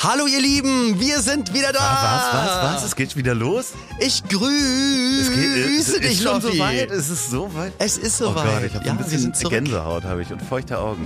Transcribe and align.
Hallo 0.00 0.26
ihr 0.28 0.40
Lieben, 0.40 1.00
wir 1.00 1.20
sind 1.20 1.52
wieder 1.52 1.72
da. 1.72 1.80
Was, 1.80 2.32
was, 2.32 2.74
was? 2.74 2.84
Es 2.84 2.94
geht 2.96 3.16
wieder 3.16 3.34
los? 3.34 3.72
Ich 3.98 4.22
grüße 4.28 5.20
Es 5.22 5.34
geht, 5.34 5.78
es 5.80 5.92
dich, 6.00 6.10
ist 6.12 6.22
schon 6.22 6.40
so 6.40 6.56
weit. 6.56 6.90
Es 6.92 7.10
ist 7.10 7.30
so 7.30 7.52
weit. 7.54 7.72
Es 7.78 7.98
ist 7.98 8.22
Oh 8.22 8.26
soweit. 8.26 8.44
Gott, 8.44 8.62
ich 8.64 8.74
habe 8.76 8.84
ja, 8.84 8.92
ein 8.92 8.98
bisschen. 8.98 9.32
Gänsehaut 9.50 10.04
habe 10.04 10.22
ich 10.22 10.30
und 10.30 10.40
feuchte 10.40 10.78
Augen. 10.78 11.04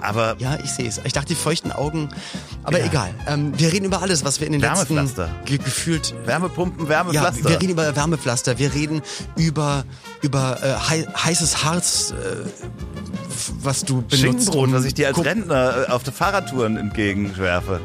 Aber 0.00 0.36
Ja, 0.38 0.56
ich 0.62 0.70
sehe 0.70 0.86
es. 0.88 1.00
Ich 1.02 1.12
dachte, 1.12 1.26
die 1.28 1.34
feuchten 1.34 1.72
Augen. 1.72 2.08
Aber 2.62 2.78
Ja. 2.78 2.86
egal. 2.86 3.10
Ähm, 3.26 3.52
wir 3.58 3.72
reden 3.72 3.86
über 3.86 4.00
alles, 4.00 4.24
was 4.24 4.38
wir 4.38 4.46
in 4.46 4.52
den 4.52 4.60
letzten 4.60 4.94
Wärmepflaster. 4.94 5.28
ge 5.44 5.58
gefühlt 5.58 6.14
Wärmepumpen, 6.24 6.84
Ja, 6.84 6.88
Wärmepflaster. 6.90 7.44
wir 7.48 7.60
reden 7.60 7.70
über 7.72 7.96
Wärmepflaster, 7.96 8.58
wir 8.58 8.72
reden 8.72 9.02
über, 9.36 9.82
über 10.22 10.56
äh, 10.62 10.74
hei 10.88 11.02
heißes 11.16 11.64
Harz, 11.64 12.12
äh, 12.12 12.36
was 13.60 13.80
du 13.84 13.96
benutzt. 14.02 14.20
Schinkenbrot, 14.20 14.68
um 14.68 14.72
was 14.72 14.84
ich 14.84 14.94
dir 14.94 15.08
als 15.08 15.16
Guck- 15.16 15.26
Rentner 15.26 15.88
äh, 15.88 15.90
auf 15.90 16.04
der 16.04 16.12
Fahrradtouren 16.12 16.76
entgegenschwerfe. 16.76 17.80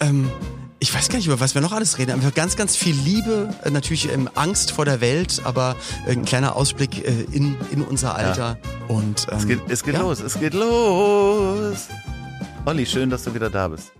Ähm, 0.00 0.30
ich 0.78 0.94
weiß 0.94 1.08
gar 1.08 1.16
nicht, 1.16 1.26
über 1.26 1.40
was 1.40 1.54
wir 1.54 1.62
noch 1.62 1.72
alles 1.72 1.98
reden. 1.98 2.12
Einfach 2.12 2.34
ganz, 2.34 2.56
ganz 2.56 2.76
viel 2.76 2.94
Liebe, 2.94 3.54
äh, 3.64 3.70
natürlich 3.70 4.12
ähm, 4.12 4.28
Angst 4.34 4.72
vor 4.72 4.84
der 4.84 5.00
Welt, 5.00 5.40
aber 5.44 5.76
äh, 6.06 6.12
ein 6.12 6.24
kleiner 6.24 6.54
Ausblick 6.56 7.04
äh, 7.06 7.26
in, 7.32 7.56
in 7.72 7.82
unser 7.82 8.14
Alter. 8.14 8.58
Und, 8.88 9.26
ähm, 9.30 9.38
Es 9.38 9.46
geht, 9.46 9.60
es 9.68 9.82
geht 9.82 9.94
ja. 9.94 10.00
los, 10.00 10.20
es 10.20 10.38
geht 10.38 10.54
los. 10.54 11.88
Olli, 12.66 12.84
schön, 12.84 13.10
dass 13.10 13.24
du 13.24 13.34
wieder 13.34 13.48
da 13.48 13.68
bist. 13.68 13.92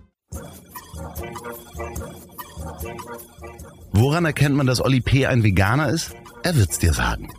Woran 3.91 4.25
erkennt 4.25 4.55
man, 4.55 4.67
dass 4.67 4.79
Olli 4.79 5.01
P. 5.01 5.25
ein 5.25 5.43
Veganer 5.43 5.89
ist? 5.89 6.11
Er 6.43 6.55
wird's 6.55 6.77
dir 6.77 6.93
sagen. 6.93 7.29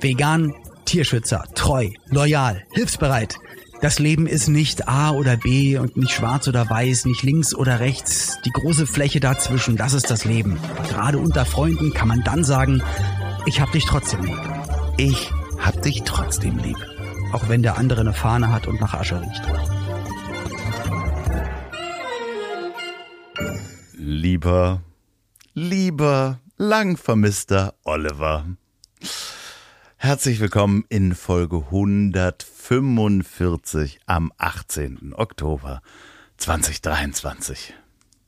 Vegan, 0.00 0.52
Tierschützer, 0.84 1.44
treu, 1.54 1.88
loyal, 2.06 2.62
hilfsbereit. 2.72 3.36
Das 3.82 3.98
Leben 3.98 4.28
ist 4.28 4.46
nicht 4.46 4.86
A 4.86 5.10
oder 5.10 5.36
B 5.36 5.76
und 5.76 5.96
nicht 5.96 6.12
schwarz 6.12 6.46
oder 6.46 6.70
weiß, 6.70 7.04
nicht 7.04 7.24
links 7.24 7.52
oder 7.52 7.80
rechts. 7.80 8.38
Die 8.44 8.50
große 8.50 8.86
Fläche 8.86 9.18
dazwischen, 9.18 9.76
das 9.76 9.92
ist 9.92 10.08
das 10.08 10.24
Leben. 10.24 10.56
Gerade 10.88 11.18
unter 11.18 11.44
Freunden 11.44 11.92
kann 11.92 12.06
man 12.06 12.22
dann 12.22 12.44
sagen, 12.44 12.80
ich 13.44 13.60
hab 13.60 13.72
dich 13.72 13.84
trotzdem 13.84 14.22
lieb. 14.22 14.38
Ich 14.98 15.32
hab 15.58 15.82
dich 15.82 16.04
trotzdem 16.04 16.58
lieb. 16.58 16.76
Auch 17.32 17.48
wenn 17.48 17.64
der 17.64 17.76
andere 17.76 18.02
eine 18.02 18.12
Fahne 18.12 18.52
hat 18.52 18.68
und 18.68 18.80
nach 18.80 18.94
Asche 18.94 19.20
riecht. 19.20 19.42
Lieber, 23.94 24.80
lieber, 25.54 26.38
lang 26.56 26.96
vermisster 26.96 27.74
Oliver. 27.82 28.46
Herzlich 30.04 30.40
willkommen 30.40 30.84
in 30.88 31.14
Folge 31.14 31.58
145 31.58 34.00
am 34.04 34.32
18. 34.36 35.14
Oktober 35.14 35.80
2023. 36.38 37.72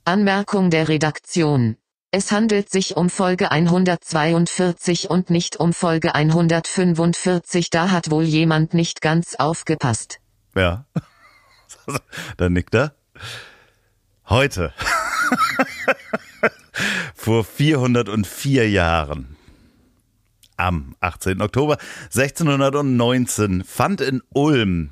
Anmerkung 0.05 0.71
der 0.71 0.89
Redaktion. 0.89 1.77
Es 2.13 2.31
handelt 2.31 2.71
sich 2.71 2.97
um 2.97 3.11
Folge 3.11 3.51
142 3.51 5.11
und 5.11 5.31
nicht 5.31 5.57
um 5.57 5.73
Folge 5.73 6.15
145, 6.15 7.71
da 7.71 7.91
hat 7.91 8.13
wohl 8.13 8.23
jemand 8.23 8.73
nicht 8.73 9.01
ganz 9.01 9.35
aufgepasst. 9.35 10.21
Ja. 10.55 10.87
Dann 12.37 12.53
nickt 12.53 12.77
er. 12.77 12.95
Heute. 14.29 14.73
Vor 17.17 17.43
404 17.43 18.71
Jahren. 18.71 19.34
Am 20.57 20.95
18. 21.01 21.41
Oktober 21.41 21.79
1619 22.05 23.65
fand 23.65 24.01
in 24.01 24.23
Ulm 24.33 24.91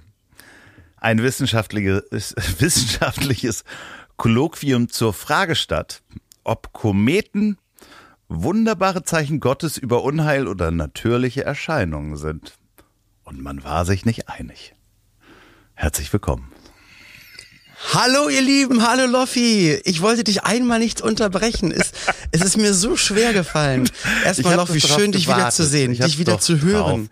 ein 0.96 1.22
wissenschaftliches, 1.22 2.34
wissenschaftliches 2.58 3.64
Kolloquium 4.16 4.88
zur 4.88 5.12
Frage 5.12 5.54
statt, 5.54 6.02
ob 6.44 6.72
Kometen 6.72 7.58
wunderbare 8.28 9.04
Zeichen 9.04 9.40
Gottes 9.40 9.78
über 9.78 10.02
Unheil 10.02 10.48
oder 10.48 10.70
natürliche 10.70 11.44
Erscheinungen 11.44 12.16
sind. 12.16 12.54
Und 13.24 13.40
man 13.40 13.62
war 13.62 13.84
sich 13.84 14.04
nicht 14.04 14.28
einig. 14.28 14.74
Herzlich 15.74 16.12
willkommen. 16.12 16.50
Hallo 17.92 18.28
ihr 18.28 18.40
Lieben, 18.40 18.86
hallo 18.86 19.06
Loffi. 19.06 19.80
Ich 19.84 20.00
wollte 20.00 20.24
dich 20.24 20.44
einmal 20.44 20.78
nicht 20.78 21.02
unterbrechen. 21.02 21.72
Es, 21.72 21.91
es 22.32 22.40
ist 22.42 22.56
mir 22.56 22.74
so 22.74 22.96
schwer 22.96 23.32
gefallen. 23.32 23.88
Erstmal 24.24 24.56
doch 24.56 24.66
drauf 24.68 24.76
schön 24.78 25.12
dich 25.12 25.26
wieder 25.26 25.36
gewartet. 25.36 25.54
zu 25.54 25.64
sehen, 25.66 25.92
dich 25.94 26.18
wieder 26.18 26.40
zu 26.40 26.60
hören. 26.60 27.08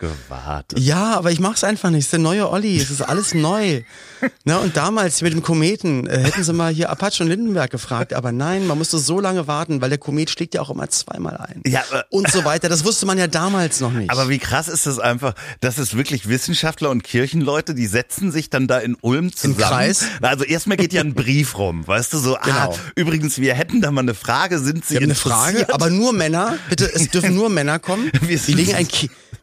Ja, 0.77 1.17
aber 1.17 1.31
ich 1.31 1.41
mach's 1.41 1.63
einfach 1.63 1.91
nicht. 1.91 2.01
Es 2.01 2.07
ist 2.07 2.13
der 2.13 2.21
neue 2.21 2.51
Olli. 2.51 2.79
Es 2.79 2.91
ist 2.91 3.03
alles 3.03 3.35
neu. 3.35 3.83
Na, 4.45 4.59
und 4.59 4.77
damals 4.77 5.23
mit 5.23 5.33
dem 5.33 5.43
Kometen 5.43 6.07
äh, 6.07 6.19
hätten 6.25 6.43
sie 6.45 6.53
mal 6.53 6.73
hier 6.73 6.91
Apache 6.91 7.23
und 7.23 7.29
Lindenberg 7.29 7.71
gefragt. 7.71 8.13
Aber 8.13 8.33
nein, 8.33 8.67
man 8.67 8.77
musste 8.79 8.99
so 8.99 9.21
lange 9.21 9.47
warten, 9.47 9.81
weil 9.81 9.89
der 9.91 9.99
Komet 9.99 10.31
schlägt 10.31 10.55
ja 10.55 10.61
auch 10.61 10.71
immer 10.71 10.89
zweimal 10.89 11.37
ein. 11.37 11.63
Ja, 11.67 11.83
und 12.11 12.31
so 12.31 12.45
weiter. 12.45 12.69
Das 12.69 12.85
wusste 12.85 13.07
man 13.07 13.19
ja 13.19 13.27
damals 13.27 13.81
noch 13.81 13.93
nicht. 13.93 14.11
Aber 14.11 14.29
wie 14.29 14.39
krass 14.39 14.69
ist 14.69 14.87
das 14.87 14.99
einfach, 14.99 15.35
dass 15.61 15.79
es 15.79 15.97
wirklich 15.97 16.29
Wissenschaftler 16.29 16.91
und 16.91 17.03
Kirchenleute, 17.05 17.75
die 17.75 17.87
setzen 17.87 18.33
sich 18.33 18.51
dann 18.51 18.67
da 18.67 18.79
in 18.79 18.97
Ulm 19.01 19.35
zusammen. 19.35 19.59
Kreis? 19.59 20.05
Also 20.23 20.45
erstmal 20.45 20.77
geht 20.77 20.93
ja 20.93 21.03
ein 21.03 21.15
Brief 21.15 21.57
rum, 21.59 21.87
weißt 21.87 22.13
du, 22.13 22.19
so, 22.19 22.39
Genau. 22.43 22.73
ah, 22.73 22.75
übrigens, 22.97 23.39
wir 23.39 23.55
hätten 23.55 23.81
da 23.81 23.91
mal 23.91 24.01
eine 24.03 24.15
Frage, 24.15 24.59
sind 24.59 24.85
Sie 24.85 24.97
haben 24.97 25.10
eine? 25.11 25.19
Frage, 25.19 25.75
aber 25.75 25.91
nur 25.91 26.13
Männer. 26.13 26.59
Bitte, 26.69 26.91
es 26.93 27.09
dürfen 27.11 27.35
nur 27.35 27.49
Männer 27.49 27.79
kommen. 27.79 28.11
Wir 28.21 28.39
legen 28.49 28.75
ein, 28.75 28.89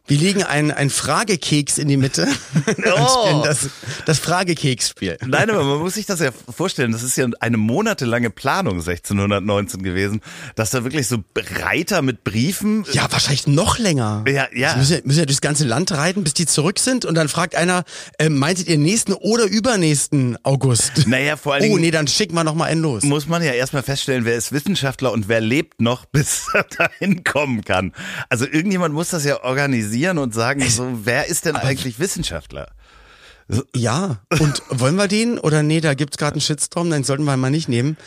wir 0.08 0.18
legen 0.18 0.44
ein, 0.44 0.72
ein 0.72 0.90
Fragekeks 0.90 1.78
in 1.78 1.88
die 1.88 1.98
Mitte 1.98 2.28
Oh. 2.98 3.42
das, 3.44 3.70
das 4.06 4.20
Fragekeksspiel. 4.20 5.18
Nein, 5.26 5.50
aber 5.50 5.64
man 5.64 5.80
muss 5.80 5.96
sich 5.96 6.06
das 6.06 6.20
ja 6.20 6.30
vorstellen, 6.56 6.92
das 6.92 7.04
ist 7.04 7.18
ja 7.18 7.28
eine 7.40 7.58
monatelange 7.58 8.30
Planung 8.30 8.76
1619 8.80 9.84
gewesen, 9.84 10.22
dass 10.56 10.72
da 10.72 10.84
wirklich 10.84 11.08
so 11.08 11.18
Reiter 11.36 12.02
mit 12.02 12.24
Briefen 12.24 12.86
Ja, 12.92 13.08
wahrscheinlich 13.12 13.48
noch 13.48 13.78
länger. 13.80 14.24
Ja, 14.28 14.48
ja. 14.54 14.72
Sie 14.74 14.78
müssen 14.80 14.94
ja, 14.94 15.00
müssen 15.04 15.20
ja 15.20 15.26
durchs 15.26 15.42
ganze 15.42 15.66
Land 15.66 15.92
reiten, 15.92 16.24
bis 16.24 16.34
die 16.34 16.46
zurück 16.46 16.80
sind. 16.80 17.06
Und 17.06 17.16
dann 17.16 17.28
fragt 17.28 17.56
einer, 17.56 17.84
äh, 18.18 18.30
meintet 18.30 18.68
ihr 18.68 18.78
nächsten 18.78 19.14
oder 19.14 19.44
übernächsten 19.46 20.38
August? 20.44 21.08
Naja, 21.08 21.36
vor 21.38 21.54
allen 21.54 21.64
Dingen- 21.64 21.76
Oh, 21.76 21.78
nee, 21.78 21.92
dann 21.92 22.08
schicken 22.08 22.34
wir 22.36 22.44
noch 22.44 22.56
mal 22.56 22.66
einen 22.66 22.82
los. 22.82 23.04
muss 23.04 23.28
man 23.28 23.44
ja 23.44 23.52
erstmal 23.52 23.84
feststellen, 23.84 24.26
wer 24.26 24.36
ist 24.36 24.52
Wissenschaftler 24.52 25.12
und 25.12 25.28
wer 25.28 25.42
lebt 25.42 25.82
noch, 25.82 26.06
bis 26.12 26.46
er 26.54 26.64
dahin 26.64 27.24
kommen 27.24 27.64
kann. 27.66 27.94
Also 28.30 28.46
irgendjemand 28.46 28.94
muss 28.94 29.10
das 29.10 29.26
ja 29.26 29.44
organisieren 29.44 29.97
und 30.20 30.34
sagen, 30.34 30.68
so, 30.70 30.88
wer 31.04 31.28
ist 31.28 31.46
denn 31.46 31.56
eigentlich 31.56 32.00
Wissenschaftler? 32.00 32.70
Ja, 33.76 34.22
und 34.40 34.62
wollen 34.70 34.96
wir 34.96 35.08
den? 35.08 35.40
Oder 35.40 35.64
nee, 35.64 35.80
da 35.80 35.94
gibt's 35.94 36.18
gerade 36.18 36.34
einen 36.34 36.42
Shitstorm, 36.42 36.90
den 36.90 37.04
sollten 37.04 37.24
wir 37.24 37.38
mal 37.38 37.50
nicht 37.50 37.70
nehmen. 37.70 37.98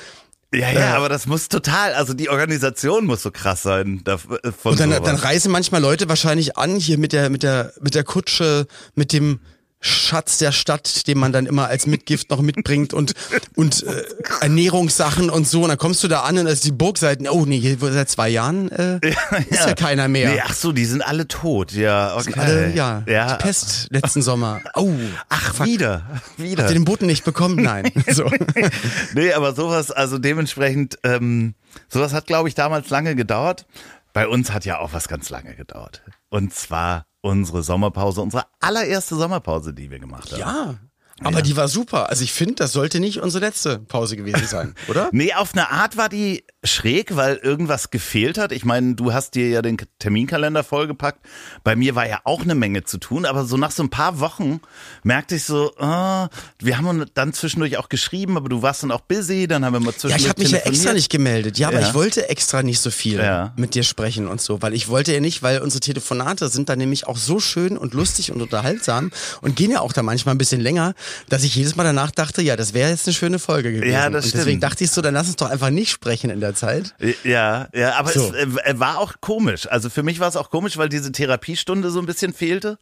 Ja, 0.52 0.70
ja, 0.72 0.96
aber 0.96 1.08
das 1.08 1.26
muss 1.26 1.48
total, 1.48 1.94
also 1.94 2.12
die 2.12 2.28
Organisation 2.28 3.06
muss 3.06 3.22
so 3.22 3.30
krass 3.30 3.62
sein. 3.62 4.00
Da, 4.04 4.14
äh, 4.14 4.50
Und 4.64 4.80
dann, 4.80 4.90
sowas. 4.90 5.02
dann 5.04 5.16
reisen 5.16 5.52
manchmal 5.52 5.80
Leute 5.80 6.08
wahrscheinlich 6.08 6.58
an, 6.58 6.76
hier 6.76 6.98
mit 6.98 7.12
der, 7.12 7.30
mit 7.30 7.42
der, 7.44 7.72
mit 7.80 7.94
der 7.94 8.02
Kutsche, 8.04 8.66
mit 8.94 9.12
dem 9.12 9.38
Schatz 9.82 10.36
der 10.36 10.52
Stadt, 10.52 11.06
den 11.06 11.18
man 11.18 11.32
dann 11.32 11.46
immer 11.46 11.68
als 11.68 11.86
Mitgift 11.86 12.28
noch 12.28 12.42
mitbringt 12.42 12.92
und, 12.92 13.14
und 13.56 13.82
äh, 13.82 14.04
Ernährungssachen 14.42 15.30
und 15.30 15.48
so. 15.48 15.62
Und 15.62 15.70
dann 15.70 15.78
kommst 15.78 16.04
du 16.04 16.08
da 16.08 16.20
an 16.20 16.36
und 16.36 16.44
da 16.44 16.50
ist 16.50 16.64
die 16.64 16.72
Burgseiten, 16.72 17.26
oh 17.26 17.46
nee, 17.46 17.58
hier 17.58 17.78
seit 17.80 18.10
zwei 18.10 18.28
Jahren 18.28 18.70
äh, 18.70 19.00
ist 19.48 19.66
ja 19.66 19.74
keiner 19.74 20.08
mehr. 20.08 20.32
Nee, 20.32 20.42
ach 20.44 20.52
so, 20.52 20.72
die 20.72 20.84
sind 20.84 21.00
alle 21.00 21.26
tot, 21.28 21.72
ja, 21.72 22.14
okay. 22.16 22.34
Alle, 22.36 22.74
ja, 22.74 23.02
ja. 23.06 23.36
die 23.36 23.42
Pest 23.42 23.88
letzten 23.91 24.20
Sommer. 24.20 24.60
Oh, 24.74 24.92
Ach, 25.30 25.54
fuck. 25.54 25.66
wieder, 25.66 26.20
wieder. 26.36 26.62
Habt 26.62 26.70
ihr 26.72 26.78
den 26.78 26.84
Boten 26.84 27.06
nicht 27.06 27.24
bekommen? 27.24 27.56
Nein. 27.56 27.91
So. 28.10 28.28
nee, 29.14 29.32
aber 29.32 29.54
sowas, 29.54 29.92
also 29.92 30.18
dementsprechend, 30.18 30.98
ähm, 31.04 31.54
sowas 31.88 32.12
hat, 32.12 32.26
glaube 32.26 32.48
ich, 32.48 32.56
damals 32.56 32.91
lange 32.91 33.14
gedauert. 33.14 33.66
Bei 34.12 34.26
uns 34.26 34.50
hat 34.52 34.64
ja 34.64 34.80
auch 34.80 34.92
was 34.92 35.06
ganz 35.06 35.30
lange 35.30 35.54
gedauert. 35.54 36.02
Und 36.28 36.52
zwar 36.52 37.06
unsere 37.22 37.62
Sommerpause, 37.62 38.22
unsere 38.22 38.47
allererste 38.60 39.16
Sommerpause, 39.16 39.75
die 39.75 39.91
wir 39.91 39.98
gemacht 39.98 40.32
haben. 40.32 40.41
Ja. 40.41 40.75
Aber 41.22 41.42
die 41.42 41.56
war 41.56 41.69
super. 41.69 42.08
Also 42.08 42.25
ich 42.25 42.32
finde, 42.32 42.54
das 42.56 42.72
sollte 42.72 43.00
nicht 43.00 43.20
unsere 43.20 43.44
letzte 43.44 43.78
Pause 43.78 44.16
gewesen 44.16 44.47
sein, 44.47 44.74
oder? 44.89 45.09
Nee, 45.12 45.34
auf 45.34 45.53
eine 45.53 45.71
Art 45.71 45.97
war 45.97 46.09
die 46.09 46.44
schräg, 46.65 47.16
weil 47.16 47.36
irgendwas 47.36 47.91
gefehlt 47.91 48.36
hat. 48.39 48.53
Ich 48.53 48.65
meine, 48.65 48.94
du 48.94 49.12
hast 49.12 49.34
dir 49.34 49.48
ja 49.48 49.62
den 49.62 49.78
Terminkalender 49.98 50.62
vollgepackt. 50.65 51.24
Bei 51.65 51.74
mir 51.77 51.94
war 51.94 52.06
ja 52.09 52.21
auch 52.24 52.42
eine 52.42 52.54
Menge 52.54 52.84
zu 52.84 52.98
tun, 52.98 53.24
aber 53.24 53.44
so 53.44 53.56
nach 53.56 53.71
so 53.71 53.83
ein 53.83 53.89
paar 53.91 54.21
Wochen 54.21 54.60
merkte 55.03 55.36
ich 55.36 55.44
so, 55.44 55.72
ah, 55.78 56.28
wir 56.59 56.77
haben 56.78 57.06
dann 57.15 57.33
zwischendurch 57.33 57.77
auch 57.78 57.89
geschrieben, 57.89 58.36
aber 58.36 58.48
du 58.48 58.62
warst 58.62 58.83
dann 58.83 58.91
auch 58.91 59.00
busy, 59.00 59.47
dann 59.47 59.65
haben 59.65 59.72
wir 59.72 59.80
mal 59.80 59.92
Ja, 59.92 59.97
zwischendurch 59.98 60.22
ich 60.22 60.28
habe 60.28 60.42
mich 60.42 60.50
ja 60.53 60.59
extra 60.59 60.92
nicht 60.92 61.10
gemeldet. 61.10 61.59
Ja, 61.59 61.68
aber 61.68 61.80
Ja. 61.80 61.89
ich 61.89 61.94
wollte 61.94 62.28
extra 62.28 62.62
nicht 62.62 62.80
so 62.80 62.91
viel 62.91 63.18
Ja. 63.18 63.54
mit 63.56 63.74
dir 63.74 63.83
sprechen 63.83 64.27
und 64.28 64.41
so, 64.41 64.60
weil 64.62 64.74
ich 64.74 64.89
wollte 64.89 65.12
ja 65.15 65.21
nicht, 65.21 65.42
weil 65.42 65.60
unsere 65.60 65.80
Telefonate 65.80 66.48
sind 66.48 66.68
dann 66.68 66.78
nämlich 66.78 67.06
auch 67.06 67.16
so 67.16 67.41
schön 67.41 67.78
und 67.78 67.94
lustig 67.94 68.33
und 68.33 68.42
unterhaltsam 68.42 69.10
und 69.41 69.56
gehen 69.56 69.71
ja 69.71 69.80
auch 69.80 69.92
da 69.94 70.03
manchmal 70.03 70.34
ein 70.34 70.39
bisschen 70.39 70.60
länger, 70.60 70.94
dass 71.28 71.45
ich 71.45 71.54
jedes 71.54 71.77
Mal 71.77 71.84
danach 71.84 72.10
dachte, 72.10 72.42
ja, 72.42 72.57
das 72.57 72.74
wäre 72.74 72.91
jetzt 72.91 73.07
eine 73.07 73.15
schöne 73.15 73.39
Folge 73.39 73.72
gewesen. 73.72 73.92
Ja, 73.92 74.10
das 74.10 74.27
und 74.27 74.34
deswegen 74.34 74.59
stimmt. 74.59 74.62
dachte 74.65 74.84
ich 74.84 74.91
so, 74.91 75.03
dann 75.03 75.15
lass 75.15 75.27
uns 75.28 75.36
doch 75.36 75.51
einfach 75.51 75.71
nicht 75.71 75.91
sprechen 75.91 76.30
in 76.30 76.41
der 76.41 76.54
Zeit. 76.54 76.95
Ja, 77.24 77.68
ja, 77.74 77.95
aber 77.95 78.10
So. 78.12 78.33
es 78.34 78.57
äh, 78.57 78.78
war 78.78 78.98
auch 78.98 79.15
komisch. 79.21 79.66
Also 79.68 79.91
für 79.91 80.03
mich 80.03 80.21
war 80.21 80.28
es 80.28 80.36
auch 80.36 80.51
komisch, 80.51 80.77
weil 80.77 80.89
diese 80.89 81.12
Therapiestunde 81.12 81.91
so 81.91 81.98
ein 82.01 82.07
bisschen 82.07 82.33
fehlte. 82.33 82.78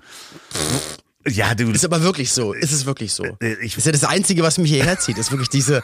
Ja, 1.27 1.55
du. 1.55 1.71
Ist 1.73 1.85
aber 1.85 2.03
wirklich 2.03 2.31
so. 2.33 2.53
Ist 2.53 2.73
es 2.73 2.87
wirklich 2.87 3.13
so. 3.13 3.25
Äh, 3.43 3.55
ich- 3.61 3.77
ist 3.77 3.85
ja 3.85 3.93
das 3.93 4.05
Einzige, 4.05 4.43
was 4.43 4.57
mich 4.57 4.71
hierher 4.71 4.99
zieht, 4.99 5.19
ist 5.19 5.31
wirklich 5.33 5.49
diese, 5.49 5.83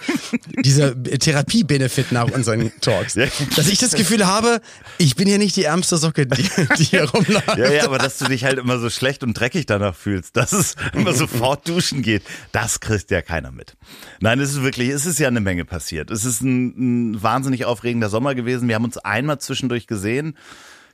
dieser 0.64 0.94
Therapie-Benefit 1.02 2.12
nach 2.12 2.30
unseren 2.30 2.70
Talks. 2.80 3.14
Ja. 3.14 3.26
Dass 3.56 3.68
ich 3.68 3.78
das 3.78 3.94
Gefühl 3.94 4.26
habe, 4.26 4.60
ich 4.96 5.16
bin 5.16 5.26
hier 5.26 5.38
nicht 5.38 5.56
die 5.56 5.64
ärmste 5.64 5.96
Socke, 5.96 6.26
die, 6.26 6.48
die 6.78 6.84
hier 6.84 7.10
rumläuft. 7.10 7.58
Ja, 7.58 7.70
ja, 7.70 7.84
aber 7.84 7.98
dass 7.98 8.18
du 8.18 8.26
dich 8.26 8.44
halt 8.44 8.58
immer 8.58 8.78
so 8.78 8.88
schlecht 8.90 9.22
und 9.22 9.34
dreckig 9.34 9.66
danach 9.66 9.96
fühlst, 9.96 10.36
dass 10.36 10.52
es 10.52 10.76
immer 10.94 11.12
sofort 11.12 11.68
duschen 11.68 12.02
geht, 12.02 12.22
das 12.52 12.78
kriegt 12.80 13.10
ja 13.10 13.20
keiner 13.20 13.50
mit. 13.50 13.76
Nein, 14.20 14.38
es 14.40 14.50
ist 14.52 14.62
wirklich, 14.62 14.90
es 14.90 15.04
ist 15.04 15.18
ja 15.18 15.28
eine 15.28 15.40
Menge 15.40 15.64
passiert. 15.64 16.10
Es 16.12 16.24
ist 16.24 16.42
ein, 16.42 17.12
ein 17.14 17.22
wahnsinnig 17.22 17.64
aufregender 17.64 18.08
Sommer 18.08 18.34
gewesen. 18.34 18.68
Wir 18.68 18.76
haben 18.76 18.84
uns 18.84 18.98
einmal 18.98 19.40
zwischendurch 19.40 19.86
gesehen. 19.88 20.38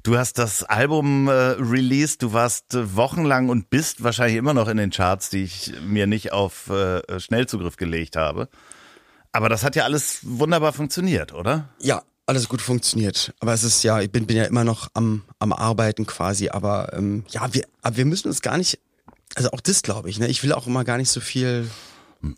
Du 0.03 0.17
hast 0.17 0.39
das 0.39 0.63
Album 0.65 1.29
äh, 1.29 1.33
released, 1.33 2.23
du 2.23 2.33
warst 2.33 2.75
äh, 2.75 2.97
wochenlang 2.97 3.51
und 3.51 3.69
bist 3.69 4.03
wahrscheinlich 4.03 4.37
immer 4.37 4.55
noch 4.55 4.69
in 4.69 4.79
den 4.79 4.91
Charts, 4.91 5.29
die 5.29 5.43
ich 5.45 5.73
mir 5.87 6.07
nicht 6.07 6.33
auf 6.33 6.71
äh, 6.71 7.21
Schnellzugriff 7.21 7.77
gelegt 7.77 8.17
habe. 8.17 8.49
Aber 9.33 9.49
das 9.49 9.63
hat 9.63 9.77
ja 9.77 9.85
alles 9.85 10.21
wunderbar 10.23 10.73
funktioniert, 10.73 11.35
oder? 11.35 11.69
Ja, 11.81 12.03
alles 12.27 12.49
gut 12.49 12.63
funktioniert. 12.63 13.35
Aber 13.41 13.53
es 13.53 13.63
ist 13.63 13.83
ja, 13.83 14.01
ich 14.01 14.11
bin, 14.11 14.27
bin 14.27 14.37
ja 14.37 14.45
immer 14.45 14.65
noch 14.65 14.89
am, 14.95 15.23
am 15.39 15.53
Arbeiten 15.53 16.07
quasi. 16.07 16.49
Aber 16.49 16.93
ähm, 16.95 17.25
ja, 17.29 17.53
wir, 17.53 17.67
aber 17.83 17.97
wir 17.97 18.07
müssen 18.07 18.29
uns 18.29 18.41
gar 18.41 18.57
nicht, 18.57 18.79
also 19.35 19.51
auch 19.51 19.61
das 19.61 19.83
glaube 19.83 20.09
ich, 20.09 20.19
ne? 20.19 20.29
Ich 20.29 20.43
will 20.43 20.53
auch 20.53 20.67
immer 20.67 20.85
gar 20.85 20.97
nicht 20.97 21.11
so 21.11 21.21
viel. 21.21 21.69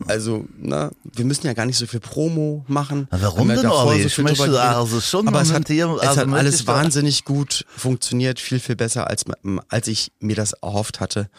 Also, 0.07 0.45
ne, 0.57 0.91
wir 1.03 1.25
müssen 1.25 1.45
ja 1.45 1.53
gar 1.53 1.65
nicht 1.65 1.77
so 1.77 1.85
viel 1.85 1.99
Promo 1.99 2.63
machen. 2.67 3.07
Warum 3.11 3.49
denn, 3.49 3.61
davor 3.61 3.87
Olli? 3.87 4.03
Ich 4.03 4.17
möchte 4.17 4.61
also 4.61 5.01
schon 5.01 5.27
Aber 5.27 5.41
es 5.41 5.49
hat, 5.49 5.65
kommentieren, 5.65 5.95
es 5.95 6.07
also 6.07 6.21
hat 6.21 6.27
möchte 6.27 6.39
alles 6.39 6.67
wahnsinnig 6.67 7.25
gut 7.25 7.65
funktioniert, 7.75 8.39
viel, 8.39 8.59
viel 8.59 8.77
besser, 8.77 9.09
als, 9.09 9.25
als 9.67 9.87
ich 9.87 10.11
mir 10.19 10.35
das 10.35 10.53
erhofft 10.53 11.01
hatte. 11.01 11.29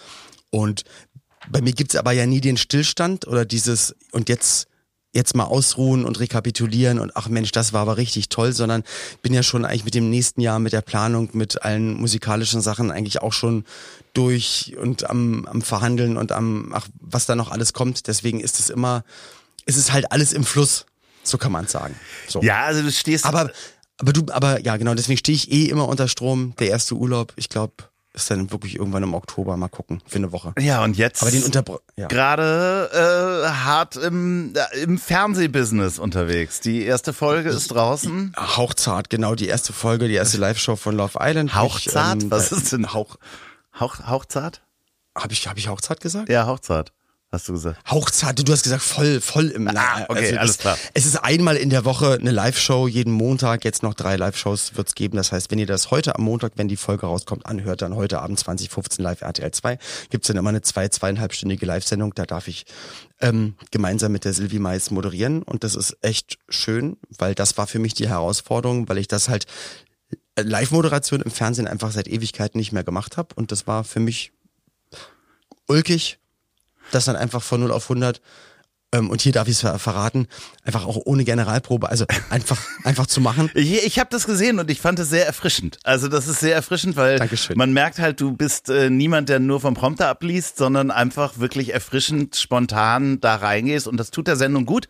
Und 0.51 0.85
bei 1.49 1.63
mir 1.63 1.73
gibt's 1.73 1.97
aber 1.97 2.13
ja 2.13 2.27
nie 2.27 2.41
den 2.41 2.57
Stillstand 2.57 3.27
oder 3.27 3.45
dieses, 3.45 3.95
und 4.13 4.29
jetzt 4.29 4.67
jetzt 5.15 5.37
mal 5.37 5.45
ausruhen 5.45 6.05
und 6.05 6.19
rekapitulieren 6.19 6.99
und 6.99 7.17
ach 7.17 7.29
Mensch, 7.29 7.53
das 7.53 7.73
war 7.73 7.83
aber 7.83 7.97
richtig 7.97 8.29
toll, 8.29 8.53
sondern 8.53 8.83
bin 9.23 9.33
ja 9.33 9.43
schon 9.43 9.65
eigentlich 9.65 9.85
mit 9.85 9.95
dem 9.95 10.11
nächsten 10.11 10.41
Jahr, 10.41 10.59
mit 10.59 10.73
der 10.73 10.83
Planung, 10.83 11.31
mit 11.33 11.63
allen 11.63 11.95
musikalischen 11.95 12.61
Sachen 12.61 12.91
eigentlich 12.91 13.23
auch 13.23 13.33
schon 13.33 13.65
durch 14.13 14.75
und 14.81 15.09
am, 15.09 15.47
am 15.47 15.63
Verhandeln 15.63 16.17
und 16.17 16.33
am, 16.33 16.73
ach, 16.75 16.89
was 17.01 17.27
da 17.27 17.37
noch 17.37 17.51
alles 17.51 17.73
kommt. 17.73 18.07
Deswegen 18.09 18.41
ist 18.41 18.59
es 18.59 18.71
immer, 18.71 19.05
ist 19.67 19.77
es 19.77 19.93
halt 19.93 20.11
alles 20.11 20.33
im 20.33 20.45
Fluss, 20.45 20.87
so 21.23 21.39
kann 21.39 21.53
man 21.53 21.69
sagen. 21.69 21.95
So. 22.29 22.43
Ja, 22.43 22.65
also 22.65 22.83
du 22.83 22.91
stehst. 22.91 23.25
Aber, 23.25 23.51
aber 23.99 24.13
du, 24.13 24.25
aber 24.33 24.61
ja, 24.61 24.77
genau, 24.77 24.95
deswegen 24.95 25.19
stehe 25.19 25.37
ich 25.37 25.51
eh 25.51 25.67
immer 25.67 25.89
unter 25.89 26.09
Strom. 26.09 26.55
Der 26.59 26.69
erste 26.69 26.95
Urlaub, 26.95 27.33
ich 27.37 27.49
glaube, 27.49 27.75
ist 28.15 28.31
dann 28.31 28.51
wirklich 28.51 28.77
irgendwann 28.77 29.03
im 29.03 29.13
Oktober. 29.13 29.57
Mal 29.57 29.69
gucken, 29.69 30.01
für 30.07 30.17
eine 30.17 30.33
Woche. 30.33 30.55
Ja, 30.59 30.83
und 30.85 30.97
jetzt 30.97 31.23
Aber 31.23 31.31
den 31.31 31.43
Unterbr 31.43 31.81
ja. 31.97 32.07
gerade 32.07 32.91
äh, 32.93 33.49
hart 33.49 33.97
im, 33.97 34.55
äh, 34.55 34.83
im 34.83 34.99
Fernsehbusiness 34.99 35.99
unterwegs. 35.99 36.61
Die 36.61 36.83
erste 36.83 37.13
Folge 37.13 37.51
ist 37.51 37.69
draußen. 37.69 38.33
Hauchzart, 38.39 39.11
genau, 39.11 39.35
die 39.35 39.49
erste 39.49 39.73
Folge, 39.73 40.09
die 40.09 40.15
erste 40.15 40.39
Live-Show 40.39 40.77
von 40.77 40.97
Love 40.97 41.19
Island. 41.21 41.55
Hauchzart? 41.55 42.19
Ich, 42.19 42.25
ähm, 42.25 42.31
Was 42.31 42.53
ist 42.53 42.73
denn 42.73 42.93
Hauch? 42.93 43.17
Hauch 43.79 43.99
Hauchzart? 44.07 44.63
Habe 45.17 45.33
ich, 45.33 45.47
hab 45.47 45.59
ich 45.59 45.69
Hauchzart 45.69 46.01
gesagt? 46.01 46.29
Ja, 46.29 46.47
Hauchzart, 46.47 46.93
hast 47.35 47.49
du 47.49 47.53
gesagt. 47.53 47.79
Hauchzart, 47.91 48.47
du 48.47 48.53
hast 48.53 48.63
gesagt 48.63 48.83
voll, 48.83 49.21
voll 49.21 49.49
im 49.49 49.69
Ah, 49.69 50.05
okay, 50.09 50.27
also 50.27 50.39
alles 50.39 50.57
das, 50.57 50.59
klar. 50.59 50.79
Es 50.95 51.07
ist 51.07 51.17
einmal 51.17 51.57
in 51.57 51.71
der 51.71 51.85
Woche 51.85 52.15
eine 52.15 52.31
Live-Show, 52.31 52.89
jeden 52.89 53.13
Montag, 53.13 53.65
jetzt 53.65 53.83
noch 53.83 53.95
drei 53.95 54.17
Live-Shows 54.17 54.77
wird's 54.77 54.95
geben. 54.95 55.17
Das 55.17 55.33
heißt, 55.33 55.51
wenn 55.51 55.59
ihr 55.59 55.67
das 55.67 55.91
heute 55.91 56.15
am 56.15 56.23
Montag, 56.23 56.53
wenn 56.57 56.69
die 56.69 56.77
Folge 56.77 57.07
rauskommt, 57.07 57.47
anhört, 57.47 57.83
dann 57.83 57.95
heute 57.95 58.21
Abend 58.23 58.39
2015 58.39 59.03
live 59.03 59.21
RTL 59.23 59.51
2, 59.51 59.79
gibt's 60.11 60.29
dann 60.29 60.37
immer 60.37 60.49
eine 60.49 60.63
zwei, 60.63 60.89
zweieinhalbstündige 60.89 61.67
Live-Sendung. 61.67 62.15
Da 62.15 62.25
darf 62.25 62.49
ich 62.49 62.65
ähm, 63.21 63.55
gemeinsam 63.71 64.13
mit 64.13 64.25
der 64.25 64.33
Sylvie 64.33 64.59
Mais 64.59 64.91
moderieren 64.91 65.43
und 65.43 65.65
das 65.65 65.75
ist 65.75 65.97
echt 66.03 66.39
schön, 66.49 66.97
weil 67.19 67.35
das 67.35 67.57
war 67.59 67.67
für 67.67 67.79
mich 67.79 67.95
die 67.95 68.09
Herausforderung, 68.09 68.89
weil 68.89 68.99
ich 68.99 69.09
das 69.09 69.29
halt 69.29 69.47
äh, 70.37 70.43
Live-Moderation 70.43 71.23
im 71.23 71.31
Fernsehen 71.31 71.67
einfach 71.67 71.93
seit 71.93 72.09
Ewigkeiten 72.09 72.59
nicht 72.59 72.73
mehr 72.73 72.85
gemacht 72.85 73.17
habe 73.17 73.35
und 73.35 73.53
das 73.53 73.67
war 73.67 73.85
für 73.85 74.01
mich 74.01 74.33
ulkig, 75.67 76.19
das 76.95 77.05
dann 77.07 77.17
einfach 77.17 77.43
von 77.43 77.61
0 77.61 77.71
auf 77.73 77.85
100 77.85 78.21
ähm, 78.93 79.11
und 79.11 79.21
hier 79.21 79.33
darf 79.33 79.49
ich 79.49 79.61
es 79.63 79.83
verraten, 79.83 80.29
einfach 80.63 80.87
auch 80.87 80.97
ohne 81.05 81.25
Generalprobe, 81.25 81.89
also 81.89 82.05
einfach 82.31 82.61
einfach 82.85 83.07
zu 83.09 83.21
machen. 83.21 83.51
Ich, 83.55 83.85
ich 83.85 83.99
habe 83.99 84.09
das 84.13 84.25
gesehen 84.25 84.61
und 84.61 84.71
ich 84.71 84.81
fand 84.81 85.01
es 85.01 85.09
sehr 85.11 85.27
erfrischend. 85.27 85.79
Also 85.83 86.07
das 86.07 86.29
ist 86.29 86.39
sehr 86.39 86.55
erfrischend, 86.55 86.95
weil 86.97 87.19
Dankeschön. 87.19 87.59
man 87.59 87.73
merkt 87.73 87.99
halt, 87.99 88.21
du 88.21 88.33
bist 88.33 88.69
äh, 88.69 88.91
niemand, 88.91 89.29
der 89.29 89.41
nur 89.41 89.61
vom 89.61 89.75
Prompter 89.75 90.09
abliest, 90.09 90.59
sondern 90.59 90.93
einfach 90.93 91.39
wirklich 91.39 91.75
erfrischend, 91.75 92.37
spontan 92.37 93.21
da 93.21 93.35
reingehst 93.35 93.89
und 93.89 93.97
das 93.97 94.13
tut 94.13 94.29
der 94.29 94.37
Sendung 94.37 94.65
gut. 94.65 94.89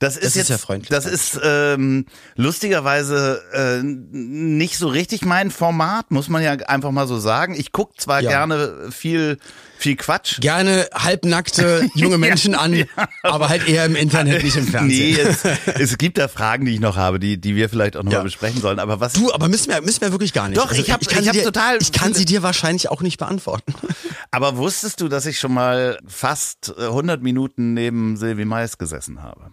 Das 0.00 0.16
ist 0.16 0.24
ist 0.24 0.34
jetzt, 0.36 0.48
ja 0.50 0.58
freundlich, 0.58 0.88
das 0.90 1.06
ist 1.06 1.38
ähm, 1.44 2.06
lustigerweise 2.34 3.40
äh, 3.52 3.82
nicht 3.84 4.78
so 4.78 4.88
richtig 4.88 5.24
mein 5.24 5.52
Format, 5.52 6.10
muss 6.10 6.28
man 6.28 6.42
ja 6.42 6.52
einfach 6.52 6.90
mal 6.90 7.06
so 7.06 7.18
sagen. 7.18 7.54
Ich 7.56 7.70
guck 7.70 8.00
zwar 8.00 8.20
Ja. 8.20 8.30
gerne 8.30 8.88
viel 8.90 9.38
viel 9.84 9.96
Quatsch. 9.96 10.40
Gerne 10.40 10.88
halbnackte 10.94 11.88
junge 11.94 12.18
Menschen 12.26 12.54
an, 12.54 12.84
aber 13.22 13.48
halt 13.48 13.68
eher 13.68 13.84
im 13.84 13.94
Internet, 13.96 14.42
nicht 14.42 14.56
im 14.56 14.64
Nee, 14.64 14.70
Fernsehen. 15.14 15.28
es, 15.28 15.44
es 15.92 15.98
gibt 15.98 16.18
da 16.18 16.26
Fragen, 16.28 16.64
die 16.64 16.72
ich 16.74 16.80
noch 16.80 16.96
habe, 16.96 17.20
die, 17.20 17.40
die 17.40 17.54
wir 17.54 17.68
vielleicht 17.68 17.96
auch 17.96 18.02
noch 18.02 18.12
Ja. 18.12 18.18
mal 18.18 18.24
besprechen 18.24 18.60
sollen. 18.60 18.78
Aber 18.78 18.98
was 19.00 19.12
Du, 19.12 19.32
aber 19.32 19.48
müssen 19.48 19.70
wir, 19.70 19.80
müssen 19.82 20.00
wir 20.00 20.10
wirklich 20.10 20.32
gar 20.32 20.48
nicht. 20.48 20.58
Also 20.58 20.72
Doch, 20.72 20.78
ich 20.78 20.90
hab- 20.90 21.06
kann 21.06 21.18
ich 21.18 21.24
sie 21.24 21.28
hab 21.28 21.34
dir, 21.36 21.44
total 21.44 21.78
Ich 21.80 21.92
kann 21.92 22.14
sie 22.14 22.24
dir 22.24 22.42
wahrscheinlich 22.42 22.90
auch 22.90 23.02
nicht 23.02 23.18
beantworten. 23.18 23.74
Aber 24.30 24.56
wusstest 24.56 25.00
du, 25.00 25.08
dass 25.08 25.26
ich 25.26 25.38
schon 25.38 25.52
mal 25.54 25.98
fast 26.08 26.74
äh, 26.78 26.86
100 26.86 27.22
Minuten 27.22 27.74
neben 27.74 28.16
Sylvie 28.16 28.44
Mais 28.44 28.78
gesessen 28.78 29.22
habe? 29.22 29.52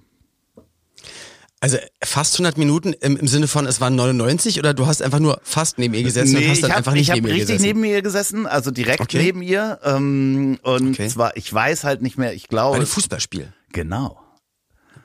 Also 1.63 1.77
fast 2.03 2.33
100 2.35 2.57
Minuten 2.57 2.91
im, 2.93 3.17
im 3.17 3.27
Sinne 3.27 3.47
von, 3.47 3.67
es 3.67 3.79
waren 3.79 3.95
99 3.95 4.57
oder 4.57 4.73
du 4.73 4.87
hast 4.87 5.01
einfach 5.03 5.19
nur 5.19 5.39
fast 5.43 5.77
neben 5.77 5.93
ihr 5.93 6.01
gesessen 6.03 6.35
und 6.35 6.47
hast 6.49 6.63
dann 6.63 6.71
ich 6.71 6.75
einfach 6.75 6.91
hab, 6.91 6.93
nicht 6.95 7.03
ich 7.03 7.09
hab 7.11 7.15
neben 7.17 7.27
ihr 7.27 7.33
richtig 7.35 7.47
gesessen. 7.57 7.67
neben 7.67 7.83
ihr 7.85 8.01
gesessen, 8.01 8.47
also 8.47 8.71
direkt 8.71 8.99
Okay. 9.01 9.19
neben 9.19 9.41
ihr. 9.43 9.79
Ähm, 9.83 10.57
und 10.63 10.89
Okay. 10.93 11.07
zwar, 11.07 11.37
ich 11.37 11.53
weiß 11.53 11.83
halt 11.83 12.01
nicht 12.01 12.17
mehr, 12.17 12.33
ich 12.33 12.43
Bei 12.47 12.47
glaube. 12.49 12.77
einem 12.77 12.87
Fußballspiel. 12.87 13.53
genau. 13.71 14.17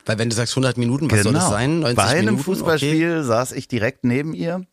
Weil 0.07 0.19
wenn 0.19 0.31
du 0.31 0.37
sagst 0.37 0.53
100 0.55 0.79
Minuten, 0.79 1.11
was 1.11 1.19
genau. 1.19 1.25
soll 1.25 1.33
das 1.35 1.49
sein? 1.51 1.81
90 1.81 1.97
Bei 1.97 2.05
einem 2.05 2.25
Minuten? 2.27 2.45
Fußballspiel 2.45 3.23
saß 3.25 3.53
ich 3.53 3.69
direkt 3.69 4.05
neben 4.05 4.33
ihr. 4.35 4.65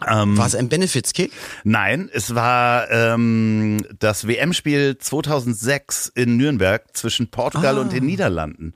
Okay. 0.00 0.24
War 0.36 0.46
es 0.46 0.54
ein 0.54 0.68
Benefits-Kick? 0.68 1.32
Nein, 1.64 2.08
es 2.12 2.34
war 2.36 2.88
ähm, 2.90 3.84
das 3.98 4.28
WM-Spiel 4.28 4.96
2006 4.96 6.12
in 6.14 6.36
Nürnberg 6.36 6.84
zwischen 6.96 7.28
Portugal 7.30 7.76
Ah. 7.76 7.80
und 7.80 7.92
den 7.92 8.06
Niederlanden. 8.06 8.74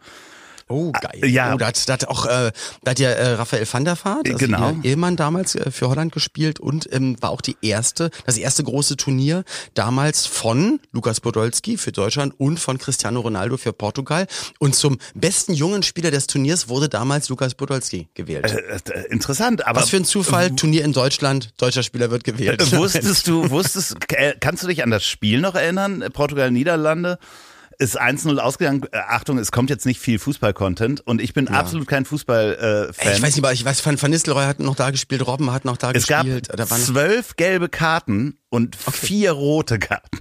Oh, 0.73 0.93
geil. 0.93 1.21
Ah, 1.23 1.27
ja. 1.27 1.55
Oh, 1.55 1.57
da 1.59 1.67
hat, 1.67 1.89
da 1.89 1.93
hat 1.93 2.09
auch, 2.09 2.27
äh, 2.27 2.51
da 2.83 2.91
hat 2.91 2.99
ja 2.99 3.11
äh, 3.11 3.35
Raphael 3.35 3.67
van 3.70 3.85
der 3.85 3.96
Vaart, 4.03 4.27
also 4.27 4.39
Genau. 4.39 4.75
Ehemann 4.82 5.17
damals 5.17 5.55
äh, 5.55 5.70
für 5.70 5.89
Holland 5.89 6.13
gespielt 6.13 6.61
und 6.61 6.89
ähm, 6.93 7.17
war 7.20 7.31
auch 7.31 7.41
die 7.41 7.56
erste, 7.63 8.11
das 8.27 8.37
erste 8.39 8.65
große 8.65 8.96
Turnier 8.96 9.44
damals 9.75 10.27
von 10.27 10.81
Lukas 10.93 11.20
Podolski 11.20 11.77
für 11.77 11.93
Deutschland 11.93 12.35
und 12.39 12.58
von 12.58 12.79
Cristiano 12.79 13.20
Ronaldo 13.20 13.56
für 13.56 13.73
Portugal. 13.73 14.27
Und 14.58 14.75
zum 14.75 14.99
besten 15.15 15.53
jungen 15.55 15.82
Spieler 15.82 16.11
des 16.11 16.27
Turniers 16.27 16.69
wurde 16.69 16.89
damals 16.89 17.29
Lukas 17.29 17.55
Podolski 17.55 18.08
gewählt. 18.15 18.44
Äh, 18.51 18.91
äh, 18.91 19.06
interessant, 19.11 19.67
aber 19.67 19.81
Was 19.82 19.91
für 19.91 19.99
ein 19.99 20.05
Zufall, 20.05 20.51
Turnier 20.56 20.85
in 20.85 20.93
Deutschland, 20.93 21.51
deutscher 21.58 21.82
Spieler 21.82 22.11
wird 22.11 22.25
gewählt. 22.25 22.61
Äh, 22.63 22.77
Wusstest 22.77 23.29
du, 23.29 23.51
wusstest, 23.51 23.96
äh, 24.13 24.35
kannst 24.41 24.63
du 24.63 24.67
dich 24.69 24.82
an 24.82 24.91
das 24.91 25.05
Spiel 25.05 25.41
noch 25.41 25.55
erinnern? 25.55 26.05
Portugal, 26.13 26.51
Niederlande. 26.51 27.19
Ist 27.82 28.01
1-0 28.01 28.39
ausgegangen. 28.39 28.84
Äh, 28.93 28.98
Achtung, 29.08 29.39
es 29.39 29.51
kommt 29.51 29.69
jetzt 29.69 29.86
nicht 29.86 29.98
viel 29.98 30.20
Fußball-Content 30.20 31.01
und 31.01 31.20
ich 31.20 31.34
bin 31.34 31.48
absolut 31.48 31.89
kein 31.89 32.05
Fußball-Fan. 32.05 32.94
Ey, 32.96 33.17
ich 33.17 33.22
weiß 33.22 33.34
nicht, 33.34 33.44
aber 33.44 33.53
ich 33.53 33.65
weiß, 33.65 33.84
Van, 33.84 34.01
Van 34.01 34.10
Nistelrooy 34.10 34.44
hat 34.44 34.60
noch 34.60 34.77
da 34.77 34.91
gespielt, 34.91 35.27
Robben 35.27 35.51
hat 35.51 35.65
noch 35.65 35.77
da 35.77 35.91
es 35.91 36.06
gab 36.06 36.24
gespielt. 36.24 36.48
Da 36.55 36.70
waren, 36.70 36.81
zwölf 36.81 37.34
gelbe 37.36 37.69
Karten 37.69 38.39
und 38.51 38.77
vier 38.77 39.32
rote 39.32 39.81
Karten. 39.81 40.20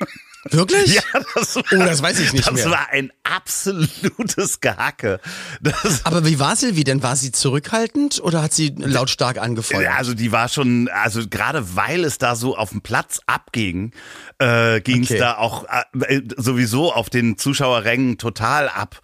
wirklich? 0.50 0.94
Ja, 0.94 1.02
das 1.34 1.56
war, 1.56 1.62
Oh, 1.72 1.76
das 1.76 2.02
weiß 2.02 2.18
ich 2.20 2.32
nicht 2.32 2.46
das 2.46 2.54
mehr. 2.54 2.70
war 2.70 2.88
ein 2.90 3.12
absolutes 3.24 4.60
Gehacke. 4.60 5.20
Das, 5.60 6.04
Aber 6.04 6.24
wie 6.26 6.38
war 6.38 6.56
Silvi 6.56 6.84
denn? 6.84 7.02
War 7.02 7.16
sie 7.16 7.32
zurückhaltend 7.32 8.20
oder 8.22 8.42
hat 8.42 8.52
sie 8.52 8.74
lautstark 8.76 9.38
angefeuert? 9.38 9.84
Ja, 9.84 9.94
also 9.96 10.14
die 10.14 10.32
war 10.32 10.48
schon, 10.48 10.88
also 10.88 11.22
gerade 11.28 11.76
weil 11.76 12.04
es 12.04 12.18
da 12.18 12.34
so 12.36 12.56
auf 12.56 12.70
dem 12.70 12.80
Platz 12.82 13.20
abging, 13.26 13.92
äh, 14.38 14.80
ging 14.80 15.02
es 15.04 15.10
Okay. 15.10 15.18
da 15.18 15.36
auch 15.38 15.64
äh, 16.00 16.20
sowieso 16.36 16.92
auf 16.92 17.10
den 17.10 17.38
Zuschauerrängen 17.38 18.18
total 18.18 18.68
ab. 18.68 19.00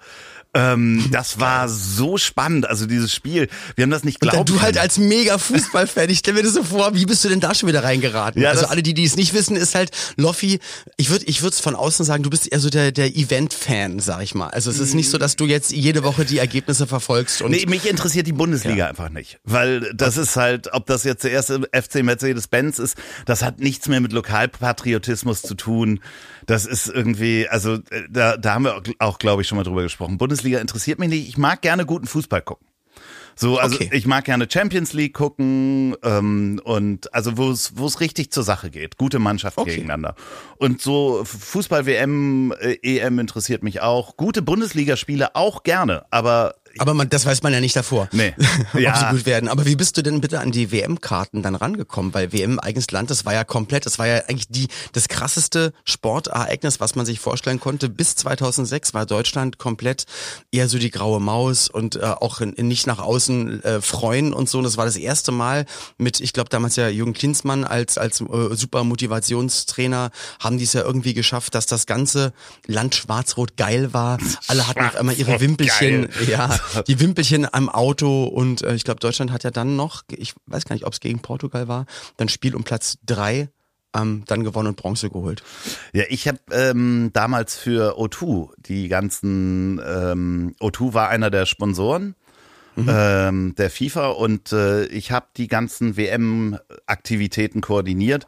Ähm, 0.54 1.08
das 1.12 1.38
war 1.38 1.68
so 1.68 2.16
spannend, 2.16 2.66
also 2.68 2.86
dieses 2.86 3.14
Spiel. 3.14 3.48
Wir 3.76 3.82
haben 3.82 3.90
das 3.90 4.02
nicht 4.02 4.22
Und 4.22 4.32
dann 4.32 4.46
du 4.46 4.62
halt 4.62 4.78
als 4.78 4.96
mega 4.98 5.36
Fußballfan, 5.36 6.08
ich 6.08 6.20
stell 6.20 6.34
mir 6.34 6.42
das 6.42 6.54
so 6.54 6.62
vor, 6.62 6.94
wie 6.94 7.04
bist 7.04 7.22
du 7.24 7.28
denn 7.28 7.40
da 7.40 7.54
schon 7.54 7.68
wieder 7.68 7.84
reingeraten? 7.84 8.40
Ja, 8.40 8.50
also 8.50 8.66
alle, 8.66 8.82
die, 8.82 8.94
die 8.94 9.04
es 9.04 9.16
nicht 9.16 9.34
wissen, 9.34 9.56
ist 9.56 9.74
halt 9.74 9.90
Loffi, 10.16 10.58
ich 10.96 11.10
würde 11.10 11.26
ich 11.26 11.42
würde 11.42 11.54
es 11.54 11.60
von 11.60 11.74
außen 11.74 12.04
sagen, 12.04 12.22
du 12.22 12.30
bist 12.30 12.50
eher 12.50 12.60
so 12.60 12.70
der, 12.70 12.92
der 12.92 13.14
Event-Fan, 13.14 14.00
sag 14.00 14.22
ich 14.22 14.34
mal. 14.34 14.48
Also 14.48 14.70
es 14.70 14.78
ist 14.78 14.94
nicht 14.94 15.10
so, 15.10 15.18
dass 15.18 15.36
du 15.36 15.44
jetzt 15.44 15.70
jede 15.70 16.02
Woche 16.02 16.24
die 16.24 16.38
Ergebnisse 16.38 16.86
verfolgst 16.86 17.42
und 17.42 17.50
Nee, 17.50 17.66
mich 17.66 17.88
interessiert 17.88 18.26
die 18.26 18.32
Bundesliga 18.32 18.86
einfach 18.86 19.10
nicht. 19.10 19.38
Weil 19.44 19.92
das 19.94 20.16
ist 20.16 20.36
halt, 20.36 20.72
ob 20.72 20.86
das 20.86 21.04
jetzt 21.04 21.24
der 21.24 21.32
erste 21.32 21.60
FC 21.72 22.02
Mercedes-Benz 22.02 22.78
ist, 22.78 22.96
das 23.26 23.42
hat 23.42 23.60
nichts 23.60 23.86
mehr 23.88 24.00
mit 24.00 24.12
Lokalpatriotismus 24.12 25.42
zu 25.42 25.54
tun. 25.54 26.00
Das 26.48 26.66
ist 26.66 26.88
irgendwie, 26.88 27.46
also 27.48 27.74
äh, 27.74 28.02
da, 28.10 28.36
da 28.36 28.54
haben 28.54 28.64
wir 28.64 28.82
auch, 28.98 29.18
glaube 29.18 29.42
ich, 29.42 29.48
schon 29.48 29.56
mal 29.58 29.64
drüber 29.64 29.82
gesprochen. 29.82 30.18
Bundesliga 30.18 30.58
interessiert 30.58 30.98
mich 30.98 31.10
nicht. 31.10 31.28
Ich 31.28 31.38
mag 31.38 31.62
gerne 31.62 31.86
guten 31.86 32.06
Fußball 32.06 32.42
gucken. 32.42 32.66
So, 33.36 33.58
also 33.58 33.76
Okay. 33.76 33.90
ich 33.92 34.04
mag 34.06 34.24
gerne 34.24 34.48
Champions 34.50 34.92
League 34.94 35.14
gucken 35.14 35.94
ähm, 36.02 36.60
und 36.64 37.14
also 37.14 37.36
wo 37.36 37.50
es 37.50 37.76
wo 37.76 37.86
es 37.86 38.00
richtig 38.00 38.32
zur 38.32 38.42
Sache 38.42 38.68
geht, 38.68 38.96
gute 38.96 39.20
Mannschaft 39.20 39.58
Okay. 39.58 39.70
gegeneinander. 39.76 40.16
Und 40.56 40.82
so 40.82 41.22
Fußball 41.24 41.86
WM, 41.86 42.52
äh, 42.58 42.78
EM 42.82 43.20
interessiert 43.20 43.62
mich 43.62 43.80
auch, 43.80 44.16
gute 44.16 44.42
Bundesligaspiele 44.42 45.36
auch 45.36 45.62
gerne, 45.62 46.04
aber 46.10 46.56
aber 46.78 46.94
man, 46.94 47.08
das 47.08 47.26
weiß 47.26 47.42
man 47.42 47.52
ja 47.52 47.60
nicht 47.60 47.76
davor, 47.76 48.08
Nee. 48.12 48.34
ob 48.74 48.80
Ja. 48.80 48.96
sie 48.96 49.16
gut 49.16 49.26
werden. 49.26 49.48
Aber 49.48 49.66
wie 49.66 49.76
bist 49.76 49.96
du 49.96 50.02
denn 50.02 50.20
bitte 50.20 50.40
an 50.40 50.50
die 50.52 50.70
WM-Karten 50.72 51.42
dann 51.42 51.54
rangekommen? 51.54 52.14
Weil 52.14 52.32
WM 52.32 52.58
eigenes 52.58 52.90
Land, 52.90 53.10
das 53.10 53.24
war 53.24 53.34
ja 53.34 53.44
komplett, 53.44 53.86
das 53.86 53.98
war 53.98 54.06
ja 54.06 54.16
eigentlich 54.28 54.48
die 54.48 54.68
das 54.92 55.08
krasseste 55.08 55.72
Sportereignis, 55.84 56.80
was 56.80 56.94
man 56.94 57.04
sich 57.06 57.20
vorstellen 57.20 57.60
konnte. 57.60 57.88
Bis 57.88 58.14
2006 58.16 58.94
war 58.94 59.06
Deutschland 59.06 59.58
komplett 59.58 60.04
eher 60.52 60.68
so 60.68 60.78
die 60.78 60.90
graue 60.90 61.20
Maus 61.20 61.68
und 61.68 61.96
äh, 61.96 62.00
auch 62.04 62.40
in, 62.40 62.52
in 62.54 62.68
nicht 62.68 62.86
nach 62.86 62.98
außen 62.98 63.62
äh, 63.64 63.80
freuen 63.80 64.32
und 64.32 64.48
so. 64.48 64.58
Und 64.58 64.64
das 64.64 64.76
war 64.76 64.84
das 64.84 64.96
erste 64.96 65.32
Mal 65.32 65.66
mit, 65.98 66.20
ich 66.20 66.32
glaube 66.32 66.50
damals 66.50 66.76
ja 66.76 66.88
Jürgen 66.88 67.12
Klinsmann 67.14 67.64
als 67.64 67.98
als 67.98 68.20
äh, 68.20 68.54
super 68.54 68.84
Motivationstrainer 68.84 70.10
haben 70.40 70.58
die 70.58 70.64
es 70.64 70.72
ja 70.72 70.82
irgendwie 70.82 71.14
geschafft, 71.14 71.54
dass 71.54 71.66
das 71.66 71.86
ganze 71.86 72.32
Land 72.66 72.94
schwarz-rot 72.94 73.56
geil 73.56 73.92
war. 73.92 74.18
Alle 74.46 74.66
hatten 74.66 74.84
auf 74.84 74.96
einmal 74.96 75.14
ihre 75.16 75.40
Wimpelchen, 75.40 76.08
geil. 76.08 76.28
ja, 76.28 76.58
die 76.86 77.00
Wimpelchen 77.00 77.46
am 77.52 77.68
Auto 77.68 78.24
und 78.24 78.62
äh, 78.62 78.74
ich 78.74 78.84
glaube 78.84 79.00
Deutschland 79.00 79.32
hat 79.32 79.44
ja 79.44 79.50
dann 79.50 79.76
noch, 79.76 80.02
ich 80.10 80.34
weiß 80.46 80.64
gar 80.64 80.74
nicht, 80.74 80.86
ob 80.86 80.92
es 80.92 81.00
gegen 81.00 81.20
Portugal 81.20 81.68
war, 81.68 81.86
dann 82.16 82.28
Spiel 82.28 82.54
um 82.54 82.64
Platz 82.64 82.98
drei 83.04 83.48
ähm, 83.96 84.24
dann 84.26 84.44
gewonnen 84.44 84.68
und 84.68 84.76
Bronze 84.76 85.10
geholt. 85.10 85.42
Ja, 85.92 86.04
ich 86.08 86.28
habe 86.28 86.38
ähm, 86.52 87.10
damals 87.12 87.56
für 87.56 87.98
O2 87.98 88.50
die 88.58 88.88
ganzen, 88.88 89.80
ähm, 89.84 90.54
O2 90.60 90.94
war 90.94 91.08
einer 91.08 91.30
der 91.30 91.46
Sponsoren 91.46 92.14
ähm, 92.86 93.54
der 93.56 93.70
FIFA 93.70 94.08
und 94.10 94.52
äh, 94.52 94.84
ich 94.86 95.10
habe 95.10 95.26
die 95.36 95.48
ganzen 95.48 95.96
WM-Aktivitäten 95.96 97.60
koordiniert 97.60 98.26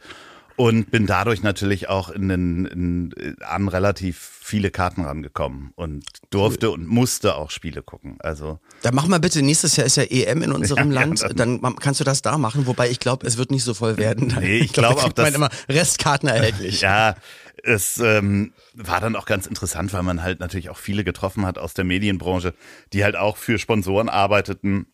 und 0.56 0.90
bin 0.90 1.06
dadurch 1.06 1.42
natürlich 1.42 1.88
auch 1.88 2.10
in 2.10 2.28
den, 2.28 2.66
in, 2.66 3.36
an 3.40 3.68
relativ 3.68 4.18
viele 4.42 4.70
Karten 4.70 5.04
rangekommen 5.04 5.72
und 5.76 6.04
durfte 6.30 6.70
und 6.70 6.86
musste 6.86 7.36
auch 7.36 7.50
Spiele 7.50 7.82
gucken. 7.82 8.16
Also 8.20 8.58
Dann 8.82 8.94
mach 8.94 9.06
mal 9.06 9.20
bitte, 9.20 9.42
nächstes 9.42 9.76
Jahr 9.76 9.86
ist 9.86 9.96
ja 9.96 10.02
EM 10.04 10.42
in 10.42 10.52
unserem 10.52 10.90
Ja, 10.92 11.00
ja, 11.00 11.06
Land, 11.06 11.22
dann- 11.38 11.60
dann 11.62 11.76
kannst 11.76 12.00
du 12.00 12.04
das 12.04 12.22
da 12.22 12.36
machen, 12.38 12.66
wobei 12.66 12.90
ich 12.90 12.98
glaube, 13.00 13.26
es 13.26 13.36
wird 13.38 13.50
nicht 13.50 13.64
so 13.64 13.74
voll 13.74 13.96
werden. 13.96 14.28
Dann. 14.28 14.40
Nee, 14.42 14.58
ich 14.58 14.72
glaub, 14.72 14.86
glaub 14.94 14.96
da 14.96 15.00
auch, 15.00 15.04
kriegt 15.04 15.18
man 15.18 15.26
dass- 15.26 15.34
immer 15.34 15.50
Restkarten 15.68 16.28
erhältlich. 16.28 16.80
Ja, 16.90 17.14
es 17.62 17.98
ähm, 17.98 18.52
war 18.74 19.00
dann 19.00 19.14
auch 19.16 19.26
ganz 19.26 19.46
interessant, 19.46 19.92
weil 19.92 20.02
man 20.02 20.22
halt 20.22 20.40
natürlich 20.40 20.70
auch 20.70 20.78
viele 20.78 21.04
getroffen 21.04 21.44
hat 21.44 21.58
aus 21.58 21.74
der 21.74 21.84
Medienbranche, 21.84 22.54
die 22.94 23.04
halt 23.04 23.16
auch 23.16 23.36
für 23.36 23.58
Sponsoren 23.58 24.08
arbeiteten. 24.08 24.86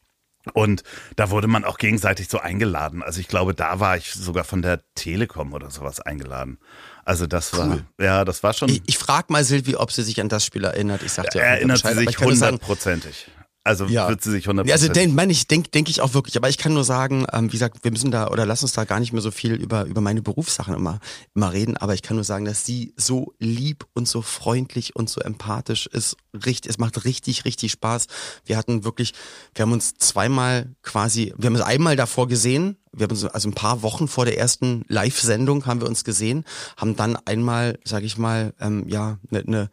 Und 0.52 0.82
da 1.16 1.30
wurde 1.30 1.48
man 1.48 1.64
auch 1.64 1.78
gegenseitig 1.78 2.28
so 2.28 2.38
eingeladen. 2.38 3.02
Also 3.02 3.20
ich 3.20 3.28
glaube, 3.28 3.54
da 3.54 3.80
war 3.80 3.96
ich 3.96 4.12
sogar 4.12 4.44
von 4.44 4.62
der 4.62 4.80
Telekom 4.94 5.52
oder 5.52 5.70
sowas 5.70 6.00
eingeladen. 6.00 6.58
Also 7.04 7.26
das 7.26 7.56
war, 7.56 7.78
ja, 8.00 8.24
das 8.24 8.42
war 8.42 8.52
schon, 8.52 8.68
Ich, 8.68 8.82
ich 8.86 8.98
frage 8.98 9.32
mal 9.32 9.44
Silvi, 9.44 9.76
ob 9.76 9.92
sie 9.92 10.02
sich 10.02 10.20
an 10.20 10.28
das 10.28 10.44
Spiel 10.44 10.64
erinnert. 10.64 11.02
Ich 11.02 11.12
sagte 11.12 11.38
ja 11.38 11.44
erinnert 11.44 11.78
sie 11.78 11.94
sich 11.94 12.18
hundertprozentig. 12.18 13.28
Also 13.66 13.86
Ja. 13.86 14.08
wird 14.08 14.22
sie 14.22 14.30
sich 14.30 14.44
Ja, 14.44 14.50
also 14.50 14.60
hundertprozentig. 14.62 15.02
den 15.02 15.14
meine 15.14 15.32
ich, 15.32 15.48
denke 15.48 15.70
denk 15.70 15.88
ich 15.88 16.00
auch 16.00 16.14
wirklich. 16.14 16.36
Aber 16.36 16.48
ich 16.48 16.56
kann 16.56 16.72
nur 16.72 16.84
sagen, 16.84 17.26
ähm, 17.32 17.48
wie 17.48 17.52
gesagt, 17.52 17.82
wir 17.82 17.90
müssen 17.90 18.10
da 18.10 18.28
oder 18.28 18.46
lass 18.46 18.62
uns 18.62 18.72
da 18.72 18.84
gar 18.84 19.00
nicht 19.00 19.12
mehr 19.12 19.20
so 19.22 19.30
viel 19.30 19.54
über 19.54 19.84
über 19.84 20.00
meine 20.00 20.22
Berufssachen 20.22 20.74
immer 20.74 21.00
immer 21.34 21.52
reden. 21.52 21.76
Aber 21.76 21.92
ich 21.94 22.02
kann 22.02 22.16
nur 22.16 22.24
sagen, 22.24 22.44
dass 22.44 22.64
sie 22.64 22.94
so 22.96 23.34
lieb 23.38 23.84
und 23.94 24.06
so 24.08 24.22
freundlich 24.22 24.94
und 24.96 25.10
so 25.10 25.20
empathisch 25.20 25.86
ist. 25.86 26.16
Richtig, 26.32 26.70
es 26.70 26.78
macht 26.78 27.04
richtig 27.04 27.44
richtig 27.44 27.72
Spaß. 27.72 28.06
Wir 28.44 28.56
hatten 28.56 28.84
wirklich, 28.84 29.12
wir 29.54 29.62
haben 29.62 29.72
uns 29.72 29.94
zweimal 29.98 30.74
quasi, 30.82 31.34
wir 31.36 31.46
haben 31.48 31.56
uns 31.56 31.64
einmal 31.64 31.96
davor 31.96 32.28
gesehen. 32.28 32.76
Wir 32.92 33.04
haben 33.04 33.10
uns 33.12 33.24
also 33.24 33.48
ein 33.48 33.54
paar 33.54 33.82
Wochen 33.82 34.08
vor 34.08 34.24
der 34.24 34.38
ersten 34.38 34.84
Live-Sendung 34.88 35.66
haben 35.66 35.80
wir 35.82 35.88
uns 35.88 36.02
gesehen, 36.04 36.44
haben 36.78 36.96
dann 36.96 37.16
einmal, 37.26 37.78
sage 37.84 38.06
ich 38.06 38.16
mal, 38.16 38.54
ähm, 38.60 38.88
ja, 38.88 39.18
eine, 39.30 39.42
ne, 39.44 39.70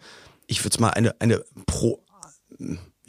ich 0.48 0.62
würde 0.66 0.74
es 0.76 0.80
mal 0.80 0.90
eine 0.90 1.22
eine 1.22 1.44
Pro 1.66 2.04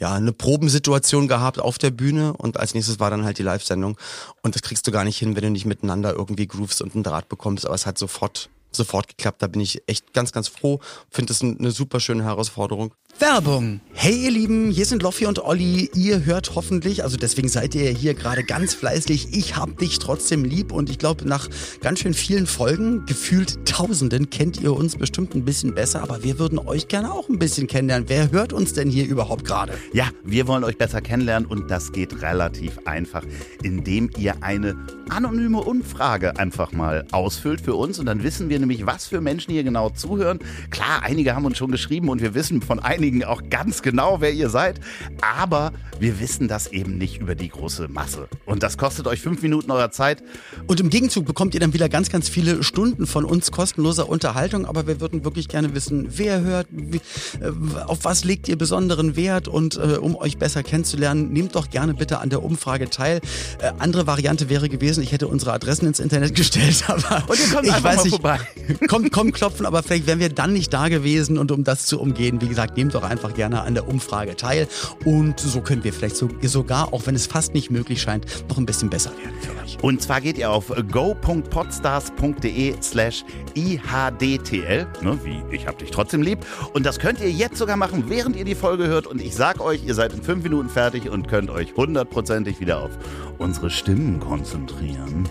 ja, 0.05 0.13
eine 0.13 0.33
Probensituation 0.33 1.27
gehabt 1.27 1.59
auf 1.59 1.79
der 1.79 1.89
Bühne 1.89 2.33
und 2.33 2.59
als 2.59 2.75
nächstes 2.75 2.99
war 2.99 3.09
dann 3.09 3.25
halt 3.25 3.39
die 3.39 3.43
Live-Sendung. 3.43 3.97
Und 4.43 4.53
das 4.53 4.61
kriegst 4.61 4.85
du 4.85 4.91
gar 4.91 5.03
nicht 5.03 5.17
hin, 5.17 5.35
wenn 5.35 5.41
du 5.41 5.49
nicht 5.49 5.65
miteinander 5.65 6.13
irgendwie 6.13 6.45
groovst 6.45 6.83
und 6.83 6.93
einen 6.93 7.03
Draht 7.03 7.27
bekommst. 7.27 7.65
Aber 7.65 7.73
es 7.73 7.87
hat 7.87 7.97
sofort, 7.97 8.49
sofort 8.71 9.07
geklappt. 9.07 9.41
Da 9.41 9.47
bin 9.47 9.61
ich 9.61 9.81
echt 9.87 10.13
ganz, 10.13 10.31
ganz 10.31 10.47
froh. 10.47 10.79
Finde 11.09 11.33
es 11.33 11.41
eine 11.41 11.71
super 11.71 11.99
schöne 11.99 12.23
Herausforderung. 12.23 12.93
Werbung. 13.19 13.79
Hey 13.93 14.25
ihr 14.25 14.31
Lieben, 14.31 14.71
hier 14.71 14.85
sind 14.85 15.01
Loffi 15.01 15.25
und 15.25 15.39
Olli. 15.39 15.89
Ihr 15.95 16.25
hört 16.25 16.53
hoffentlich, 16.53 17.03
also 17.03 17.15
deswegen 17.15 17.47
seid 17.47 17.73
ihr 17.73 17.89
hier 17.89 18.13
gerade 18.13 18.43
ganz 18.43 18.73
fleißig. 18.73 19.29
Ich 19.31 19.55
hab 19.55 19.77
dich 19.77 19.99
trotzdem 19.99 20.43
lieb 20.43 20.73
und 20.73 20.89
ich 20.89 20.99
glaube, 20.99 21.25
nach 21.25 21.47
ganz 21.79 22.01
schön 22.01 22.13
vielen 22.13 22.45
Folgen, 22.45 23.05
gefühlt 23.05 23.65
Tausenden, 23.65 24.29
kennt 24.29 24.61
ihr 24.61 24.73
uns 24.73 24.97
bestimmt 24.97 25.33
ein 25.33 25.45
bisschen 25.45 25.73
besser. 25.73 26.03
Aber 26.03 26.23
wir 26.23 26.39
würden 26.39 26.59
euch 26.59 26.89
gerne 26.89 27.11
auch 27.11 27.29
ein 27.29 27.39
bisschen 27.39 27.67
kennenlernen. 27.67 28.09
Wer 28.09 28.31
hört 28.31 28.51
uns 28.51 28.73
denn 28.73 28.89
hier 28.89 29.07
überhaupt 29.07 29.45
gerade? 29.45 29.73
Ja, 29.93 30.09
wir 30.25 30.45
wollen 30.47 30.65
euch 30.65 30.77
besser 30.77 30.99
kennenlernen 31.01 31.47
und 31.47 31.71
das 31.71 31.93
geht 31.93 32.21
relativ 32.21 32.79
einfach, 32.83 33.23
indem 33.63 34.09
ihr 34.17 34.43
eine 34.43 34.75
anonyme 35.09 35.61
Umfrage 35.61 36.37
einfach 36.37 36.73
mal 36.73 37.07
ausfüllt 37.11 37.61
für 37.61 37.75
uns 37.75 37.97
und 37.97 38.07
dann 38.07 38.23
wissen 38.23 38.49
wir 38.49 38.59
nämlich, 38.59 38.85
was 38.85 39.07
für 39.07 39.21
Menschen 39.21 39.53
hier 39.53 39.63
genau 39.63 39.89
zuhören. 39.89 40.39
Klar, 40.69 41.01
einige 41.03 41.33
haben 41.33 41.45
uns 41.45 41.57
schon 41.57 41.71
geschrieben 41.71 42.09
und 42.09 42.21
wir 42.21 42.33
wissen 42.33 42.61
von 42.61 42.79
einigen 42.79 43.04
auch 43.25 43.43
ganz 43.49 43.81
genau, 43.81 44.21
wer 44.21 44.33
ihr 44.33 44.49
seid, 44.49 44.79
aber 45.21 45.71
wir 45.99 46.19
wissen 46.19 46.47
das 46.47 46.67
eben 46.67 46.97
nicht 46.97 47.21
über 47.21 47.35
die 47.35 47.49
große 47.49 47.87
Masse. 47.87 48.27
Und 48.45 48.63
das 48.63 48.77
kostet 48.77 49.07
euch 49.07 49.21
fünf 49.21 49.41
Minuten 49.41 49.71
eurer 49.71 49.91
Zeit. 49.91 50.23
Und 50.67 50.79
im 50.79 50.89
Gegenzug 50.89 51.25
bekommt 51.25 51.53
ihr 51.53 51.59
dann 51.59 51.73
wieder 51.73 51.89
ganz, 51.89 52.09
ganz 52.09 52.27
viele 52.27 52.63
Stunden 52.63 53.07
von 53.07 53.25
uns 53.25 53.51
kostenloser 53.51 54.09
Unterhaltung. 54.09 54.65
Aber 54.65 54.87
wir 54.87 54.99
würden 54.99 55.23
wirklich 55.23 55.47
gerne 55.47 55.73
wissen, 55.73 56.07
wer 56.09 56.41
hört, 56.41 56.67
äh, 56.71 57.51
auf 57.85 57.99
was 58.03 58.23
legt 58.23 58.47
ihr 58.47 58.57
besonderen 58.57 59.15
Wert 59.15 59.47
und 59.47 59.77
äh, 59.77 59.97
um 59.97 60.15
euch 60.15 60.37
besser 60.37 60.63
kennenzulernen, 60.63 61.31
nehmt 61.31 61.55
doch 61.55 61.69
gerne 61.69 61.93
bitte 61.93 62.19
an 62.19 62.29
der 62.29 62.43
Umfrage 62.43 62.89
teil. 62.89 63.21
Äh, 63.59 63.71
andere 63.79 64.07
Variante 64.07 64.49
wäre 64.49 64.69
gewesen, 64.69 65.01
ich 65.01 65.11
hätte 65.11 65.27
unsere 65.27 65.53
Adressen 65.53 65.87
ins 65.87 65.99
Internet 65.99 66.35
gestellt, 66.35 66.83
aber 66.87 67.23
Und 67.27 67.39
ihr 67.39 67.53
kommt 67.53 67.67
ich 67.67 67.83
weiß 67.83 68.03
nicht, 68.03 68.13
vorbei. 68.13 68.39
Kommt, 68.87 69.11
kommt 69.11 69.33
klopfen, 69.33 69.65
aber 69.65 69.83
vielleicht 69.83 70.07
wären 70.07 70.19
wir 70.19 70.29
dann 70.29 70.53
nicht 70.53 70.73
da 70.73 70.89
gewesen 70.89 71.37
und 71.37 71.51
um 71.51 71.63
das 71.63 71.85
zu 71.85 71.99
umgehen, 71.99 72.41
wie 72.41 72.47
gesagt, 72.47 72.77
nehmt 72.77 72.94
doch 72.95 73.03
einfach 73.03 73.33
gerne 73.33 73.61
an 73.61 73.73
der 73.73 73.87
Umfrage 73.87 74.35
teil 74.35 74.67
und 75.03 75.39
so 75.39 75.61
können 75.61 75.83
wir 75.83 75.93
vielleicht 75.93 76.15
so, 76.17 76.29
sogar, 76.41 76.93
auch 76.93 77.05
wenn 77.05 77.15
es 77.15 77.27
fast 77.27 77.53
nicht 77.53 77.69
möglich 77.69 78.01
scheint, 78.01 78.25
noch 78.49 78.57
ein 78.57 78.65
bisschen 78.65 78.89
besser 78.89 79.11
werden 79.11 79.35
für 79.41 79.51
euch. 79.63 79.77
Und 79.81 80.01
zwar 80.01 80.21
geht 80.21 80.37
ihr 80.37 80.51
auf 80.51 80.71
go.podstars.de 80.91 82.75
slash 82.81 83.23
ihdtl, 83.53 84.87
ne, 85.01 85.19
wie 85.23 85.55
ich 85.55 85.67
hab 85.67 85.77
dich 85.77 85.91
trotzdem 85.91 86.21
lieb. 86.21 86.39
Und 86.73 86.85
das 86.85 86.99
könnt 86.99 87.19
ihr 87.21 87.31
jetzt 87.31 87.57
sogar 87.57 87.77
machen, 87.77 88.05
während 88.07 88.35
ihr 88.35 88.45
die 88.45 88.55
Folge 88.55 88.87
hört. 88.87 89.07
Und 89.07 89.21
ich 89.21 89.35
sag 89.35 89.59
euch, 89.61 89.85
ihr 89.85 89.93
seid 89.93 90.13
in 90.13 90.23
fünf 90.23 90.43
Minuten 90.43 90.69
fertig 90.69 91.09
und 91.09 91.27
könnt 91.27 91.49
euch 91.49 91.75
hundertprozentig 91.75 92.59
wieder 92.59 92.81
auf 92.81 92.91
unsere 93.37 93.69
Stimmen 93.69 94.19
konzentrieren. 94.19 95.29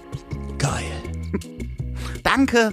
Geil. 0.58 0.84
Danke. 2.22 2.72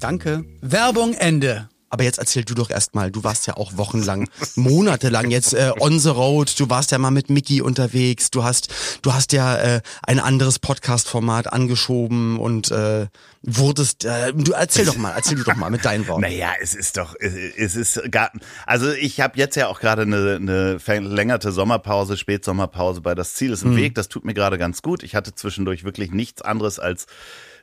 Danke. 0.00 0.44
Werbung 0.60 1.14
Ende. 1.14 1.68
Aber 1.90 2.04
jetzt 2.04 2.18
erzähl 2.18 2.44
du 2.44 2.54
doch 2.54 2.70
erstmal, 2.70 3.10
du 3.10 3.22
warst 3.24 3.46
ja 3.46 3.56
auch 3.56 3.76
wochenlang, 3.76 4.28
monatelang 4.56 5.30
jetzt 5.30 5.54
äh, 5.54 5.72
on 5.78 5.98
the 5.98 6.08
road, 6.08 6.58
du 6.58 6.68
warst 6.70 6.90
ja 6.90 6.98
mal 6.98 7.10
mit 7.10 7.30
Mickey 7.30 7.60
unterwegs, 7.60 8.30
du 8.30 8.42
hast, 8.42 8.72
du 9.02 9.14
hast 9.14 9.32
ja 9.32 9.56
äh, 9.56 9.80
ein 10.02 10.18
anderes 10.18 10.58
Podcast-Format 10.58 11.52
angeschoben 11.52 12.38
und 12.38 12.70
äh, 12.70 13.06
wurdest, 13.42 14.04
äh, 14.04 14.32
du 14.32 14.52
erzähl 14.52 14.86
doch 14.86 14.96
mal, 14.96 15.12
erzähl 15.12 15.36
du 15.36 15.44
doch 15.44 15.56
mal 15.56 15.70
mit 15.70 15.84
deinen 15.84 16.08
Worten. 16.08 16.22
Naja, 16.22 16.52
es 16.60 16.74
ist 16.74 16.96
doch, 16.96 17.14
es 17.20 17.76
ist 17.76 18.00
gar, 18.10 18.32
also 18.66 18.90
ich 18.90 19.20
habe 19.20 19.38
jetzt 19.38 19.54
ja 19.56 19.68
auch 19.68 19.80
gerade 19.80 20.02
eine, 20.02 20.36
eine 20.36 20.78
verlängerte 20.80 21.52
Sommerpause, 21.52 22.16
Spätsommerpause 22.16 23.00
bei 23.00 23.14
Das 23.14 23.34
Ziel 23.34 23.52
ist 23.52 23.62
im 23.62 23.76
Weg. 23.76 23.94
Das 23.94 24.08
tut 24.08 24.24
mir 24.24 24.34
gerade 24.34 24.58
ganz 24.58 24.82
gut. 24.82 25.02
Ich 25.02 25.14
hatte 25.14 25.34
zwischendurch 25.34 25.84
wirklich 25.84 26.10
nichts 26.10 26.42
anderes 26.42 26.78
als 26.78 27.06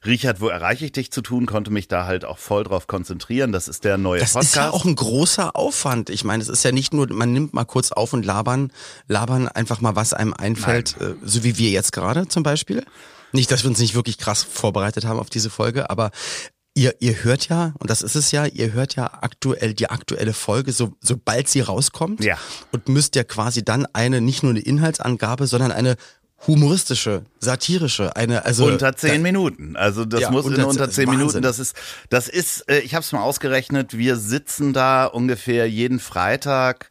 Richard, 0.06 0.42
wo 0.42 0.48
erreiche 0.48 0.86
ich 0.86 0.92
dich 0.92 1.12
zu 1.12 1.22
tun, 1.22 1.46
konnte 1.46 1.70
mich 1.72 1.88
da 1.88 2.06
halt 2.06 2.26
auch 2.26 2.40
voll 2.40 2.64
drauf 2.64 2.88
konzentrieren. 2.88 3.52
Das 3.52 3.68
ist 3.68 3.84
der 3.84 3.98
neue 3.98 4.20
Das 4.20 4.34
Podcast. 4.34 4.50
ist 4.50 4.56
ja 4.56 4.70
auch 4.72 4.86
ein 4.86 4.96
großer 4.96 5.56
Aufwand. 5.56 6.10
Ich 6.10 6.24
meine, 6.24 6.42
es 6.42 6.50
ist 6.50 6.64
ja 6.64 6.72
nicht 6.72 6.94
nur, 6.94 7.12
man 7.14 7.32
nimmt 7.34 7.54
mal 7.54 7.66
kurz 7.66 7.92
auf 7.92 8.14
und 8.14 8.26
labern, 8.26 8.72
labern 9.08 9.48
einfach 9.48 9.80
mal, 9.82 9.96
was 9.96 10.14
einem 10.14 10.34
einfällt, 10.34 10.96
äh, 11.00 11.14
so 11.24 11.44
wie 11.44 11.58
wir 11.58 11.70
jetzt 11.70 11.92
gerade 11.92 12.28
zum 12.28 12.42
Beispiel. 12.42 12.84
Nicht, 13.32 13.52
dass 13.52 13.64
wir 13.64 13.70
uns 13.70 13.80
nicht 13.80 13.94
wirklich 13.96 14.18
krass 14.18 14.44
vorbereitet 14.44 15.06
haben 15.06 15.20
auf 15.20 15.30
diese 15.30 15.50
Folge, 15.50 15.90
aber 15.90 16.12
ihr, 16.74 16.96
ihr 17.00 17.24
hört 17.24 17.48
ja, 17.48 17.74
und 17.80 17.90
das 17.90 18.02
ist 18.02 18.16
es 18.16 18.32
ja, 18.32 18.46
ihr 18.46 18.74
hört 18.74 18.96
ja 18.96 19.06
aktuell 19.22 19.74
die 19.74 19.90
aktuelle 19.90 20.34
Folge, 20.34 20.72
so, 20.72 20.94
sobald 21.00 21.48
sie 21.48 21.62
rauskommt. 21.62 22.24
Ja. 22.24 22.38
Und 22.72 22.90
müsst 22.90 23.16
ja 23.16 23.24
quasi 23.24 23.64
dann 23.64 23.86
eine, 23.94 24.20
nicht 24.20 24.42
nur 24.44 24.52
eine 24.52 24.62
Inhaltsangabe, 24.62 25.48
sondern 25.48 25.72
eine 25.72 25.96
humoristische, 26.48 27.24
satirische, 27.40 28.16
eine, 28.16 28.46
also. 28.46 28.66
unter 28.66 28.96
zehn 28.96 29.22
Minuten. 29.22 29.76
Also 29.76 30.06
das 30.06 30.22
Ja, 30.22 30.32
muss 30.32 30.46
in 30.46 30.52
unter- 30.54 30.68
unter 30.68 30.90
zehn 30.90 31.08
Wahnsinn. 31.08 31.20
Minuten. 31.20 31.42
Das 31.42 31.60
ist, 31.60 31.76
das 32.10 32.28
ist. 32.28 32.62
Äh, 32.70 32.80
ich 32.80 32.96
habe 32.96 33.04
es 33.04 33.12
mal 33.12 33.22
ausgerechnet. 33.22 33.98
Wir 33.98 34.16
sitzen 34.18 34.74
da 34.74 35.06
ungefähr 35.06 35.70
jeden 35.70 36.00
Freitag 36.00 36.90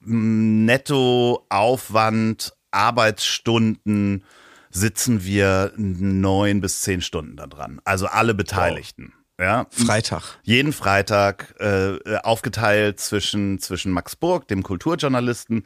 netto 0.00 1.44
Aufwand 1.48 2.54
Arbeitsstunden 2.70 4.24
sitzen 4.70 5.24
wir 5.24 5.72
neun 5.76 6.60
bis 6.60 6.82
zehn 6.82 7.00
Stunden 7.00 7.36
da 7.36 7.46
dran. 7.46 7.80
Also 7.84 8.06
alle 8.06 8.34
Beteiligten. 8.34 9.12
Ja, 9.40 9.66
Freitag. 9.70 10.38
jeden 10.42 10.72
Freitag 10.72 11.54
äh, 11.60 11.94
äh, 11.94 12.16
aufgeteilt 12.24 12.98
zwischen 12.98 13.60
zwischen 13.60 13.92
Max 13.92 14.16
Burg, 14.16 14.48
dem 14.48 14.64
Kulturjournalisten, 14.64 15.64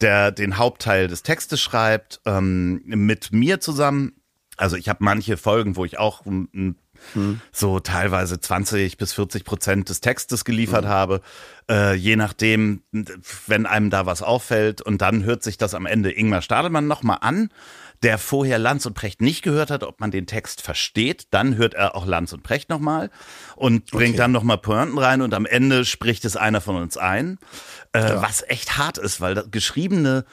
der 0.00 0.32
den 0.32 0.58
Hauptteil 0.58 1.06
des 1.06 1.22
Textes 1.22 1.60
schreibt, 1.60 2.20
ähm, 2.26 2.82
mit 2.84 3.32
mir 3.32 3.60
zusammen. 3.60 4.14
Also 4.56 4.76
ich 4.76 4.88
habe 4.88 5.04
manche 5.04 5.36
Folgen, 5.36 5.76
wo 5.76 5.84
ich 5.84 5.98
auch 5.98 6.24
mm, 6.24 6.74
mm, 7.14 7.40
so 7.52 7.78
teilweise 7.78 8.40
20 8.40 8.96
bis 8.96 9.12
40 9.12 9.44
Prozent 9.44 9.88
des 9.88 10.00
Textes 10.00 10.44
geliefert 10.44 10.84
habe, 10.84 11.20
äh, 11.70 11.94
je 11.94 12.16
nachdem, 12.16 12.82
wenn 13.46 13.66
einem 13.66 13.90
da 13.90 14.04
was 14.04 14.22
auffällt. 14.22 14.82
Und 14.82 15.00
dann 15.00 15.22
hört 15.22 15.44
sich 15.44 15.58
das 15.58 15.74
am 15.74 15.86
Ende 15.86 16.10
Ingmar 16.10 16.42
Stadelmann 16.42 16.88
nochmal 16.88 17.18
an, 17.20 17.50
der 18.02 18.18
vorher 18.18 18.58
Lanz 18.58 18.84
und 18.86 18.94
Precht 18.94 19.20
nicht 19.20 19.42
gehört 19.42 19.70
hat, 19.70 19.84
ob 19.84 20.00
man 20.00 20.10
den 20.10 20.26
Text 20.26 20.60
versteht. 20.62 21.26
Dann 21.30 21.56
hört 21.56 21.74
er 21.74 21.94
auch 21.94 22.06
Lanz 22.06 22.32
und 22.32 22.42
Precht 22.42 22.68
nochmal 22.68 23.10
und 23.56 23.90
bringt 23.90 24.18
dann 24.18 24.32
nochmal 24.32 24.58
Pointen 24.58 24.98
rein 24.98 25.22
und 25.22 25.34
am 25.34 25.46
Ende 25.46 25.84
spricht 25.84 26.24
es 26.24 26.36
einer 26.36 26.60
von 26.60 26.76
uns 26.76 26.96
ein, 26.96 27.38
äh, 27.92 28.02
was 28.16 28.42
echt 28.48 28.76
hart 28.78 28.98
ist, 28.98 29.20
weil 29.20 29.34
das 29.34 29.50
geschriebene 29.50 30.24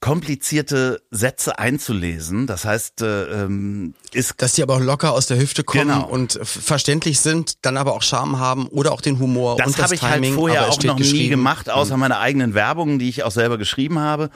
komplizierte 0.00 1.02
Sätze 1.10 1.58
einzulesen, 1.58 2.46
das 2.46 2.64
heißt, 2.64 3.02
äh, 3.02 3.24
ähm, 3.42 3.94
ist 4.12 4.40
Dass 4.40 4.52
die 4.52 4.62
aber 4.62 4.76
auch 4.76 4.80
locker 4.80 5.12
aus 5.12 5.26
der 5.26 5.38
Hüfte 5.38 5.64
kommen 5.64 5.88
Genau. 5.88 6.06
und 6.06 6.38
verständlich 6.42 7.18
sind, 7.18 7.64
dann 7.66 7.76
aber 7.76 7.94
auch 7.94 8.02
Charme 8.02 8.38
haben 8.38 8.68
oder 8.68 8.92
auch 8.92 9.00
den 9.00 9.18
Humor 9.18 9.56
Das 9.56 9.66
und 9.66 9.76
das 9.76 9.82
habe 9.82 9.94
ich 9.96 10.00
Timing. 10.00 10.30
halt 10.30 10.34
vorher 10.38 10.68
auch 10.68 10.82
noch 10.84 11.00
nie 11.00 11.28
gemacht, 11.28 11.68
außer 11.68 11.96
meine 11.96 12.18
eigenen 12.20 12.54
Werbungen, 12.54 13.00
die 13.00 13.08
ich 13.08 13.24
auch 13.24 13.32
selber 13.32 13.58
geschrieben 13.58 13.98
habe. 13.98 14.30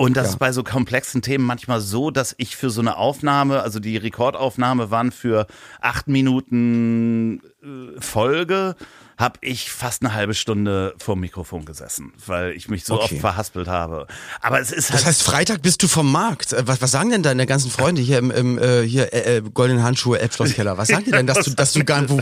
Und 0.00 0.16
das 0.16 0.30
ist 0.30 0.38
bei 0.38 0.50
so 0.50 0.64
komplexen 0.64 1.20
Themen 1.20 1.44
manchmal 1.44 1.82
so, 1.82 2.10
dass 2.10 2.34
ich 2.38 2.56
für 2.56 2.70
so 2.70 2.80
eine 2.80 2.96
Aufnahme, 2.96 3.60
also 3.60 3.80
die 3.80 3.98
Rekordaufnahme 3.98 4.90
waren 4.90 5.12
für 5.12 5.46
acht 5.82 6.08
Minuten 6.08 7.42
äh, 7.62 8.00
Folge, 8.00 8.76
habe 9.20 9.38
ich 9.42 9.70
fast 9.70 10.02
eine 10.02 10.14
halbe 10.14 10.34
Stunde 10.34 10.94
vor 10.98 11.14
dem 11.14 11.20
Mikrofon 11.20 11.64
gesessen, 11.64 12.12
weil 12.26 12.52
ich 12.52 12.68
mich 12.68 12.84
so 12.84 12.94
Okay. 12.94 13.14
oft 13.14 13.20
verhaspelt 13.20 13.68
habe. 13.68 14.06
Aber 14.40 14.60
es 14.60 14.72
ist 14.72 14.90
halt 14.90 15.00
Das 15.00 15.06
heißt, 15.06 15.22
Freitag 15.22 15.62
bist 15.62 15.82
du 15.82 15.88
vom 15.88 16.10
Markt. 16.10 16.52
Äh, 16.52 16.66
Was, 16.66 16.80
was 16.82 16.90
sagen 16.90 17.10
denn 17.10 17.22
deine 17.22 17.46
ganzen 17.46 17.70
Freunde 17.70 18.00
hier 18.02 18.18
im, 18.18 18.30
im 18.30 18.58
äh, 18.58 18.82
hier 18.82 19.12
äh, 19.12 19.36
äh, 19.36 19.42
goldenen 19.42 19.82
Handschuhe 19.84 20.18
Elbschlosskeller? 20.18 20.78
Was 20.78 20.88
sagen 20.88 21.04
die 21.04 21.10
denn, 21.12 21.26
dass 21.26 21.44
du, 21.44 21.50
dass 21.50 21.72
du 21.72 21.84
gar 21.84 22.08
wo, 22.08 22.20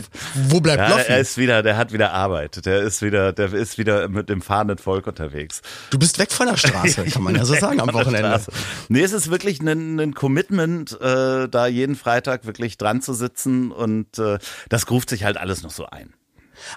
wo 0.48 0.60
bleibt 0.60 0.80
ja, 0.80 0.88
Loffen? 0.88 1.04
er 1.08 1.20
ist 1.20 1.38
wieder, 1.38 1.62
der 1.62 1.76
hat 1.76 1.92
wieder 1.92 2.12
Arbeit. 2.12 2.66
Der 2.66 2.80
ist 2.80 3.00
wieder, 3.00 3.32
der 3.32 3.52
ist 3.52 3.78
wieder 3.78 4.08
mit 4.08 4.28
dem 4.28 4.42
fahrenden 4.42 4.78
Volk 4.78 5.06
unterwegs. 5.06 5.62
Du 5.90 5.98
bist 5.98 6.18
weg 6.18 6.32
von 6.32 6.48
der 6.48 6.56
Straße, 6.56 7.04
kann 7.12 7.22
man 7.22 7.36
ja 7.36 7.44
so 7.44 7.54
sagen 7.54 7.80
am 7.80 7.92
Wochenende. 7.94 8.40
Nee, 8.88 9.02
es 9.02 9.12
ist 9.12 9.30
wirklich 9.30 9.60
ein, 9.60 10.00
ein 10.00 10.14
Commitment, 10.14 11.00
äh, 11.00 11.48
da 11.48 11.66
jeden 11.68 11.94
Freitag 11.96 12.44
wirklich 12.44 12.76
dran 12.76 13.00
zu 13.02 13.14
sitzen 13.14 13.70
und 13.70 14.18
äh, 14.18 14.38
das 14.68 14.86
gruft 14.86 15.10
sich 15.10 15.24
halt 15.24 15.36
alles 15.36 15.62
noch 15.62 15.70
so 15.70 15.86
ein. 15.86 16.12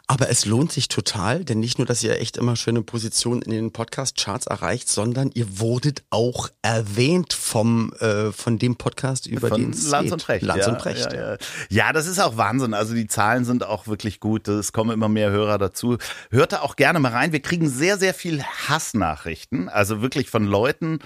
Aber 0.08 0.30
es 0.30 0.46
lohnt 0.46 0.72
sich 0.72 0.88
total, 0.88 1.44
denn 1.46 1.60
nicht 1.60 1.78
nur, 1.78 1.86
dass 1.86 2.04
ihr 2.04 2.20
echt 2.20 2.38
immer 2.38 2.56
schöne 2.56 2.82
Positionen 2.82 3.42
in 3.42 3.52
den 3.52 3.72
Podcast-Charts 3.72 4.48
erreicht, 4.48 4.90
sondern 4.90 5.32
ihr 5.34 5.60
wurdet 5.60 6.04
auch 6.10 6.50
erwähnt 6.62 7.34
vom 7.34 7.94
äh, 8.00 8.32
von 8.32 8.58
dem 8.58 8.76
Podcast 8.76 9.28
über 9.28 9.50
Von 9.50 9.62
den 9.62 9.90
Lanz 9.90 10.04
geht. 10.04 10.12
und 10.14 10.24
Precht. 10.24 10.46
Lanz 10.46 10.66
ja, 10.66 10.72
und 10.72 10.78
Precht. 10.78 11.14
Ja, 11.14 11.32
ja. 11.32 11.38
ja, 11.70 11.94
das 11.94 12.08
ist 12.08 12.20
auch 12.20 12.38
Wahnsinn. 12.38 12.74
Also 12.74 12.94
die 12.94 13.08
Zahlen 13.08 13.46
sind 13.46 13.64
auch 13.64 13.88
wirklich 13.88 14.20
gut. 14.20 14.48
Es 14.48 14.74
kommen 14.74 14.92
immer 14.92 15.10
mehr 15.10 15.32
Hörer 15.32 15.58
dazu. 15.58 15.98
Hört 16.30 16.54
da 16.54 16.62
auch 16.62 16.76
gerne 16.76 17.00
mal 17.00 17.12
rein. 17.12 17.32
Wir 17.32 17.42
kriegen 17.42 17.70
sehr, 17.70 17.98
sehr 17.98 18.14
viel 18.14 18.44
Hassnachrichten. 18.44 19.70
Also 19.70 20.02
wirklich 20.02 20.30
von 20.30 20.46
Leuten, 20.46 21.00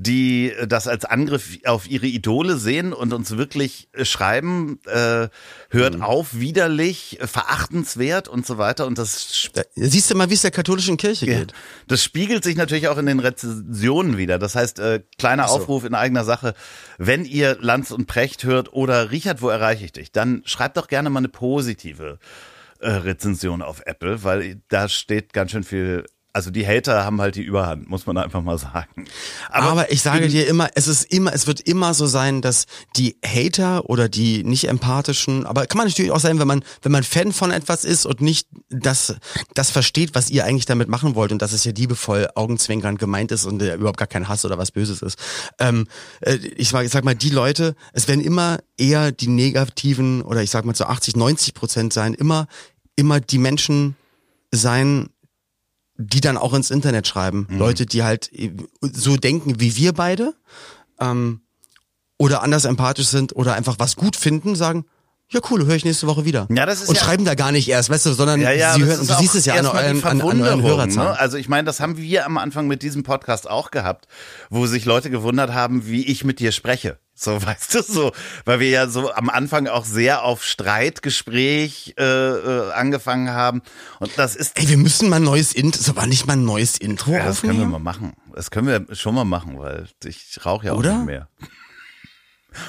die 0.00 0.52
das 0.68 0.86
als 0.86 1.04
Angriff 1.04 1.58
auf 1.64 1.90
ihre 1.90 2.06
Idole 2.06 2.56
sehen 2.56 2.92
und 2.92 3.12
uns 3.12 3.36
wirklich 3.36 3.88
äh, 3.92 4.04
schreiben, 4.04 4.78
äh, 4.86 5.28
hört 5.70 5.96
Mhm. 5.96 6.02
auf, 6.02 6.38
widerlich, 6.38 7.20
äh, 7.20 7.26
verachtenswert 7.26 8.28
und 8.28 8.46
so 8.46 8.58
weiter. 8.58 8.86
Und 8.86 8.96
das 8.96 9.50
Da, 9.54 9.62
siehst 9.74 10.08
du 10.08 10.14
mal, 10.14 10.30
wie 10.30 10.34
es 10.34 10.42
der 10.42 10.52
katholischen 10.52 10.98
Kirche 10.98 11.26
ja. 11.26 11.38
geht. 11.40 11.52
Das 11.88 12.04
spiegelt 12.04 12.44
sich 12.44 12.54
natürlich 12.54 12.86
auch 12.86 12.96
in 12.96 13.06
den 13.06 13.18
Rezensionen 13.18 14.16
wieder. 14.16 14.38
Das 14.38 14.54
heißt, 14.54 14.78
äh, 14.78 15.02
kleiner 15.18 15.48
so. 15.48 15.54
Aufruf 15.56 15.84
in 15.84 15.94
eigener 15.94 16.24
Sache. 16.24 16.54
Wenn 16.98 17.24
ihr 17.24 17.56
Lanz 17.60 17.90
und 17.90 18.06
Precht 18.06 18.44
hört 18.44 18.72
oder 18.72 19.10
Richard, 19.10 19.42
wo 19.42 19.48
erreiche 19.48 19.84
ich 19.84 19.90
dich? 19.92 20.12
Dann 20.12 20.42
schreibt 20.44 20.76
doch 20.76 20.86
gerne 20.86 21.10
mal 21.10 21.18
eine 21.18 21.28
positive 21.28 22.20
äh, 22.78 22.88
Rezension 22.88 23.62
auf 23.62 23.82
Apple, 23.84 24.22
weil 24.22 24.62
da 24.68 24.88
steht 24.88 25.32
ganz 25.32 25.50
schön 25.50 25.64
viel. 25.64 26.04
Also 26.38 26.52
die 26.52 26.64
Hater 26.64 27.04
haben 27.04 27.20
halt 27.20 27.34
die 27.34 27.42
Überhand, 27.42 27.90
muss 27.90 28.06
man 28.06 28.16
einfach 28.16 28.42
mal 28.42 28.56
sagen. 28.58 29.08
Aber, 29.50 29.90
ich 29.90 30.02
sage 30.02 30.28
dir 30.28 30.46
immer, 30.46 30.68
es 30.76 30.86
ist 30.86 31.12
immer, 31.12 31.34
es 31.34 31.48
wird 31.48 31.60
immer 31.60 31.94
so 31.94 32.06
sein, 32.06 32.42
dass 32.42 32.66
die 32.94 33.16
Hater 33.26 33.90
oder 33.90 34.08
die 34.08 34.44
nicht 34.44 34.68
empathischen, 34.68 35.46
aber 35.46 35.66
kann 35.66 35.78
man 35.78 35.88
natürlich 35.88 36.12
auch 36.12 36.20
sein, 36.20 36.38
wenn 36.38 36.46
man, 36.46 36.62
wenn 36.82 36.92
man 36.92 37.02
Fan 37.02 37.32
von 37.32 37.50
etwas 37.50 37.84
ist 37.84 38.06
und 38.06 38.20
nicht 38.20 38.46
das, 38.70 39.16
das 39.54 39.72
versteht, 39.72 40.14
was 40.14 40.30
ihr 40.30 40.44
eigentlich 40.44 40.64
damit 40.64 40.88
machen 40.88 41.16
wollt 41.16 41.32
und 41.32 41.42
dass 41.42 41.52
es 41.52 41.64
ja 41.64 41.72
liebevoll 41.72 42.28
augenzwinkernd 42.36 43.00
gemeint 43.00 43.32
ist 43.32 43.44
und 43.44 43.60
überhaupt 43.60 43.98
gar 43.98 44.06
kein 44.06 44.28
Hass 44.28 44.44
oder 44.44 44.58
was 44.58 44.70
Böses 44.70 45.02
ist. 45.02 45.18
Ähm, 45.58 45.88
äh, 46.20 46.36
ich, 46.36 46.68
sag, 46.68 46.84
ich 46.84 46.92
sag 46.92 47.04
mal, 47.04 47.16
die 47.16 47.30
Leute, 47.30 47.74
es 47.92 48.06
werden 48.06 48.22
immer 48.22 48.58
eher 48.76 49.10
die 49.10 49.26
negativen 49.26 50.22
oder 50.22 50.40
ich 50.40 50.50
sag 50.50 50.64
mal 50.64 50.76
so 50.76 50.84
80, 50.84 51.16
90 51.16 51.54
Prozent 51.54 51.92
sein, 51.92 52.14
immer, 52.14 52.46
immer 52.94 53.18
die 53.18 53.38
Menschen 53.38 53.96
sein, 54.52 55.08
die 55.98 56.20
dann 56.20 56.36
auch 56.36 56.54
ins 56.54 56.70
Internet 56.70 57.06
schreiben. 57.06 57.46
Leute, 57.50 57.84
die 57.84 58.04
halt 58.04 58.30
so 58.80 59.16
denken 59.16 59.60
wie 59.60 59.76
wir 59.76 59.92
beide 59.92 60.32
ähm, 61.00 61.40
oder 62.18 62.42
anders 62.42 62.64
empathisch 62.64 63.08
sind 63.08 63.34
oder 63.34 63.54
einfach 63.54 63.76
was 63.78 63.96
gut 63.96 64.14
finden, 64.16 64.54
sagen, 64.54 64.84
ja 65.30 65.40
cool, 65.50 65.66
höre 65.66 65.74
ich 65.74 65.84
nächste 65.84 66.06
Woche 66.06 66.24
wieder. 66.24 66.46
Ja, 66.50 66.64
das 66.64 66.82
ist 66.82 66.88
und 66.88 66.94
ja- 66.94 67.02
schreiben 67.02 67.24
da 67.24 67.34
gar 67.34 67.52
nicht 67.52 67.68
erst, 67.68 67.90
weißt 67.90 68.06
du, 68.06 68.12
sondern 68.12 68.40
Ja, 68.40 68.52
ja, 68.52 68.74
sie 68.74 68.84
hören, 68.84 69.00
und 69.00 69.10
du 69.10 69.14
siehst 69.14 69.34
es 69.34 69.44
ja 69.44 69.54
an 69.54 69.66
euren, 69.66 69.76
an, 69.76 69.82
an 69.82 70.22
euren 70.22 70.38
Verwunderung, 70.38 70.62
Hörerzahlen. 70.62 71.12
Ne? 71.12 71.18
Also 71.18 71.36
ich 71.36 71.48
meine, 71.48 71.66
das 71.66 71.80
haben 71.80 71.98
wir 71.98 72.24
am 72.24 72.38
Anfang 72.38 72.66
mit 72.68 72.82
diesem 72.82 73.02
Podcast 73.02 73.50
auch 73.50 73.70
gehabt, 73.70 74.06
wo 74.48 74.66
sich 74.66 74.84
Leute 74.84 75.10
gewundert 75.10 75.52
haben, 75.52 75.86
wie 75.86 76.06
ich 76.06 76.24
mit 76.24 76.38
dir 76.38 76.52
spreche. 76.52 76.98
So, 77.20 77.42
weißt 77.42 77.74
du, 77.74 77.82
so, 77.82 78.12
weil 78.44 78.60
wir 78.60 78.68
ja 78.68 78.86
so 78.88 79.12
am 79.12 79.28
Anfang 79.28 79.66
auch 79.66 79.84
sehr 79.84 80.22
auf 80.22 80.44
Streitgespräch 80.44 81.94
äh, 81.98 82.02
äh, 82.04 82.70
angefangen 82.72 83.30
haben. 83.30 83.62
Und 83.98 84.12
das 84.16 84.36
ist 84.36 84.56
Ey, 84.56 84.68
wir 84.68 84.76
müssen 84.76 85.08
mal 85.08 85.16
ein 85.16 85.24
neues 85.24 85.52
Intro, 85.52 85.82
so 85.82 85.96
war 85.96 86.06
nicht 86.06 86.26
mal 86.28 86.34
ein 86.34 86.44
neues 86.44 86.78
Intro 86.78 87.10
ja, 87.12 87.24
das 87.24 87.40
können 87.40 87.54
wir 87.54 87.64
aufnehmen? 87.64 87.72
mal 87.72 87.78
machen. 87.80 88.12
Das 88.34 88.52
können 88.52 88.68
wir 88.68 88.94
schon 88.94 89.16
mal 89.16 89.24
machen, 89.24 89.58
weil 89.58 89.88
ich 90.04 90.38
rauche 90.46 90.66
ja 90.66 90.72
auch 90.74 90.78
Oder? 90.78 90.94
nicht 90.98 91.06
mehr. 91.06 91.28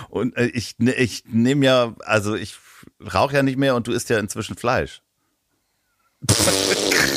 Und 0.09 0.35
äh, 0.35 0.47
ich, 0.47 0.75
ne- 0.79 0.95
ich 0.95 1.25
nehme 1.27 1.65
ja, 1.65 1.93
also 1.99 2.33
ich 2.35 2.55
rauche 3.13 3.35
ja 3.35 3.43
nicht 3.43 3.57
mehr 3.59 3.75
und 3.75 3.85
du 3.87 3.91
isst 3.91 4.09
ja 4.09 4.17
inzwischen 4.17 4.55
Fleisch. 4.57 5.01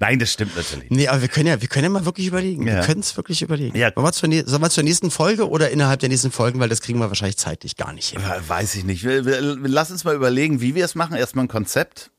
Nein, 0.00 0.18
das 0.18 0.32
stimmt 0.32 0.56
natürlich. 0.56 0.90
Nee, 0.90 1.08
aber 1.08 1.20
wir 1.20 1.28
können 1.28 1.46
ja, 1.46 1.60
wir 1.60 1.68
können 1.68 1.84
ja 1.84 1.90
mal 1.90 2.04
wirklich 2.04 2.26
überlegen. 2.26 2.66
Ja. 2.66 2.76
Wir 2.76 2.82
können 2.82 3.00
es 3.00 3.16
wirklich 3.16 3.42
überlegen. 3.42 3.76
Ja. 3.76 3.94
Wollen 3.94 4.06
wir 4.06 4.12
zur, 4.12 4.28
sollen 4.46 4.62
wir 4.62 4.70
zur 4.70 4.84
nächsten 4.84 5.10
Folge 5.10 5.48
oder 5.48 5.70
innerhalb 5.70 6.00
der 6.00 6.08
nächsten 6.08 6.30
Folgen, 6.30 6.60
weil 6.60 6.68
das 6.68 6.80
kriegen 6.80 6.98
wir 6.98 7.08
wahrscheinlich 7.08 7.36
zeitlich 7.36 7.76
gar 7.76 7.92
nicht 7.92 8.10
hin. 8.10 8.22
Weiß 8.46 8.74
ich 8.74 8.84
nicht. 8.84 9.04
Wir, 9.04 9.24
wir, 9.24 9.40
lass 9.40 9.90
uns 9.90 10.04
mal 10.04 10.14
überlegen, 10.14 10.60
wie 10.60 10.74
wir 10.74 10.84
es 10.84 10.94
machen. 10.94 11.16
Erstmal 11.16 11.44
ein 11.44 11.48
Konzept, 11.48 12.10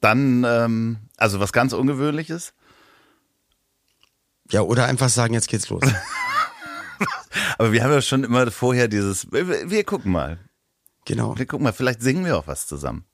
dann 0.00 0.44
ähm, 0.44 0.98
also 1.16 1.40
was 1.40 1.52
ganz 1.52 1.72
Ungewöhnliches. 1.72 2.52
Ja, 4.50 4.60
oder 4.60 4.86
einfach 4.86 5.08
sagen, 5.08 5.34
jetzt 5.34 5.48
geht's 5.48 5.68
los. 5.68 5.82
Aber 7.58 7.72
wir 7.72 7.82
haben 7.82 7.92
ja 7.92 8.02
schon 8.02 8.24
immer 8.24 8.50
vorher 8.50 8.88
dieses. 8.88 9.30
Wir, 9.32 9.70
wir 9.70 9.84
gucken 9.84 10.12
mal. 10.12 10.38
genau. 11.04 11.36
Wir 11.36 11.46
gucken 11.46 11.64
mal. 11.64 11.72
Vielleicht 11.72 12.02
singen 12.02 12.24
wir 12.24 12.36
auch 12.36 12.46
was 12.46 12.66
zusammen. 12.66 13.04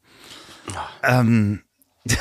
Ähm, 1.02 1.62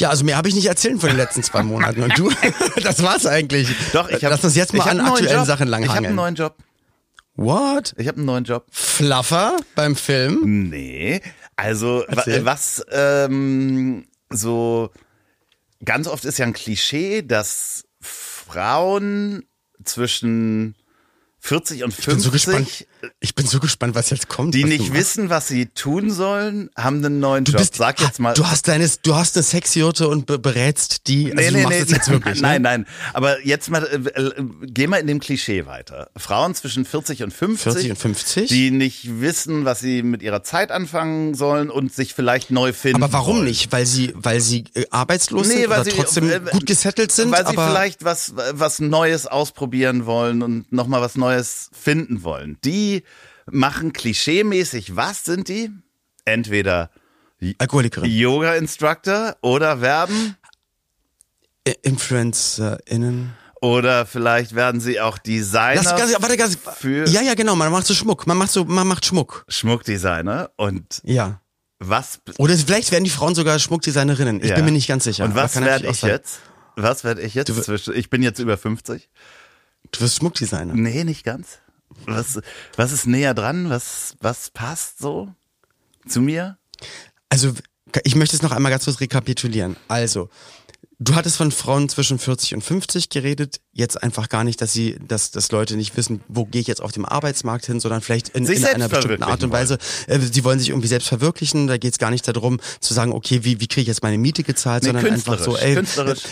Ja, 0.00 0.08
also 0.10 0.24
mehr 0.24 0.36
habe 0.36 0.48
ich 0.48 0.54
nicht 0.54 0.66
erzählen 0.66 0.98
von 0.98 1.10
den 1.10 1.18
letzten 1.18 1.42
zwei 1.42 1.62
Monaten. 1.62 2.02
Und 2.02 2.18
du? 2.18 2.30
das 2.82 3.02
war's 3.02 3.26
eigentlich. 3.26 3.68
doch, 3.92 4.08
ich 4.08 4.24
habe. 4.24 4.34
Lass 4.34 4.42
uns 4.44 4.56
jetzt 4.56 4.72
mal 4.72 4.84
hab 4.84 4.92
an 4.92 5.00
aktuellen 5.00 5.36
Job. 5.36 5.46
Sachen 5.46 5.68
Ich 5.68 5.74
habe 5.74 5.76
einen 5.76 5.86
langhangeln. 5.86 6.14
neuen 6.14 6.34
Job. 6.34 6.56
What? 7.36 7.94
Ich 7.96 8.08
habe 8.08 8.16
einen 8.16 8.26
neuen 8.26 8.44
Job. 8.44 8.66
Fluffer 8.70 9.56
beim 9.74 9.96
Film? 9.96 10.68
Nee, 10.70 11.20
also 11.56 12.04
Erzähl. 12.06 12.44
was 12.44 12.84
ähm, 12.90 14.06
so 14.30 14.90
ganz 15.84 16.06
oft 16.06 16.24
ist 16.24 16.38
ja 16.38 16.46
ein 16.46 16.52
Klischee, 16.52 17.22
dass 17.22 17.84
Frauen 18.00 19.44
zwischen 19.84 20.74
40 21.40 21.84
und 21.84 21.98
Ich 21.98 22.04
bin 22.04 22.20
so 22.20 22.30
50, 22.30 22.32
gespannt. 22.32 22.86
Ich 23.20 23.34
bin 23.34 23.46
so 23.46 23.60
gespannt, 23.60 23.94
was 23.94 24.10
jetzt 24.10 24.28
kommt. 24.28 24.54
die 24.54 24.64
nicht 24.64 24.92
wissen, 24.92 25.30
was 25.30 25.48
sie 25.48 25.66
tun 25.66 26.10
sollen, 26.10 26.70
haben 26.76 27.04
einen 27.04 27.20
neuen 27.20 27.44
Du 27.44 27.52
Job. 27.52 27.60
bist, 27.60 27.76
Sag 27.76 28.00
jetzt 28.00 28.18
mal. 28.20 28.34
Du 28.34 28.46
hast 28.46 28.68
deines, 28.68 29.00
du 29.00 29.14
hast 29.14 29.36
eine 29.36 29.42
Sexjurte 29.42 30.08
und 30.08 30.26
be 30.26 30.38
berätst 30.38 31.06
die. 31.08 31.32
Also 31.36 31.52
du 31.56 31.62
machst 31.62 31.80
das 31.82 31.90
jetzt 31.90 32.10
wirklich. 32.10 32.40
Nein, 32.40 32.62
ne? 32.62 32.68
nein. 32.68 32.86
Aber 33.14 33.44
jetzt 33.46 33.70
mal, 33.70 33.84
äh, 33.84 34.20
äh, 34.20 34.44
geh 34.62 34.86
mal 34.86 34.98
in 34.98 35.06
dem 35.06 35.20
Klischee 35.20 35.66
weiter. 35.66 36.10
Frauen 36.16 36.54
zwischen 36.54 36.84
40 36.84 37.22
und 37.22 37.32
50, 37.32 37.72
40 37.72 37.90
und 37.90 37.96
50? 37.96 38.48
die 38.48 38.70
nicht 38.70 39.20
wissen, 39.20 39.64
was 39.64 39.80
sie 39.80 40.02
mit 40.02 40.22
ihrer 40.22 40.42
Zeit 40.42 40.70
anfangen 40.70 41.34
sollen 41.34 41.70
und 41.70 41.92
sich 41.94 42.14
vielleicht 42.14 42.50
neu 42.50 42.72
finden. 42.72 43.02
Aber 43.02 43.12
warum 43.12 43.36
wollen. 43.36 43.46
nicht? 43.46 43.72
Weil 43.72 43.86
sie, 43.86 44.12
weil 44.14 44.40
sie 44.40 44.64
äh, 44.74 44.84
arbeitslos 44.90 45.48
Nee, 45.48 45.54
sind 45.54 45.70
weil 45.70 45.80
oder 45.80 45.90
sie, 45.90 45.96
trotzdem 45.96 46.30
äh, 46.30 46.40
gut 46.50 46.66
gesettelt 46.66 47.12
sind? 47.12 47.30
Weil 47.30 47.46
sie 47.46 47.54
vielleicht 47.54 48.04
was, 48.04 48.34
was 48.52 48.78
Neues 48.80 49.26
ausprobieren 49.26 50.06
wollen 50.06 50.42
und 50.42 50.72
nochmal 50.72 51.00
was 51.00 51.16
Neues 51.16 51.70
finden 51.72 52.22
wollen. 52.22 52.58
Die 52.64 52.89
machen 53.50 53.92
klischeemäßig, 53.92 54.96
was 54.96 55.24
sind 55.24 55.48
die? 55.48 55.70
Entweder 56.24 56.90
Alkoholikerin. 57.58 58.10
Yoga-Instructor 58.10 59.36
oder 59.42 59.80
werden 59.80 60.36
InfluencerInnen. 61.82 63.32
oder 63.60 64.06
vielleicht 64.06 64.54
werden 64.54 64.80
sie 64.80 65.00
auch 65.00 65.18
Designer. 65.18 65.82
Das, 65.82 65.96
ganz, 65.96 66.12
warte, 66.20 66.36
ganz, 66.36 66.56
für- 66.78 67.06
ja, 67.08 67.20
ja, 67.22 67.34
genau. 67.34 67.54
Man 67.56 67.70
macht 67.72 67.86
so 67.86 67.94
Schmuck. 67.94 68.26
Man 68.26 68.38
macht 68.38 68.50
so, 68.50 68.64
man 68.64 68.86
macht 68.86 69.04
Schmuck. 69.04 69.44
Schmuckdesigner 69.48 70.50
und 70.56 71.00
Ja. 71.04 71.40
was 71.78 72.20
Oder 72.38 72.56
vielleicht 72.56 72.90
werden 72.92 73.04
die 73.04 73.10
Frauen 73.10 73.34
sogar 73.34 73.58
Schmuckdesignerinnen. 73.58 74.40
Ich 74.42 74.48
ja. 74.50 74.56
bin 74.56 74.64
mir 74.64 74.72
nicht 74.72 74.88
ganz 74.88 75.04
sicher. 75.04 75.24
Und 75.24 75.34
was 75.34 75.60
werde 75.60 75.88
ich 75.88 76.02
jetzt? 76.02 76.40
Was 76.76 77.04
werde 77.04 77.20
ich 77.22 77.34
jetzt? 77.34 77.48
Du- 77.50 77.92
ich 77.92 78.08
bin 78.10 78.22
jetzt 78.22 78.38
über 78.38 78.56
50. 78.56 79.08
Du 79.92 80.00
wirst 80.00 80.16
Schmuckdesigner. 80.16 80.74
Nee, 80.74 81.04
nicht 81.04 81.24
ganz. 81.24 81.58
Was, 82.06 82.40
was 82.76 82.92
ist 82.92 83.06
näher 83.06 83.34
dran? 83.34 83.70
Was, 83.70 84.16
was 84.20 84.50
passt 84.50 84.98
so 84.98 85.34
zu 86.08 86.20
mir? 86.20 86.58
Also, 87.28 87.52
ich 88.04 88.14
möchte 88.14 88.36
es 88.36 88.42
noch 88.42 88.52
einmal 88.52 88.70
ganz 88.70 88.84
kurz 88.84 89.00
rekapitulieren. 89.00 89.76
Also, 89.88 90.30
du 91.00 91.14
hattest 91.14 91.36
von 91.36 91.50
Frauen 91.50 91.88
zwischen 91.88 92.18
40 92.18 92.54
und 92.54 92.62
50 92.62 93.08
geredet. 93.08 93.60
Jetzt 93.72 94.02
einfach 94.02 94.28
gar 94.28 94.44
nicht, 94.44 94.60
dass 94.60 94.72
sie, 94.72 94.98
dass, 95.08 95.30
dass 95.30 95.50
Leute 95.50 95.76
nicht 95.76 95.96
wissen, 95.96 96.20
wo 96.28 96.44
gehe 96.44 96.60
ich 96.60 96.66
jetzt 96.66 96.82
auf 96.82 96.92
dem 96.92 97.06
Arbeitsmarkt 97.06 97.64
hin, 97.66 97.80
sondern 97.80 98.02
vielleicht 98.02 98.28
in, 98.30 98.44
in 98.44 98.64
einer 98.66 98.88
bestimmten 98.88 99.22
Art 99.22 99.42
und 99.42 99.50
Weise. 99.50 99.78
Äh, 100.06 100.18
sie 100.18 100.44
wollen 100.44 100.58
sich 100.58 100.68
irgendwie 100.68 100.88
selbst 100.88 101.08
verwirklichen. 101.08 101.66
Da 101.66 101.78
geht 101.78 101.92
es 101.92 101.98
gar 101.98 102.10
nicht 102.10 102.28
darum, 102.28 102.60
zu 102.80 102.92
sagen, 102.92 103.12
okay, 103.12 103.40
wie, 103.44 103.60
wie 103.60 103.66
kriege 103.66 103.82
ich 103.82 103.88
jetzt 103.88 104.02
meine 104.02 104.18
Miete 104.18 104.42
gezahlt, 104.42 104.82
Nee, 104.82 104.88
sondern 104.90 105.06
einfach 105.06 105.38
so, 105.42 105.56
ey, 105.56 105.80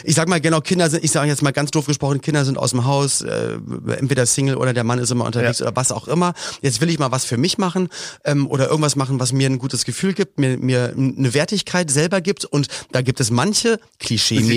ich 0.05 0.15
sag 0.15 0.29
mal 0.29 0.41
genau, 0.41 0.61
Kinder 0.61 0.91
sind, 0.91 1.03
ich 1.03 1.11
sage 1.11 1.29
jetzt 1.29 1.43
mal 1.43 1.53
ganz 1.53 1.71
doof 1.71 1.87
gesprochen, 1.87 2.21
Kinder 2.21 2.45
sind 2.45 2.59
aus 2.59 2.71
dem 2.71 2.85
Haus, 2.85 3.23
äh, 3.23 3.59
entweder 3.99 4.27
Single 4.27 4.57
oder 4.57 4.75
der 4.75 4.85
Mann 4.85 4.99
ist 4.99 5.11
immer 5.11 5.25
unterwegs 5.25 5.61
Ja. 5.61 5.67
oder 5.67 5.77
was 5.77 5.91
auch 5.93 6.09
immer. 6.09 6.35
Jetzt 6.61 6.83
will 6.83 6.91
ich 6.91 6.99
mal 6.99 7.11
was 7.11 7.25
für 7.25 7.39
mich 7.39 7.57
machen 7.57 7.89
ähm, 8.25 8.47
oder 8.47 8.69
irgendwas 8.69 8.97
machen, 8.97 9.19
was 9.19 9.33
mir 9.33 9.49
ein 9.49 9.59
gutes 9.59 9.87
Gefühl 9.87 10.13
gibt, 10.13 10.39
mir, 10.39 10.59
mir 10.59 10.93
eine 10.95 11.33
Wertigkeit 11.33 11.91
selber 11.91 12.21
gibt 12.21 12.45
und 12.45 12.69
da 12.93 13.01
gibt 13.01 13.21
es 13.21 13.31
manche, 13.31 13.81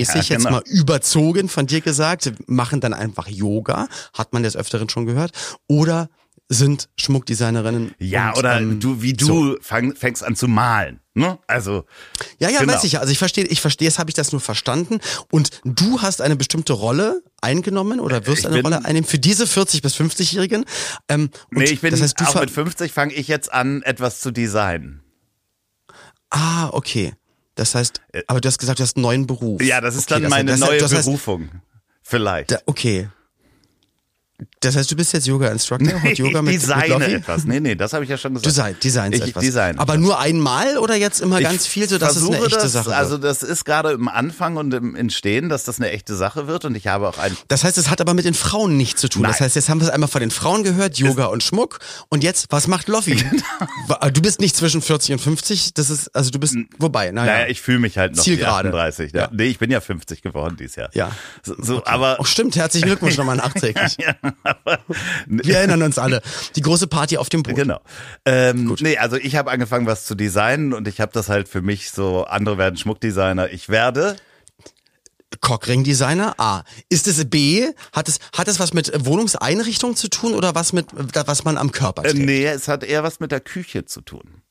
klischeemäßig 0.04 0.28
Ja, 0.30 0.34
jetzt 0.36 0.44
genau. 0.46 0.56
mal 0.58 0.62
überzogen 0.66 1.48
von 1.48 1.66
dir 1.66 1.80
gesagt, 1.80 2.32
machen 2.46 2.80
dann 2.80 2.94
einfach 2.94 3.28
Yoga, 3.28 3.88
hat 4.14 4.32
man 4.32 4.42
des 4.42 4.56
Öfteren 4.56 4.88
schon 4.88 5.06
gehört, 5.06 5.32
oder 5.68 6.08
sind 6.48 6.90
Schmuckdesignerinnen. 6.96 7.94
Ja, 7.98 8.30
und, 8.30 8.38
oder 8.40 8.60
ähm, 8.60 8.78
du, 8.78 9.00
wie 9.00 9.14
du 9.14 9.24
so. 9.26 9.56
fang, 9.62 9.94
fängst 9.94 10.22
an 10.22 10.36
zu 10.36 10.48
malen. 10.48 11.00
Ne? 11.14 11.38
Also, 11.46 11.84
Ja, 12.38 12.50
ja, 12.50 12.60
Genau. 12.60 12.74
weiß 12.74 12.84
ich 12.84 12.92
ja. 12.92 13.00
Also 13.00 13.10
ich 13.10 13.18
verstehe, 13.18 13.44
ich 13.46 13.60
verstehe, 13.62 13.88
es 13.88 13.98
habe 13.98 14.10
ich 14.10 14.14
das 14.14 14.32
nur 14.32 14.40
verstanden. 14.42 14.98
Und 15.30 15.50
du 15.64 16.02
hast 16.02 16.20
eine 16.20 16.36
bestimmte 16.36 16.74
Rolle 16.74 17.22
eingenommen 17.40 18.00
oder 18.00 18.26
wirst 18.26 18.40
Ich 18.40 18.46
eine 18.46 18.56
bin- 18.56 18.66
Rolle 18.66 18.84
einnehmen 18.84 19.08
für 19.08 19.18
diese 19.18 19.46
40 19.46 19.80
bis 19.80 19.94
50-Jährigen. 19.96 20.64
Ähm, 21.08 21.30
nee, 21.50 21.64
ich 21.64 21.80
bin 21.80 21.90
das 21.92 22.02
heißt, 22.02 22.20
du 22.20 22.24
auch 22.24 22.40
mit 22.40 22.50
50 22.50 22.92
fange 22.92 23.14
ich 23.14 23.28
jetzt 23.28 23.50
an, 23.52 23.80
etwas 23.82 24.20
zu 24.20 24.30
designen. 24.30 25.02
Ah, 26.30 26.68
okay. 26.72 27.14
Das 27.54 27.74
heißt, 27.74 28.00
aber 28.26 28.40
du 28.40 28.48
hast 28.48 28.58
gesagt, 28.58 28.78
du 28.78 28.82
hast 28.82 28.96
einen 28.96 29.02
neuen 29.02 29.26
Beruf. 29.26 29.62
Ja, 29.62 29.80
das 29.80 29.94
ist 29.94 30.10
okay, 30.10 30.22
dann 30.22 30.30
meine 30.30 30.52
das, 30.52 30.60
neue 30.60 30.78
das 30.78 30.92
heißt, 30.94 31.04
Berufung. 31.04 31.50
Vielleicht. 32.02 32.50
Da, 32.50 32.58
okay. 32.66 33.08
Das 34.60 34.76
heißt, 34.76 34.90
du 34.90 34.96
bist 34.96 35.12
jetzt 35.12 35.26
Yoga-Instructor, 35.26 36.02
heute 36.02 36.22
Yoga 36.22 36.38
ich 36.40 36.44
mit, 36.44 36.54
mit 36.54 36.62
designe 36.62 36.86
Loffi? 36.88 37.12
etwas. 37.14 37.44
Nee, 37.44 37.60
nee, 37.60 37.74
das 37.74 37.92
habe 37.92 38.04
ich 38.04 38.10
ja 38.10 38.16
schon 38.16 38.34
gesagt. 38.34 38.46
Design, 38.46 38.76
Designs 38.82 39.16
ich 39.16 39.28
etwas. 39.30 39.42
design. 39.44 39.78
Aber 39.78 39.96
nur 39.96 40.18
einmal 40.18 40.78
oder 40.78 40.94
jetzt 40.96 41.20
immer 41.20 41.38
Ich 41.38 41.44
ganz 41.44 41.66
viel, 41.66 41.88
so 41.88 41.98
dass 41.98 42.16
es 42.16 42.26
eine 42.26 42.38
echte 42.38 42.50
das, 42.58 42.72
Sache 42.72 42.86
wird? 42.86 42.96
Also 42.96 43.18
das 43.18 43.42
ist 43.42 43.64
gerade 43.64 43.92
im 43.92 44.08
Anfang 44.08 44.56
und 44.56 44.72
im 44.74 44.94
Entstehen, 44.94 45.48
dass 45.48 45.64
das 45.64 45.78
eine 45.78 45.90
echte 45.90 46.14
Sache 46.16 46.46
wird 46.46 46.64
und 46.64 46.74
ich 46.76 46.86
habe 46.86 47.08
auch 47.08 47.18
ein 47.18 47.36
Das 47.48 47.64
heißt, 47.64 47.78
es 47.78 47.90
hat 47.90 48.00
aber 48.00 48.14
mit 48.14 48.24
den 48.24 48.34
Frauen 48.34 48.76
nichts 48.76 49.00
zu 49.00 49.08
tun. 49.08 49.22
Das 49.24 49.32
Nein. 49.32 49.46
heißt, 49.46 49.56
jetzt 49.56 49.68
haben 49.68 49.80
wir 49.80 49.86
es 49.88 49.92
einmal 49.92 50.08
von 50.08 50.20
den 50.20 50.30
Frauen 50.30 50.62
gehört, 50.64 50.96
Yoga 50.98 51.26
und 51.26 51.42
Schmuck. 51.42 51.78
Und 52.08 52.22
jetzt, 52.24 52.46
was 52.50 52.66
macht 52.68 52.88
Loffi? 52.88 53.14
Genau. 53.16 54.10
Du 54.12 54.20
bist 54.22 54.40
nicht 54.40 54.56
zwischen 54.56 54.82
40 54.82 55.12
und 55.14 55.18
50. 55.20 55.74
Das 55.74 55.90
ist, 55.90 56.14
also 56.14 56.30
du 56.30 56.38
bist, 56.38 56.56
wobei, 56.78 57.10
naja. 57.10 57.32
Naja, 57.32 57.46
ich 57.48 57.60
fühle 57.60 57.78
mich 57.78 57.98
halt 57.98 58.16
noch 58.16 58.22
Zielgerade. 58.22 58.68
wie 58.68 58.76
38. 58.76 59.12
Ja. 59.12 59.20
Ja. 59.22 59.28
Nee, 59.32 59.44
ich 59.46 59.58
bin 59.58 59.70
ja 59.70 59.80
50 59.80 60.22
geworden 60.22 60.56
dieses 60.58 60.76
Jahr. 60.76 60.90
Ja. 60.94 61.10
So, 61.42 61.54
so 61.58 61.84
aber 61.84 62.16
Oh, 62.18 62.24
stimmt. 62.24 62.56
Herzlichen 62.56 62.86
Glückwunsch 62.86 63.16
nochmal 63.18 63.36
nachträglich. 63.36 63.96
ja, 63.98 64.14
Wir 65.26 65.56
erinnern 65.58 65.82
uns 65.82 65.98
alle. 65.98 66.22
Die 66.56 66.60
große 66.60 66.86
Party 66.86 67.16
auf 67.18 67.28
dem 67.28 67.42
Boot. 67.42 67.54
Genau. 67.56 67.80
Ähm, 68.24 68.76
nee, 68.80 68.96
also 68.98 69.16
ich 69.16 69.36
habe 69.36 69.50
angefangen, 69.50 69.86
was 69.86 70.04
zu 70.04 70.14
designen 70.14 70.72
und 70.72 70.88
ich 70.88 71.00
habe 71.00 71.12
das 71.12 71.28
halt 71.28 71.48
für 71.48 71.62
mich 71.62 71.90
so, 71.90 72.24
andere 72.24 72.58
werden 72.58 72.76
Schmuckdesigner. 72.76 73.50
Ich 73.50 73.68
werde. 73.68 74.16
Cockring-Designer? 75.40 76.34
A. 76.38 76.62
Ist 76.88 77.08
es 77.08 77.28
B? 77.28 77.66
Hat 77.92 78.08
es, 78.08 78.18
hat 78.36 78.48
es 78.48 78.60
was 78.60 78.74
mit 78.74 78.92
Wohnungseinrichtung 79.06 79.96
zu 79.96 80.08
tun 80.08 80.34
oder 80.34 80.54
was 80.54 80.72
mit, 80.72 80.86
was 80.92 81.44
man 81.44 81.56
am 81.56 81.72
Körper 81.72 82.04
Äh, 82.04 82.10
trägt? 82.12 82.24
nee, 82.26 82.44
es 82.46 82.68
hat 82.68 82.84
eher 82.84 83.02
was 83.02 83.18
mit 83.18 83.32
der 83.32 83.40
Küche 83.40 83.84
zu 83.86 84.02
tun. 84.02 84.42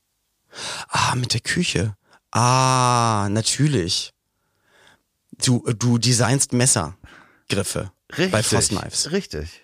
Ah, 0.88 1.14
mit 1.14 1.32
der 1.34 1.40
Küche. 1.40 1.96
Ah, 2.32 3.28
natürlich. 3.30 4.12
Du, 5.44 5.60
du 5.78 5.98
designst 5.98 6.52
Messergriffe 6.52 7.92
Richtig. 8.10 8.30
bei 8.32 8.42
Foss 8.42 8.68
Knives. 8.68 9.12
Richtig. 9.12 9.61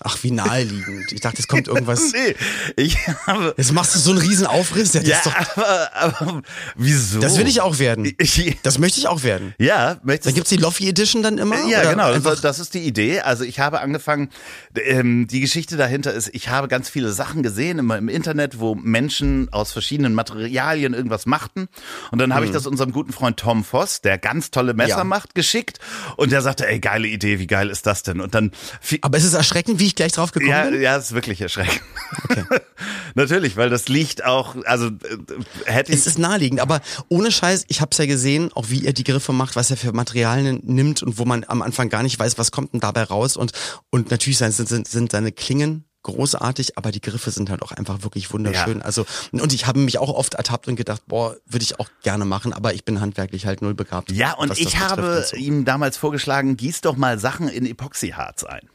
Ach, 0.00 0.18
wie 0.22 0.30
naheliegend. 0.32 1.12
Ich 1.12 1.20
dachte, 1.20 1.38
es 1.40 1.46
kommt 1.48 1.68
irgendwas. 1.68 2.12
Nee, 2.12 2.34
ich 2.76 2.96
habe. 3.26 3.54
Jetzt 3.56 3.72
machst 3.72 3.94
du 3.94 3.98
so 3.98 4.10
einen 4.10 4.18
riesen 4.20 4.46
Aufriss. 4.46 4.92
Ja, 4.94 5.00
das, 5.00 5.08
Ja, 5.08 5.20
doch, 5.24 5.34
aber, 5.56 5.94
aber 5.94 6.42
wieso? 6.74 7.20
das 7.20 7.38
will 7.38 7.46
ich 7.46 7.60
auch 7.60 7.78
werden. 7.78 8.12
Das 8.62 8.78
möchte 8.78 8.98
ich 8.98 9.06
auch 9.08 9.22
werden. 9.22 9.54
ja, 9.58 9.98
möchtest 10.02 10.26
Dann 10.28 10.34
gibt's 10.34 10.50
die 10.50 10.56
Loffi 10.56 10.88
Edition 10.88 11.22
dann 11.22 11.38
immer? 11.38 11.64
Ja, 11.68 11.88
genau. 11.90 12.10
Einfach, 12.12 12.38
Das, 12.40 12.58
ist 12.58 12.74
die 12.74 12.80
Idee. 12.80 13.20
Also 13.20 13.44
ich 13.44 13.60
habe 13.60 13.80
angefangen, 13.80 14.30
ähm, 14.76 15.26
die 15.28 15.40
Geschichte 15.40 15.76
dahinter 15.76 16.12
ist, 16.12 16.30
ich 16.32 16.48
habe 16.48 16.68
ganz 16.68 16.88
viele 16.88 17.12
Sachen 17.12 17.42
gesehen 17.42 17.78
immer 17.78 17.96
im 17.98 18.08
Internet, 18.08 18.58
wo 18.58 18.74
Menschen 18.74 19.52
aus 19.52 19.72
verschiedenen 19.72 20.14
Materialien 20.14 20.94
irgendwas 20.94 21.26
machten. 21.26 21.68
Und 22.10 22.18
dann 22.18 22.34
habe 22.34 22.44
ich 22.46 22.50
das 22.52 22.66
unserem 22.66 22.92
guten 22.92 23.12
Freund 23.12 23.36
Tom 23.38 23.64
Voss, 23.64 24.00
der 24.00 24.18
ganz 24.18 24.50
tolle 24.50 24.74
Messer 24.74 24.92
Mhm. 24.96 24.98
Ja. 24.98 25.04
macht, 25.04 25.34
geschickt. 25.34 25.78
Und 26.16 26.32
der 26.32 26.42
sagte, 26.42 26.66
ey, 26.68 26.80
geile 26.80 27.06
Idee, 27.08 27.38
wie 27.38 27.46
geil 27.46 27.68
ist 27.70 27.86
das 27.86 28.02
denn? 28.02 28.20
Und 28.20 28.34
dann 28.34 28.50
aber 29.02 29.16
es 29.18 29.24
ist 29.24 29.34
erschreckend, 29.34 29.78
wie 29.80 29.91
ich 29.92 29.96
gleich 29.96 30.12
drauf 30.12 30.32
gekommen 30.32 30.50
ja, 30.50 30.64
bin. 30.64 30.80
ja, 30.80 30.96
ist 30.96 31.12
wirklich 31.12 31.40
erschreckend. 31.40 31.80
Natürlich, 33.14 33.56
weil 33.56 33.70
das 33.70 33.88
liegt 33.88 34.24
auch, 34.24 34.56
also 34.64 34.86
äh, 34.86 34.90
hätte 35.66 35.92
ich 35.92 35.98
Es 35.98 36.06
ist 36.06 36.18
naheliegend, 36.18 36.60
aber 36.60 36.80
ohne 37.08 37.30
Scheiß, 37.30 37.64
ich 37.68 37.80
habe 37.80 37.90
es 37.92 37.98
ja 37.98 38.06
gesehen, 38.06 38.50
auch 38.54 38.70
wie 38.70 38.86
er 38.86 38.92
die 38.92 39.04
Griffe 39.04 39.32
macht, 39.32 39.56
was 39.56 39.70
er 39.70 39.76
für 39.76 39.92
Materialien 39.92 40.60
nimmt 40.64 41.02
und 41.02 41.18
wo 41.18 41.24
man 41.24 41.44
am 41.46 41.62
Anfang 41.62 41.88
gar 41.88 42.02
nicht 42.02 42.18
weiß, 42.18 42.38
was 42.38 42.50
kommt 42.50 42.72
denn 42.72 42.80
dabei 42.80 43.04
raus. 43.04 43.36
Und, 43.36 43.52
und 43.90 44.10
natürlich 44.10 44.38
sind, 44.38 44.52
sind, 44.52 44.88
sind 44.88 45.12
seine 45.12 45.32
Klingen 45.32 45.84
großartig, 46.02 46.76
aber 46.76 46.90
die 46.90 47.00
Griffe 47.00 47.30
sind 47.30 47.50
halt 47.50 47.62
auch 47.62 47.72
einfach 47.72 48.02
wirklich 48.02 48.32
wunderschön. 48.32 48.78
Ja. 48.78 48.84
Also 48.84 49.06
und 49.30 49.52
ich 49.52 49.66
habe 49.66 49.78
mich 49.78 49.98
auch 49.98 50.12
oft 50.12 50.34
ertappt 50.34 50.68
und 50.68 50.76
gedacht, 50.76 51.02
boah, 51.06 51.36
würde 51.46 51.62
ich 51.62 51.78
auch 51.78 51.88
gerne 52.02 52.24
machen, 52.24 52.52
aber 52.52 52.74
ich 52.74 52.84
bin 52.84 53.00
handwerklich 53.00 53.46
halt 53.46 53.62
null 53.62 53.74
begabt. 53.74 54.10
Ja, 54.10 54.34
und 54.34 54.58
ich 54.58 54.78
habe 54.78 55.24
so. 55.28 55.36
ihm 55.36 55.64
damals 55.64 55.96
vorgeschlagen, 55.96 56.56
gieß 56.56 56.80
doch 56.80 56.96
mal 56.96 57.18
Sachen 57.18 57.48
in 57.48 57.66
Epoxyharz 57.66 58.44
ein. 58.44 58.68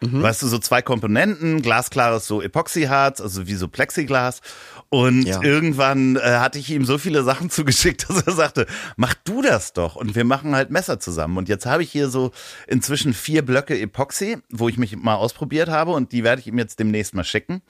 Mhm. 0.00 0.22
Weißt 0.22 0.42
du, 0.42 0.48
so 0.48 0.58
zwei 0.58 0.82
Komponenten, 0.82 1.62
glasklares 1.62 2.26
so 2.26 2.42
Epoxyharz, 2.42 3.20
also 3.20 3.46
wie 3.46 3.54
so 3.54 3.68
Plexiglas. 3.68 4.40
Und 4.90 5.22
Ja. 5.22 5.42
irgendwann 5.42 6.16
äh, 6.16 6.20
hatte 6.38 6.58
ich 6.58 6.70
ihm 6.70 6.84
so 6.84 6.98
viele 6.98 7.22
Sachen 7.24 7.48
zugeschickt, 7.50 8.08
dass 8.08 8.22
er 8.22 8.32
sagte, 8.32 8.66
mach 8.96 9.14
du 9.14 9.40
das 9.42 9.72
doch. 9.72 9.96
Und 9.96 10.14
wir 10.14 10.24
machen 10.24 10.54
halt 10.54 10.70
Messer 10.70 11.00
zusammen. 11.00 11.36
Und 11.38 11.48
jetzt 11.48 11.64
habe 11.66 11.82
ich 11.82 11.90
hier 11.90 12.08
so 12.08 12.32
inzwischen 12.66 13.14
vier 13.14 13.42
Blöcke 13.44 13.78
Epoxy, 13.80 14.38
wo 14.50 14.68
ich 14.68 14.76
mich 14.76 14.94
mal 14.96 15.14
ausprobiert 15.14 15.68
habe. 15.68 15.92
Und 15.92 16.12
die 16.12 16.22
werde 16.22 16.40
ich 16.40 16.46
ihm 16.48 16.58
jetzt 16.58 16.78
demnächst 16.78 17.14
mal 17.14 17.24
schicken. 17.24 17.62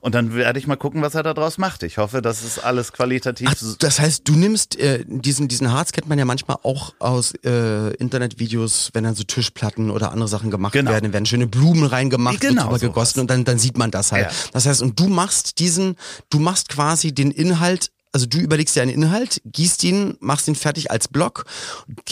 Und 0.00 0.14
dann 0.14 0.34
werde 0.34 0.58
ich 0.58 0.66
mal 0.66 0.76
gucken, 0.76 1.02
was 1.02 1.14
er 1.14 1.22
da 1.22 1.34
draus 1.34 1.58
macht. 1.58 1.82
Ich 1.82 1.98
hoffe, 1.98 2.22
das 2.22 2.42
ist 2.42 2.58
alles 2.58 2.92
qualitativ. 2.92 3.48
Ach, 3.50 3.76
das 3.78 4.00
heißt, 4.00 4.26
du 4.26 4.32
nimmst 4.32 4.78
äh, 4.78 5.04
diesen 5.06 5.46
diesen 5.48 5.70
Harz 5.72 5.92
kennt 5.92 6.08
man 6.08 6.18
ja 6.18 6.24
manchmal 6.24 6.56
auch 6.62 6.94
aus 6.98 7.32
äh, 7.44 7.90
Internetvideos, 7.96 8.90
wenn 8.94 9.04
dann 9.04 9.14
so 9.14 9.24
Tischplatten 9.24 9.90
oder 9.90 10.12
andere 10.12 10.28
Sachen 10.28 10.50
gemacht 10.50 10.72
Genau. 10.72 10.90
werden, 10.90 11.12
werden 11.12 11.26
schöne 11.26 11.46
Blumen 11.46 11.84
reingemacht, 11.84 12.40
Genau 12.40 12.54
wird 12.54 12.64
drüber 12.64 12.78
sowas. 12.78 12.80
gegossen 12.80 13.20
und 13.20 13.30
dann, 13.30 13.44
dann 13.44 13.58
sieht 13.58 13.76
man 13.78 13.90
das 13.90 14.12
halt. 14.12 14.26
Ja. 14.26 14.30
Das 14.52 14.66
heißt, 14.66 14.82
und 14.82 14.98
du 14.98 15.08
machst 15.08 15.58
diesen, 15.58 15.96
du 16.30 16.38
machst 16.38 16.68
quasi 16.70 17.12
den 17.12 17.30
Inhalt, 17.30 17.90
also 18.12 18.26
du 18.26 18.38
überlegst 18.38 18.74
dir 18.76 18.82
einen 18.82 18.90
Inhalt, 18.92 19.40
gießt 19.44 19.84
ihn, 19.84 20.16
machst 20.20 20.48
ihn 20.48 20.54
fertig 20.54 20.90
als 20.90 21.08
Block, 21.08 21.44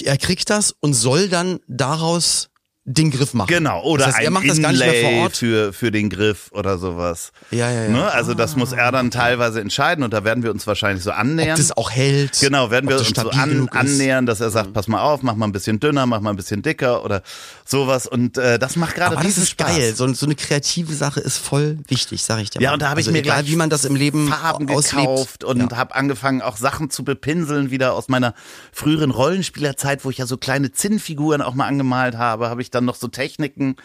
er 0.03 0.17
kriegt 0.19 0.51
das 0.51 0.75
und 0.81 0.95
soll 0.95 1.29
dann 1.29 1.61
daraus 1.69 2.51
den 2.91 3.11
Griff 3.11 3.35
machen. 3.35 3.49
Genau, 3.49 3.83
oder 3.83 4.07
das 4.07 4.15
heißt, 4.17 4.25
er 4.25 4.31
macht 4.31 4.49
das 4.49 4.61
gar 4.63 4.73
nicht 4.73 4.81
mehr 4.81 5.03
vor 5.11 5.23
Ort. 5.25 5.37
für, 5.37 5.73
für 5.75 5.91
den 5.91 6.09
Griff 6.09 6.51
oder 6.53 6.79
sowas. 6.79 7.33
Ja, 7.51 7.71
ja, 7.71 7.83
ja. 7.85 7.89
Ne? 7.91 8.11
Also 8.13 8.35
das 8.35 8.57
muss 8.57 8.73
er 8.73 8.87
Ah, 8.89 8.91
dann 8.91 9.11
teilweise 9.11 9.61
entscheiden 9.61 10.03
und 10.03 10.15
da 10.15 10.25
werden 10.25 10.43
wir 10.43 10.51
uns 10.51 10.67
wahrscheinlich 10.67 11.05
so 11.05 11.11
Ob 11.11 11.19
annähern. 11.19 11.59
das 11.59 11.77
auch 11.77 11.91
hält. 11.91 12.39
Genau, 12.41 12.71
werden 12.71 12.87
ob 12.87 12.95
wir 12.95 12.99
uns 13.01 13.09
so 13.15 13.29
an, 13.31 13.69
annähern, 13.69 14.25
dass 14.25 14.41
er 14.41 14.49
sagt, 14.49 14.73
pass 14.73 14.89
mal 14.89 15.03
auf, 15.03 15.23
mach 15.23 15.35
mal 15.35 15.47
ein 15.47 15.53
bisschen 15.53 15.79
dünner, 15.81 16.07
mach 16.07 16.21
mal 16.21 16.31
ein 16.31 16.37
bisschen 16.37 16.63
dicker 16.63 17.05
oder 17.05 17.23
sowas. 17.67 18.07
Und 18.07 18.39
äh, 18.39 18.59
das 18.59 18.77
macht 18.77 18.95
gerade 18.95 19.09
Aber 19.09 19.17
das 19.17 19.27
riesen 19.27 19.43
ist 19.43 19.51
Spaß. 19.51 19.67
geil. 19.77 19.95
So, 19.95 20.11
so 20.15 20.25
eine 20.25 20.35
kreative 20.37 20.95
Sache 20.95 21.21
ist 21.21 21.37
voll 21.37 21.79
wichtig, 21.89 22.25
sag 22.25 22.41
ich 22.41 22.49
dir. 22.49 22.63
Ja, 22.63 22.71
mal. 22.71 22.75
und 22.75 22.83
da 22.83 22.89
habe 22.89 22.99
also 22.99 23.11
ich 23.11 23.13
mir 23.13 23.19
egal, 23.19 23.47
wie 23.47 23.57
man 23.57 23.69
das 23.69 23.85
im 23.85 23.95
Leben 23.95 24.29
Farben 24.29 24.71
auslebt. 24.71 25.03
gekauft 25.07 25.45
und 25.45 25.71
ja. 25.73 25.77
habe 25.77 25.95
angefangen, 25.95 26.41
auch 26.41 26.57
Sachen 26.57 26.89
zu 26.89 27.05
bepinseln, 27.05 27.71
wieder 27.71 27.93
aus 27.93 28.09
meiner 28.09 28.33
früheren 28.73 29.11
Rollenspielerzeit, 29.11 30.05
wo 30.07 30.11
ich 30.11 30.17
ja 30.17 30.25
so 30.27 30.39
kleine 30.39 30.73
Zinnfiguren 30.73 31.43
auch 31.43 31.53
mal 31.55 31.67
angemalt 31.67 32.17
habe, 32.17 32.49
habe 32.49 32.63
ich 32.63 32.71
dann 32.79 32.85
noch 32.85 32.97
so 32.97 33.09
Techniken 33.09 33.77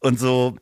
und 0.00 0.18
so. 0.18 0.56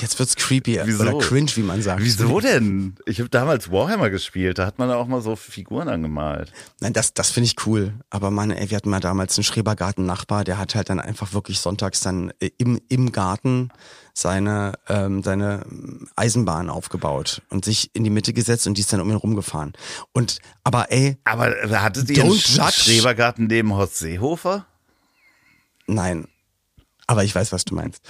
Jetzt 0.00 0.18
wird's 0.18 0.34
creepy 0.34 0.80
Wieso? 0.84 1.02
oder 1.02 1.18
cringe, 1.18 1.50
wie 1.54 1.62
man 1.62 1.80
sagt. 1.80 2.02
Wieso 2.02 2.40
denn? 2.40 2.96
Ich 3.06 3.20
habe 3.20 3.28
damals 3.28 3.70
Warhammer 3.70 4.10
gespielt, 4.10 4.58
da 4.58 4.66
hat 4.66 4.78
man 4.78 4.90
auch 4.90 5.06
mal 5.06 5.20
so 5.20 5.36
Figuren 5.36 5.88
angemalt. 5.88 6.52
Nein, 6.80 6.92
das, 6.92 7.14
das 7.14 7.30
finde 7.30 7.46
ich 7.46 7.66
cool. 7.66 7.94
Aber 8.10 8.30
Mann, 8.32 8.50
ey, 8.50 8.70
wir 8.70 8.76
hatten 8.76 8.90
mal 8.90 9.00
damals 9.00 9.36
einen 9.36 9.44
Schrebergarten-Nachbar, 9.44 10.42
der 10.44 10.58
hat 10.58 10.74
halt 10.74 10.90
dann 10.90 10.98
einfach 10.98 11.34
wirklich 11.34 11.60
sonntags 11.60 12.00
dann 12.00 12.32
äh, 12.40 12.50
im, 12.58 12.80
im 12.88 13.12
Garten 13.12 13.70
seine, 14.14 14.72
ähm, 14.88 15.22
seine 15.22 15.64
Eisenbahn 16.16 16.68
aufgebaut 16.68 17.42
und 17.50 17.64
sich 17.64 17.90
in 17.94 18.02
die 18.02 18.10
Mitte 18.10 18.32
gesetzt 18.32 18.66
und 18.66 18.76
die 18.78 18.80
ist 18.80 18.92
dann 18.92 19.00
um 19.00 19.10
ihn 19.10 19.16
rumgefahren. 19.16 19.72
Und, 20.12 20.38
aber 20.64 20.90
ey, 20.90 21.18
Aber 21.24 21.50
da 21.50 21.82
hattet 21.82 22.10
ihr 22.10 22.24
einen 22.24 22.32
judge. 22.32 22.72
Schrebergarten 22.72 23.46
neben 23.46 23.72
Horst 23.74 23.98
Seehofer? 23.98 24.66
Nein. 25.86 26.26
Aber 27.06 27.24
ich 27.24 27.34
weiß, 27.34 27.52
was 27.52 27.64
du 27.64 27.74
meinst. 27.74 28.00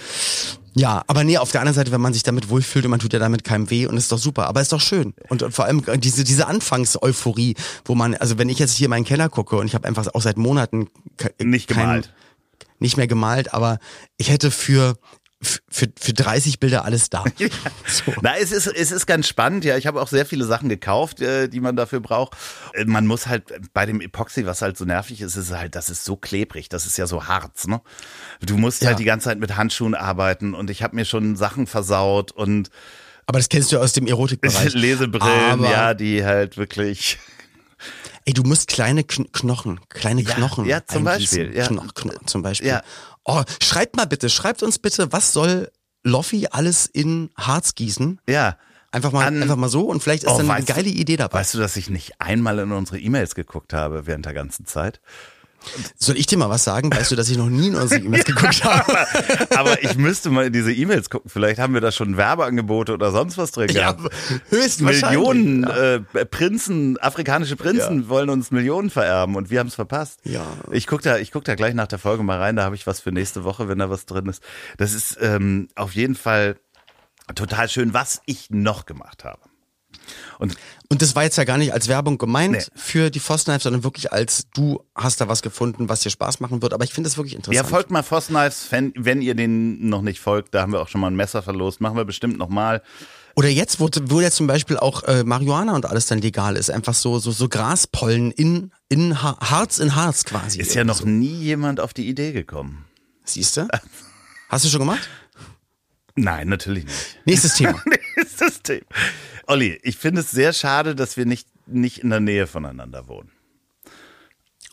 Ja, 0.75 1.03
aber 1.07 1.23
nee, 1.23 1.37
auf 1.37 1.51
der 1.51 1.61
anderen 1.61 1.75
Seite, 1.75 1.91
wenn 1.91 2.01
man 2.01 2.13
sich 2.13 2.23
damit 2.23 2.49
wohlfühlt 2.49 2.85
und 2.85 2.91
man 2.91 2.99
tut 2.99 3.11
ja 3.13 3.19
damit 3.19 3.43
keinem 3.43 3.69
weh 3.69 3.85
und 3.85 3.97
ist 3.97 4.11
doch 4.11 4.17
super, 4.17 4.47
aber 4.47 4.61
ist 4.61 4.71
doch 4.71 4.81
schön. 4.81 5.13
Und, 5.29 5.43
vor 5.53 5.65
allem 5.65 5.83
diese, 5.99 6.23
diese 6.23 6.47
Anfangseuphorie, 6.47 7.55
wo 7.85 7.95
man, 7.95 8.15
also 8.15 8.37
wenn 8.37 8.49
ich 8.49 8.59
jetzt 8.59 8.75
hier 8.75 8.85
in 8.85 8.91
meinen 8.91 9.05
Keller 9.05 9.29
gucke 9.29 9.55
und 9.57 9.65
ich 9.67 9.75
habe 9.75 9.87
einfach 9.87 10.07
auch 10.13 10.21
seit 10.21 10.37
Monaten 10.37 10.89
Nicht 11.39 11.67
kein- 11.69 11.77
gemalt. 11.79 12.13
nicht 12.79 12.97
mehr 12.97 13.07
gemalt, 13.07 13.53
aber 13.53 13.79
ich 14.17 14.29
hätte 14.29 14.51
für, 14.51 14.95
für, 15.69 15.87
für 15.99 16.13
30 16.13 16.59
Bilder 16.59 16.85
alles 16.85 17.09
da. 17.09 17.23
So. 17.85 18.13
Na, 18.21 18.35
es 18.37 18.51
ist, 18.51 18.67
es 18.67 18.91
ist 18.91 19.05
ganz 19.05 19.27
spannend, 19.27 19.65
ja. 19.65 19.77
Ich 19.77 19.85
habe 19.87 20.01
auch 20.01 20.07
sehr 20.07 20.25
viele 20.25 20.45
Sachen 20.45 20.69
gekauft, 20.69 21.21
äh, 21.21 21.47
die 21.49 21.59
man 21.59 21.75
dafür 21.75 21.99
braucht. 21.99 22.35
Äh, 22.73 22.85
Man 22.85 23.05
muss 23.05 23.27
halt 23.27 23.43
bei 23.73 23.85
dem 23.85 24.01
Epoxy, 24.01 24.45
was 24.45 24.61
halt 24.61 24.77
so 24.77 24.85
nervig 24.85 25.21
ist, 25.21 25.35
ist 25.35 25.51
halt, 25.51 25.75
das 25.75 25.89
ist 25.89 26.05
so 26.05 26.15
klebrig, 26.15 26.69
das 26.69 26.85
ist 26.85 26.97
ja 26.97 27.05
so 27.07 27.27
Harz, 27.27 27.67
ne? 27.67 27.81
Du 28.41 28.57
musst 28.57 28.81
Ja. 28.81 28.89
halt 28.89 28.99
die 28.99 29.03
ganze 29.05 29.25
Zeit 29.25 29.39
mit 29.39 29.55
Handschuhen 29.55 29.95
arbeiten 29.95 30.53
und 30.53 30.69
ich 30.69 30.81
habe 30.83 30.95
mir 30.95 31.05
schon 31.05 31.35
Sachen 31.35 31.67
versaut 31.67 32.31
und 32.31 32.69
Aber 33.25 33.39
das 33.39 33.49
kennst 33.49 33.71
du 33.71 33.79
aus 33.79 33.93
dem 33.93 34.07
Erotikbereich. 34.07 34.73
Lesebrillen, 34.73 35.51
Aber- 35.51 35.69
ja, 35.69 35.93
die 35.93 36.23
halt 36.25 36.57
wirklich. 36.57 37.19
Ey, 38.25 38.33
du 38.33 38.43
musst 38.43 38.69
kleine 38.69 39.03
Kn 39.03 39.29
Knochen, 39.33 39.81
kleine 39.89 40.21
Ja, 40.21 40.33
Knochen. 40.35 40.65
ja, 40.65 40.85
zum. 40.85 41.03
Beispiel, 41.03 41.53
ja. 41.55 41.67
Knochen, 41.67 41.93
Knochen 41.93 42.27
zum 42.27 42.41
Beispiel. 42.41 42.69
Ja. 42.69 42.81
Oh, 43.25 43.41
schreibt 43.61 43.95
mal 43.95 44.05
bitte, 44.05 44.29
schreibt 44.29 44.63
uns 44.63 44.79
bitte, 44.79 45.11
was 45.11 45.33
soll 45.33 45.71
Loffi 46.03 46.47
alles 46.51 46.85
in 46.85 47.29
Harz 47.37 47.75
gießen? 47.75 48.19
Ja. 48.27 48.57
Einfach 48.91 49.11
mal, 49.11 49.25
An- 49.25 49.41
einfach 49.41 49.55
mal 49.55 49.69
so 49.69 49.81
und 49.89 50.03
vielleicht 50.03 50.23
ist 50.23 50.29
Oh, 50.31 50.37
dann 50.37 50.49
eine 50.51 50.59
weißt 50.59 50.67
geile 50.67 50.89
Idee 50.89 51.15
dabei. 51.17 51.39
Weißt 51.39 51.55
du, 51.55 51.57
dass 51.57 51.75
ich 51.77 51.89
nicht 51.89 52.21
einmal 52.21 52.59
in 52.59 52.71
unsere 52.71 52.99
E-Mails 52.99 53.33
geguckt 53.33 53.73
habe 53.73 54.05
während 54.05 54.25
der 54.25 54.33
ganzen 54.33 54.65
Zeit? 54.65 55.01
Soll 55.97 56.17
ich 56.17 56.25
dir 56.25 56.37
mal 56.37 56.49
was 56.49 56.63
sagen? 56.63 56.91
Weißt 56.93 57.11
du, 57.11 57.15
dass 57.15 57.29
ich 57.29 57.37
noch 57.37 57.49
nie 57.49 57.67
in 57.67 57.75
unsere 57.75 58.01
E-Mails 58.01 58.25
geguckt 58.25 58.63
habe? 58.63 58.97
Aber 59.55 59.83
ich 59.83 59.95
müsste 59.97 60.29
mal 60.29 60.45
in 60.45 60.53
diese 60.53 60.71
E-Mails 60.73 61.09
gucken. 61.09 61.29
Vielleicht 61.29 61.59
haben 61.59 61.73
wir 61.73 61.81
da 61.81 61.91
schon 61.91 62.17
Werbeangebote 62.17 62.93
oder 62.93 63.11
sonst 63.11 63.37
was 63.37 63.51
drin 63.51 63.69
ja, 63.69 63.93
gehabt. 63.93 64.13
höchstwahrscheinlich. 64.49 65.03
Millionen 65.19 65.63
Ja. 65.63 65.93
äh, 65.95 66.25
Prinzen, 66.25 66.97
afrikanische 66.99 67.55
Prinzen 67.55 68.09
wollen 68.09 68.29
uns 68.29 68.51
Millionen 68.51 68.89
vererben 68.89 69.35
und 69.35 69.49
wir 69.49 69.59
haben 69.59 69.67
es 69.67 69.75
verpasst. 69.75 70.19
Ja. 70.23 70.45
Ich 70.71 70.87
guck 70.87 71.01
da, 71.01 71.17
ich 71.17 71.31
guck 71.31 71.43
da 71.45 71.55
gleich 71.55 71.73
nach 71.73 71.87
der 71.87 71.99
Folge 71.99 72.23
mal 72.23 72.39
rein. 72.39 72.55
Da 72.55 72.63
habe 72.63 72.75
ich 72.75 72.85
was 72.87 72.99
für 72.99 73.11
nächste 73.11 73.43
Woche, 73.43 73.67
wenn 73.67 73.79
da 73.79 73.89
was 73.89 74.05
drin 74.05 74.25
ist. 74.27 74.43
Das 74.77 74.93
ist 74.93 75.17
ähm, 75.21 75.67
auf 75.75 75.93
jeden 75.95 76.15
Fall 76.15 76.57
total 77.35 77.69
schön, 77.69 77.93
was 77.93 78.21
ich 78.25 78.49
noch 78.49 78.85
gemacht 78.85 79.23
habe. 79.23 79.39
Und 80.43 80.55
Und 80.89 81.01
das 81.01 81.15
war 81.15 81.23
jetzt 81.23 81.37
ja 81.37 81.45
gar 81.45 81.57
nicht 81.57 81.73
als 81.73 81.87
Werbung 81.87 82.17
gemeint 82.17 82.51
Nee. 82.53 82.63
für 82.75 83.09
die 83.09 83.19
Foster 83.19 83.53
Knife, 83.53 83.63
sondern 83.63 83.83
wirklich 83.83 84.11
als 84.11 84.47
du 84.53 84.83
hast 84.93 85.21
da 85.21 85.27
was 85.29 85.41
gefunden, 85.41 85.87
was 85.89 86.01
dir 86.01 86.09
Spaß 86.09 86.41
machen 86.41 86.61
wird. 86.61 86.73
Aber 86.73 86.83
ich 86.83 86.93
finde 86.93 87.09
das 87.09 87.17
wirklich 87.17 87.33
ja, 87.33 87.37
interessant. 87.37 87.69
folgt 87.69 87.91
mal 87.91 88.03
Foss 88.03 88.27
Knives, 88.27 88.67
wenn, 88.69 88.91
wenn 88.97 89.21
ihr 89.21 89.35
den 89.35 89.87
noch 89.87 90.01
nicht 90.01 90.19
folgt. 90.19 90.53
Da 90.53 90.61
haben 90.61 90.73
wir 90.73 90.81
auch 90.81 90.89
schon 90.89 90.99
mal 91.01 91.07
ein 91.07 91.15
Messer 91.15 91.41
verlost. 91.41 91.79
Machen 91.81 91.95
wir 91.95 92.05
bestimmt 92.05 92.37
noch 92.37 92.49
mal. 92.49 92.81
Oder 93.35 93.47
jetzt, 93.47 93.79
wo, 93.79 93.89
wo 94.03 94.21
jetzt 94.21 94.35
zum 94.35 94.45
Beispiel 94.45 94.77
auch 94.77 95.03
äh, 95.03 95.23
Marihuana 95.23 95.73
und 95.73 95.85
alles 95.87 96.05
dann 96.05 96.19
legal 96.19 96.55
ist, 96.55 96.69
einfach 96.69 96.93
so 96.93 97.17
so 97.17 97.31
so 97.31 97.47
Graspollen 97.49 98.29
in 98.31 98.71
in 98.89 99.23
ha 99.23 99.37
Harz 99.39 99.79
in 99.79 99.95
Harz 99.95 100.25
quasi. 100.25 100.59
Ist 100.59 100.75
ja 100.75 100.83
noch 100.83 101.03
nie 101.03 101.33
jemand 101.41 101.79
auf 101.79 101.93
die 101.95 102.07
Idee 102.07 102.31
gekommen. 102.33 102.85
Siehst 103.23 103.57
du? 103.57 103.67
Hast 104.49 104.65
du 104.65 104.69
schon 104.69 104.81
gemacht? 104.81 105.09
Nein, 106.15 106.47
natürlich 106.49 106.83
nicht. 106.85 107.17
Nächstes 107.25 107.55
Thema. 107.55 107.81
Thema. 108.63 108.85
Olli, 109.47 109.79
ich 109.83 109.97
finde 109.97 110.21
es 110.21 110.31
sehr 110.31 110.53
schade, 110.53 110.95
dass 110.95 111.17
wir 111.17 111.25
nicht, 111.25 111.47
nicht 111.67 111.99
in 111.99 112.09
der 112.09 112.19
Nähe 112.19 112.47
voneinander 112.47 113.07
wohnen. 113.07 113.31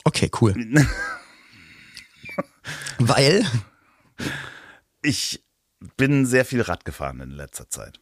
Okay, 0.05 0.31
cool. 0.41 0.55
Weil 2.99 3.45
Ich 5.03 5.43
bin 5.97 6.27
sehr 6.27 6.45
viel 6.45 6.61
Rad 6.63 6.85
gefahren 6.85 7.21
in 7.21 7.31
letzter 7.31 7.69
Zeit. 7.69 8.01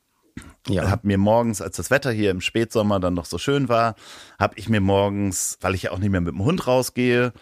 ja, 0.68 0.90
Hab 0.90 1.04
mir 1.04 1.18
morgens, 1.18 1.60
als 1.60 1.76
das 1.76 1.90
Wetter 1.90 2.10
hier 2.10 2.30
im 2.30 2.40
Spätsommer 2.40 2.98
dann 3.00 3.14
noch 3.14 3.24
so 3.26 3.38
schön 3.38 3.68
war, 3.68 3.94
habe 4.38 4.54
ich 4.58 4.68
mir 4.68 4.80
morgens, 4.80 5.58
weil 5.60 5.74
ich 5.74 5.84
ja 5.84 5.92
auch 5.92 5.98
nicht 5.98 6.10
mehr 6.10 6.20
mit 6.20 6.34
dem 6.34 6.44
Hund 6.44 6.66
rausgehe, 6.66 7.32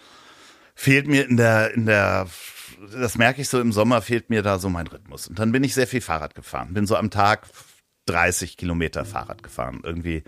fehlt 0.74 1.06
mir 1.06 1.26
in 1.26 1.36
der, 1.38 1.72
in 1.74 1.86
der, 1.86 2.28
das 2.92 3.16
merke 3.16 3.40
ich 3.40 3.48
so 3.48 3.60
im 3.60 3.72
Sommer, 3.72 4.02
fehlt 4.02 4.28
mir 4.28 4.42
da 4.42 4.58
so 4.58 4.68
mein 4.68 4.86
Rhythmus. 4.86 5.28
Und 5.28 5.38
dann 5.38 5.52
bin 5.52 5.64
ich 5.64 5.74
sehr 5.74 5.86
viel 5.86 6.02
Fahrrad 6.02 6.34
gefahren. 6.34 6.74
Bin 6.74 6.86
so 6.86 6.96
am 6.96 7.10
Tag 7.10 7.46
30 8.06 8.56
Kilometer 8.56 9.04
Fahrrad 9.04 9.42
gefahren. 9.42 9.80
Irgendwie 9.84 10.22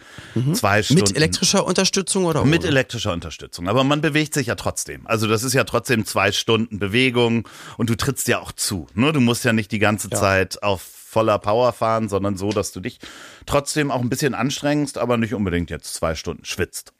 zwei 0.54 0.82
Stunden. 0.82 1.02
mit 1.04 1.16
elektrischer 1.16 1.64
Unterstützung 1.66 2.24
oder 2.24 2.44
Mit 2.44 2.60
ohne? 2.60 2.68
elektrischer 2.68 3.12
Unterstützung. 3.12 3.68
Aber 3.68 3.84
man 3.84 4.00
bewegt 4.00 4.34
sich 4.34 4.48
ja 4.48 4.54
trotzdem. 4.56 5.06
Also 5.06 5.26
das 5.26 5.42
ist 5.44 5.52
ja 5.54 5.64
trotzdem 5.64 6.04
zwei 6.04 6.32
Stunden 6.32 6.78
Bewegung 6.78 7.48
und 7.76 7.88
du 7.90 7.94
trittst 7.96 8.28
ja 8.28 8.40
auch 8.40 8.52
zu. 8.52 8.86
Ne? 8.94 9.12
Du 9.12 9.20
musst 9.20 9.44
ja 9.44 9.52
nicht 9.52 9.72
die 9.72 9.78
ganze 9.78 10.10
Zeit 10.10 10.62
auf 10.62 10.82
voller 10.82 11.38
Power 11.38 11.72
fahren, 11.72 12.08
sondern 12.10 12.36
so, 12.36 12.50
dass 12.50 12.70
du 12.72 12.80
dich 12.80 12.98
trotzdem 13.46 13.90
auch 13.90 14.02
ein 14.02 14.10
bisschen 14.10 14.34
anstrengst, 14.34 14.98
aber 14.98 15.16
nicht 15.16 15.32
unbedingt 15.32 15.70
jetzt 15.70 15.94
zwei 15.94 16.14
Stunden 16.14 16.44
schwitzt. 16.44 16.92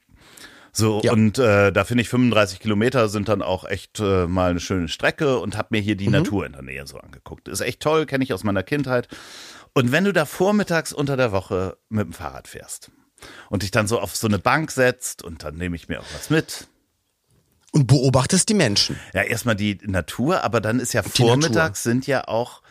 So, 0.72 1.00
Ja. 1.02 1.12
und 1.12 1.38
äh, 1.38 1.72
da 1.72 1.84
finde 1.84 2.02
ich 2.02 2.08
35 2.08 2.60
Kilometer 2.60 3.08
sind 3.08 3.28
dann 3.28 3.42
auch 3.42 3.64
echt 3.64 4.00
äh, 4.00 4.26
mal 4.26 4.50
eine 4.50 4.60
schöne 4.60 4.88
Strecke 4.88 5.38
und 5.40 5.56
habe 5.56 5.68
mir 5.72 5.80
hier 5.80 5.94
Mhm. 5.94 5.98
die 5.98 6.08
Natur 6.08 6.46
in 6.46 6.52
der 6.52 6.62
Nähe 6.62 6.86
so 6.86 6.98
angeguckt. 6.98 7.48
Ist 7.48 7.60
echt 7.62 7.80
toll, 7.80 8.06
kenne 8.06 8.22
ich 8.22 8.32
aus 8.32 8.44
meiner 8.44 8.62
Kindheit. 8.62 9.08
Und 9.74 9.92
wenn 9.92 10.04
du 10.04 10.12
da 10.12 10.24
vormittags 10.24 10.92
unter 10.92 11.16
der 11.16 11.32
Woche 11.32 11.76
mit 11.88 12.04
dem 12.06 12.12
Fahrrad 12.12 12.48
fährst 12.48 12.90
und 13.50 13.62
dich 13.62 13.70
dann 13.70 13.86
so 13.88 14.00
auf 14.00 14.16
so 14.16 14.26
eine 14.26 14.38
Bank 14.38 14.70
setzt 14.70 15.22
und 15.22 15.42
dann 15.44 15.56
nehme 15.56 15.76
ich 15.76 15.88
mir 15.88 16.00
auch 16.00 16.06
was 16.14 16.30
mit. 16.30 16.68
und 17.72 17.86
beobachtest 17.86 18.48
die 18.48 18.54
Menschen. 18.54 18.98
Ja, 19.12 19.22
erstmal 19.22 19.56
die 19.56 19.78
Natur, 19.84 20.42
aber 20.44 20.60
dann 20.60 20.80
ist 20.80 20.92
ja 20.94 21.02
vormittags 21.02 21.82
sind 21.82 22.06
ja 22.06 22.26
auch 22.26 22.62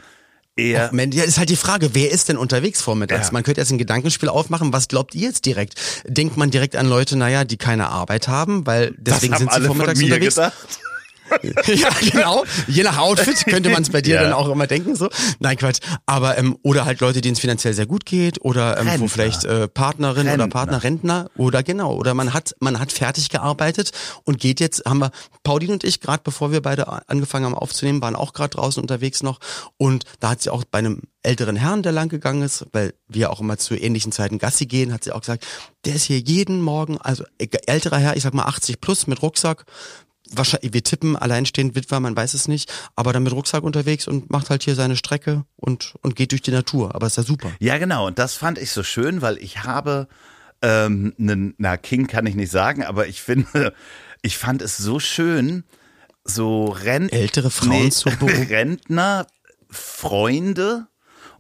eher 0.55 0.89
Mensch, 0.91 1.15
Ja, 1.15 1.23
ist 1.23 1.37
halt 1.37 1.49
die 1.49 1.55
Frage, 1.55 1.93
wer 1.93 2.11
ist 2.11 2.29
denn 2.29 2.37
unterwegs 2.37 2.81
vormittags? 2.81 3.27
Ja. 3.27 3.33
Man 3.33 3.43
könnte 3.43 3.61
jetzt 3.61 3.71
ein 3.71 3.77
Gedankenspiel 3.77 4.27
aufmachen. 4.29 4.73
Was 4.73 4.87
glaubt 4.87 5.13
ihr 5.15 5.21
jetzt 5.21 5.45
direkt? 5.45 5.75
Denkt 6.05 6.35
man 6.35 6.49
direkt 6.49 6.75
an 6.75 6.87
Leute, 6.87 7.15
naja, 7.15 7.43
die 7.43 7.57
keine 7.57 7.89
Arbeit 7.89 8.27
haben, 8.27 8.65
weil 8.65 8.95
deswegen 8.97 9.35
sind 9.37 9.53
sie 9.53 9.61
vormittags 9.61 10.01
unterwegs? 10.01 10.35
gedacht. 10.35 10.79
ja, 11.67 11.89
genau. 12.11 12.43
Je 12.67 12.83
nach 12.83 12.97
Outfit 12.97 13.45
könnte 13.45 13.69
man 13.69 13.81
es 13.83 13.89
bei 13.89 14.01
dir 14.01 14.15
Ja. 14.15 14.23
dann 14.23 14.33
auch 14.33 14.49
immer 14.49 14.67
denken. 14.67 14.95
so. 14.95 15.09
Nein, 15.39 15.57
Quatsch. 15.57 15.79
Aber 16.05 16.37
ähm, 16.37 16.57
oder 16.63 16.85
halt 16.85 16.99
Leute, 17.01 17.21
denen 17.21 17.33
es 17.33 17.39
finanziell 17.39 17.73
sehr 17.73 17.85
gut 17.85 18.05
geht, 18.05 18.41
oder 18.41 18.77
ähm, 18.79 18.87
wo 18.99 19.07
vielleicht 19.07 19.43
äh, 19.45 19.67
Partnerin 19.67 20.21
oder 20.27 20.31
Rentner. 20.31 20.47
Partner, 20.47 20.83
Rentner 20.83 21.29
oder 21.35 21.63
genau. 21.63 21.95
Oder 21.95 22.13
man 22.13 22.33
hat 22.33 22.55
man 22.59 22.79
hat 22.79 22.91
fertig 22.91 23.29
gearbeitet 23.29 23.91
und 24.23 24.39
geht 24.39 24.59
jetzt. 24.59 24.83
Haben 24.85 24.99
wir 24.99 25.11
Pauline 25.43 25.73
und 25.73 25.83
ich 25.83 26.01
gerade, 26.01 26.21
bevor 26.23 26.51
wir 26.51 26.61
beide 26.61 26.87
angefangen 27.09 27.45
haben 27.45 27.55
aufzunehmen, 27.55 28.01
waren 28.01 28.15
auch 28.15 28.33
gerade 28.33 28.51
draußen 28.55 28.81
unterwegs 28.81 29.23
noch. 29.23 29.39
Und 29.77 30.05
da 30.19 30.29
hat 30.31 30.41
sie 30.41 30.49
auch 30.49 30.63
bei 30.63 30.79
einem 30.79 31.01
älteren 31.23 31.55
Herrn, 31.57 31.83
der 31.83 31.91
lang 31.91 32.07
gegangen 32.09 32.41
ist, 32.41 32.65
weil 32.71 32.93
wir 33.09 33.31
auch 33.31 33.41
immer 33.41 33.57
zu 33.57 33.75
ähnlichen 33.75 34.11
Zeiten 34.13 34.37
Gassi 34.39 34.65
gehen, 34.65 34.93
hat 34.93 35.03
sie 35.03 35.11
auch 35.11 35.19
gesagt, 35.19 35.45
der 35.85 35.95
ist 35.95 36.03
hier 36.05 36.19
jeden 36.19 36.61
Morgen, 36.61 36.97
also 36.99 37.25
äh, 37.37 37.47
älterer 37.65 37.97
Herr, 37.97 38.15
ich 38.15 38.23
sag 38.23 38.33
mal 38.33 38.45
80 38.45 38.79
plus 38.79 39.07
mit 39.07 39.21
Rucksack, 39.21 39.65
wahrscheinlich, 40.31 40.73
wir 40.73 40.83
tippen 40.83 41.15
alleinstehend 41.15 41.75
Witwer, 41.75 41.99
man 41.99 42.15
weiß 42.15 42.33
es 42.33 42.47
nicht, 42.47 42.71
aber 42.95 43.13
dann 43.13 43.23
mit 43.23 43.33
Rucksack 43.33 43.63
unterwegs 43.63 44.07
und 44.07 44.29
macht 44.29 44.49
halt 44.49 44.63
hier 44.63 44.75
seine 44.75 44.95
Strecke 44.95 45.45
und, 45.55 45.95
und 46.01 46.15
geht 46.15 46.31
durch 46.31 46.41
die 46.41 46.51
Natur. 46.51 46.95
Aber 46.95 47.07
ist 47.07 47.17
ja 47.17 47.23
super. 47.23 47.51
Ja, 47.59 47.77
genau. 47.77 48.07
Und 48.07 48.19
das 48.19 48.35
fand 48.35 48.57
ich 48.57 48.71
so 48.71 48.83
schön, 48.83 49.21
weil 49.21 49.37
ich 49.37 49.63
habe, 49.63 50.07
ähm, 50.61 51.13
nen, 51.17 51.53
na, 51.57 51.77
King 51.77 52.07
kann 52.07 52.25
ich 52.25 52.35
nicht 52.35 52.51
sagen, 52.51 52.83
aber 52.83 53.07
ich 53.07 53.21
finde, 53.21 53.73
ich 54.21 54.37
fand 54.37 54.61
es 54.61 54.77
so 54.77 54.99
schön, 54.99 55.63
so 56.23 56.65
Rent 56.65 57.13
Ältere 57.13 57.49
Frauen 57.49 57.91
zu 57.91 58.09
beobachten. 58.19 58.43
Rentner, 58.43 59.27
Freunde 59.69 60.87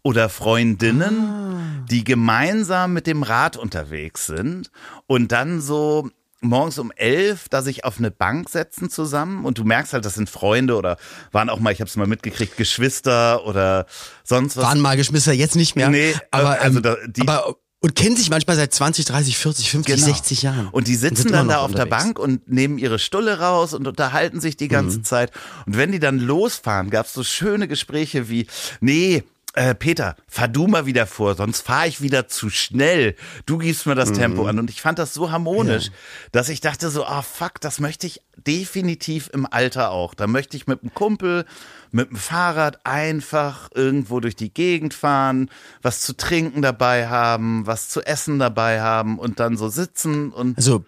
oder 0.03 0.29
Freundinnen, 0.29 1.85
die 1.89 2.03
gemeinsam 2.03 2.93
mit 2.93 3.07
dem 3.07 3.23
Rad 3.23 3.57
unterwegs 3.57 4.25
sind 4.25 4.71
und 5.05 5.31
dann 5.31 5.59
so 5.59 6.09
morgens 6.41 6.77
um 6.77 6.91
elf 6.91 7.49
da 7.49 7.61
sich 7.61 7.83
auf 7.85 7.97
eine 7.97 8.11
Bank 8.11 8.49
setzen 8.49 8.89
zusammen 8.89 9.43
und 9.45 9.57
du 9.57 9.63
merkst 9.63 9.93
halt, 9.93 10.05
das 10.05 10.13
sind 10.15 10.29
Freunde 10.29 10.75
oder 10.75 10.97
waren 11.31 11.49
auch 11.49 11.59
mal, 11.59 11.71
ich 11.73 11.79
habe 11.81 11.89
es 11.89 11.95
mal 11.95 12.07
mitgekriegt, 12.07 12.57
Geschwister 12.57 13.45
oder 13.45 13.85
sonst 14.23 14.55
was. 14.57 14.63
Waren 14.63 14.79
mal 14.79 14.95
Geschwister, 14.97 15.33
jetzt 15.33 15.55
nicht 15.55 15.75
mehr. 15.75 15.89
Nee, 15.89 16.13
aber, 16.31 16.61
also 16.61 16.77
ähm, 16.77 16.83
da- 16.83 16.97
die- 17.07 17.21
aber 17.21 17.55
und 17.79 17.95
kennen 17.95 18.17
sich 18.17 18.31
manchmal 18.31 18.55
seit 18.55 18.73
20, 18.73 19.05
30, 19.05 19.37
40, 19.37 19.69
50, 19.69 19.95
Genau. 19.95 20.07
60 20.07 20.41
Jahren. 20.41 20.67
Und 20.69 20.87
die 20.87 20.95
sitzen 20.95 21.23
sind 21.23 21.31
dann 21.33 21.47
da 21.47 21.59
auf 21.59 21.71
der 21.73 21.83
unterwegs. 21.85 22.03
Bank 22.05 22.19
und 22.19 22.49
nehmen 22.49 22.79
ihre 22.79 22.97
Stulle 22.97 23.39
raus 23.39 23.75
und 23.75 23.87
unterhalten 23.87 24.41
sich 24.41 24.57
die 24.57 24.67
ganze 24.67 25.03
Zeit. 25.03 25.31
Und 25.67 25.77
wenn 25.77 25.91
die 25.91 25.99
dann 25.99 26.17
losfahren, 26.19 26.89
gab's 26.89 27.13
so 27.13 27.23
schöne 27.23 27.67
Gespräche 27.67 28.29
wie, 28.29 28.47
nee, 28.81 29.23
äh, 29.57 29.73
Peter, 29.73 30.15
fahr 30.27 30.47
du 30.47 30.67
mal 30.67 30.85
wieder 30.85 31.07
vor, 31.07 31.33
sonst 31.33 31.61
fahr 31.61 31.87
ich 31.87 31.99
wieder 31.99 32.27
zu 32.27 32.51
schnell. 32.51 33.15
Du 33.47 33.57
gibst 33.57 33.87
mir 33.87 33.95
das 33.95 34.13
Tempo 34.13 34.45
an. 34.45 34.59
Und 34.59 34.69
ich 34.69 34.81
fand 34.81 34.99
das 34.99 35.15
so 35.15 35.31
harmonisch, 35.31 35.89
dass 36.31 36.49
ich 36.49 36.61
dachte 36.61 36.91
so, 36.91 37.05
ah 37.05 37.23
fuck, 37.23 37.59
das 37.59 37.79
möchte 37.79 38.05
ich 38.05 38.21
definitiv 38.35 39.31
im 39.33 39.47
Alter 39.49 39.89
auch. 39.89 40.13
Da 40.13 40.27
möchte 40.27 40.57
ich 40.57 40.67
mit 40.67 40.83
einem 40.83 40.93
Kumpel, 40.93 41.45
mit 41.91 42.11
dem 42.11 42.17
Fahrrad 42.17 42.85
einfach 42.85 43.69
irgendwo 43.73 44.19
durch 44.19 44.35
die 44.35 44.53
Gegend 44.53 44.93
fahren, 44.93 45.49
was 45.81 46.01
zu 46.01 46.15
trinken 46.15 46.61
dabei 46.61 47.07
haben, 47.07 47.65
was 47.65 47.89
zu 47.89 48.01
essen 48.03 48.37
dabei 48.37 48.81
haben 48.81 49.17
und 49.17 49.39
dann 49.39 49.57
so 49.57 49.69
sitzen 49.69 50.31
und 50.31 50.57
Also, 50.57 50.85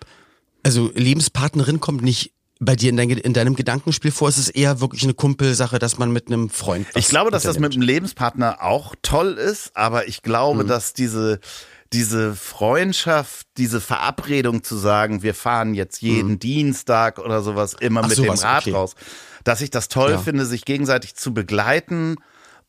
also 0.62 0.92
Lebenspartnerin 0.94 1.80
kommt 1.80 2.04
nicht 2.04 2.34
bei 2.60 2.76
dir 2.76 2.90
in, 2.90 2.98
dein, 2.98 3.10
in 3.10 3.34
deinem 3.34 3.56
Gedankenspiel 3.56 4.12
vor. 4.12 4.28
Es 4.28 4.38
ist 4.38 4.50
eher 4.50 4.82
wirklich 4.82 5.04
eine 5.04 5.14
Kumpelsache, 5.14 5.80
dass 5.80 5.98
man 5.98 6.12
mit 6.12 6.28
einem 6.28 6.50
Freund. 6.50 6.86
Ich 6.96 7.08
glaube, 7.08 7.32
dass 7.32 7.44
das 7.44 7.56
mit 7.56 7.68
unternimmt. 7.68 7.84
einem 7.84 7.88
Lebenspartner 7.96 8.62
auch 8.62 8.96
toll 9.02 9.34
ist, 9.34 9.72
aber 9.76 10.08
ich 10.08 10.22
glaube, 10.22 10.64
Mhm. 10.64 10.68
dass 10.68 10.94
diese 10.94 11.40
diese 11.92 12.36
Freundschaft, 12.36 13.48
diese 13.58 13.82
Verabredung 13.82 14.64
zu 14.64 14.78
sagen, 14.78 15.24
wir 15.24 15.34
fahren 15.34 15.74
jetzt 15.74 16.04
jeden 16.04 16.38
Dienstag 16.38 17.18
oder 17.18 17.42
sowas 17.42 17.74
immer 17.80 18.02
Mhm. 18.02 18.06
Ach, 18.06 18.10
mit 18.10 18.18
sowas, 18.18 18.40
dem 18.42 18.48
Rad 18.48 18.62
okay. 18.64 18.72
raus, 18.74 18.96
dass 19.44 19.62
ich 19.62 19.72
das 19.72 19.88
toll 19.88 20.12
Ja. 20.12 20.18
finde, 20.20 20.46
sich 20.46 20.66
gegenseitig 20.66 21.16
zu 21.16 21.34
begleiten 21.34 22.18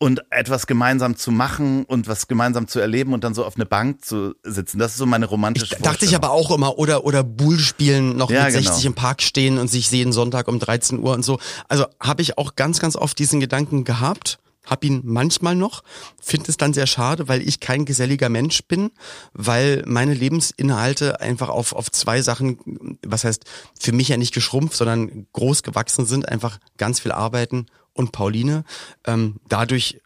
und 0.02 0.22
etwas 0.30 0.66
gemeinsam 0.66 1.16
zu 1.16 1.30
machen 1.30 1.84
und 1.84 2.08
was 2.08 2.26
gemeinsam 2.26 2.66
zu 2.66 2.80
erleben 2.80 3.12
und 3.12 3.22
dann 3.22 3.34
so 3.34 3.44
auf 3.44 3.56
eine 3.56 3.66
Bank 3.66 4.02
zu 4.02 4.34
sitzen. 4.42 4.78
Das 4.78 4.92
ist 4.92 4.96
so 4.96 5.04
meine 5.04 5.26
romantische 5.26 5.76
Dachte 5.76 6.06
ich 6.06 6.16
aber 6.16 6.30
auch 6.30 6.50
immer, 6.50 6.78
oder, 6.78 7.04
oder 7.04 7.22
Bull 7.22 7.58
spielen, 7.58 8.16
noch 8.16 8.30
Ja, 8.30 8.44
mit 8.44 8.54
genau. 8.54 8.70
60 8.70 8.86
im 8.86 8.94
Park 8.94 9.20
stehen 9.20 9.58
und 9.58 9.68
sich 9.68 9.88
sehen 9.88 10.12
Sonntag 10.12 10.48
um 10.48 10.58
13 10.58 11.00
Uhr 11.00 11.12
und 11.12 11.22
so. 11.22 11.38
Also 11.68 11.84
habe 12.00 12.22
ich 12.22 12.38
auch 12.38 12.56
ganz, 12.56 12.80
ganz 12.80 12.96
oft 12.96 13.18
diesen 13.18 13.40
Gedanken 13.40 13.84
gehabt. 13.84 14.38
Hab 14.64 14.84
ihn 14.84 15.02
manchmal 15.04 15.54
noch, 15.54 15.82
finde 16.20 16.48
es 16.48 16.56
dann 16.56 16.72
sehr 16.72 16.86
schade, 16.86 17.28
weil 17.28 17.46
ich 17.46 17.60
kein 17.60 17.84
geselliger 17.84 18.30
Mensch 18.30 18.62
bin, 18.64 18.92
weil 19.34 19.82
meine 19.86 20.14
Lebensinhalte 20.14 21.20
einfach 21.20 21.50
auf, 21.50 21.74
auf 21.74 21.90
zwei 21.90 22.22
Sachen, 22.22 22.98
was 23.04 23.24
heißt, 23.24 23.44
für 23.78 23.92
mich 23.92 24.08
ja 24.08 24.16
nicht 24.16 24.32
geschrumpft, 24.32 24.76
sondern 24.76 25.26
groß 25.32 25.62
gewachsen 25.62 26.06
sind, 26.06 26.26
einfach 26.26 26.58
ganz 26.78 27.00
viel 27.00 27.12
arbeiten 27.12 27.66
und 27.94 28.12
Pauline. 28.12 28.64
Ähm, 29.06 29.40
dadurch 29.48 30.00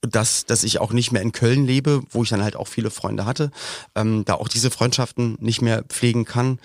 dass, 0.00 0.46
dass 0.46 0.62
ich 0.62 0.78
auch 0.78 0.92
nicht 0.92 1.10
mehr 1.10 1.22
in 1.22 1.32
Köln 1.32 1.66
lebe, 1.66 2.02
wo 2.10 2.22
ich 2.22 2.28
dann 2.28 2.42
halt 2.42 2.56
auch 2.56 2.68
viele 2.68 2.90
Freunde 2.90 3.26
hatte, 3.26 3.50
ähm, 3.94 4.24
da 4.24 4.34
auch 4.34 4.48
diese 4.48 4.70
Freundschaften 4.70 5.36
nicht 5.40 5.60
mehr 5.60 5.82
pflegen 5.82 6.24
kann 6.24 6.60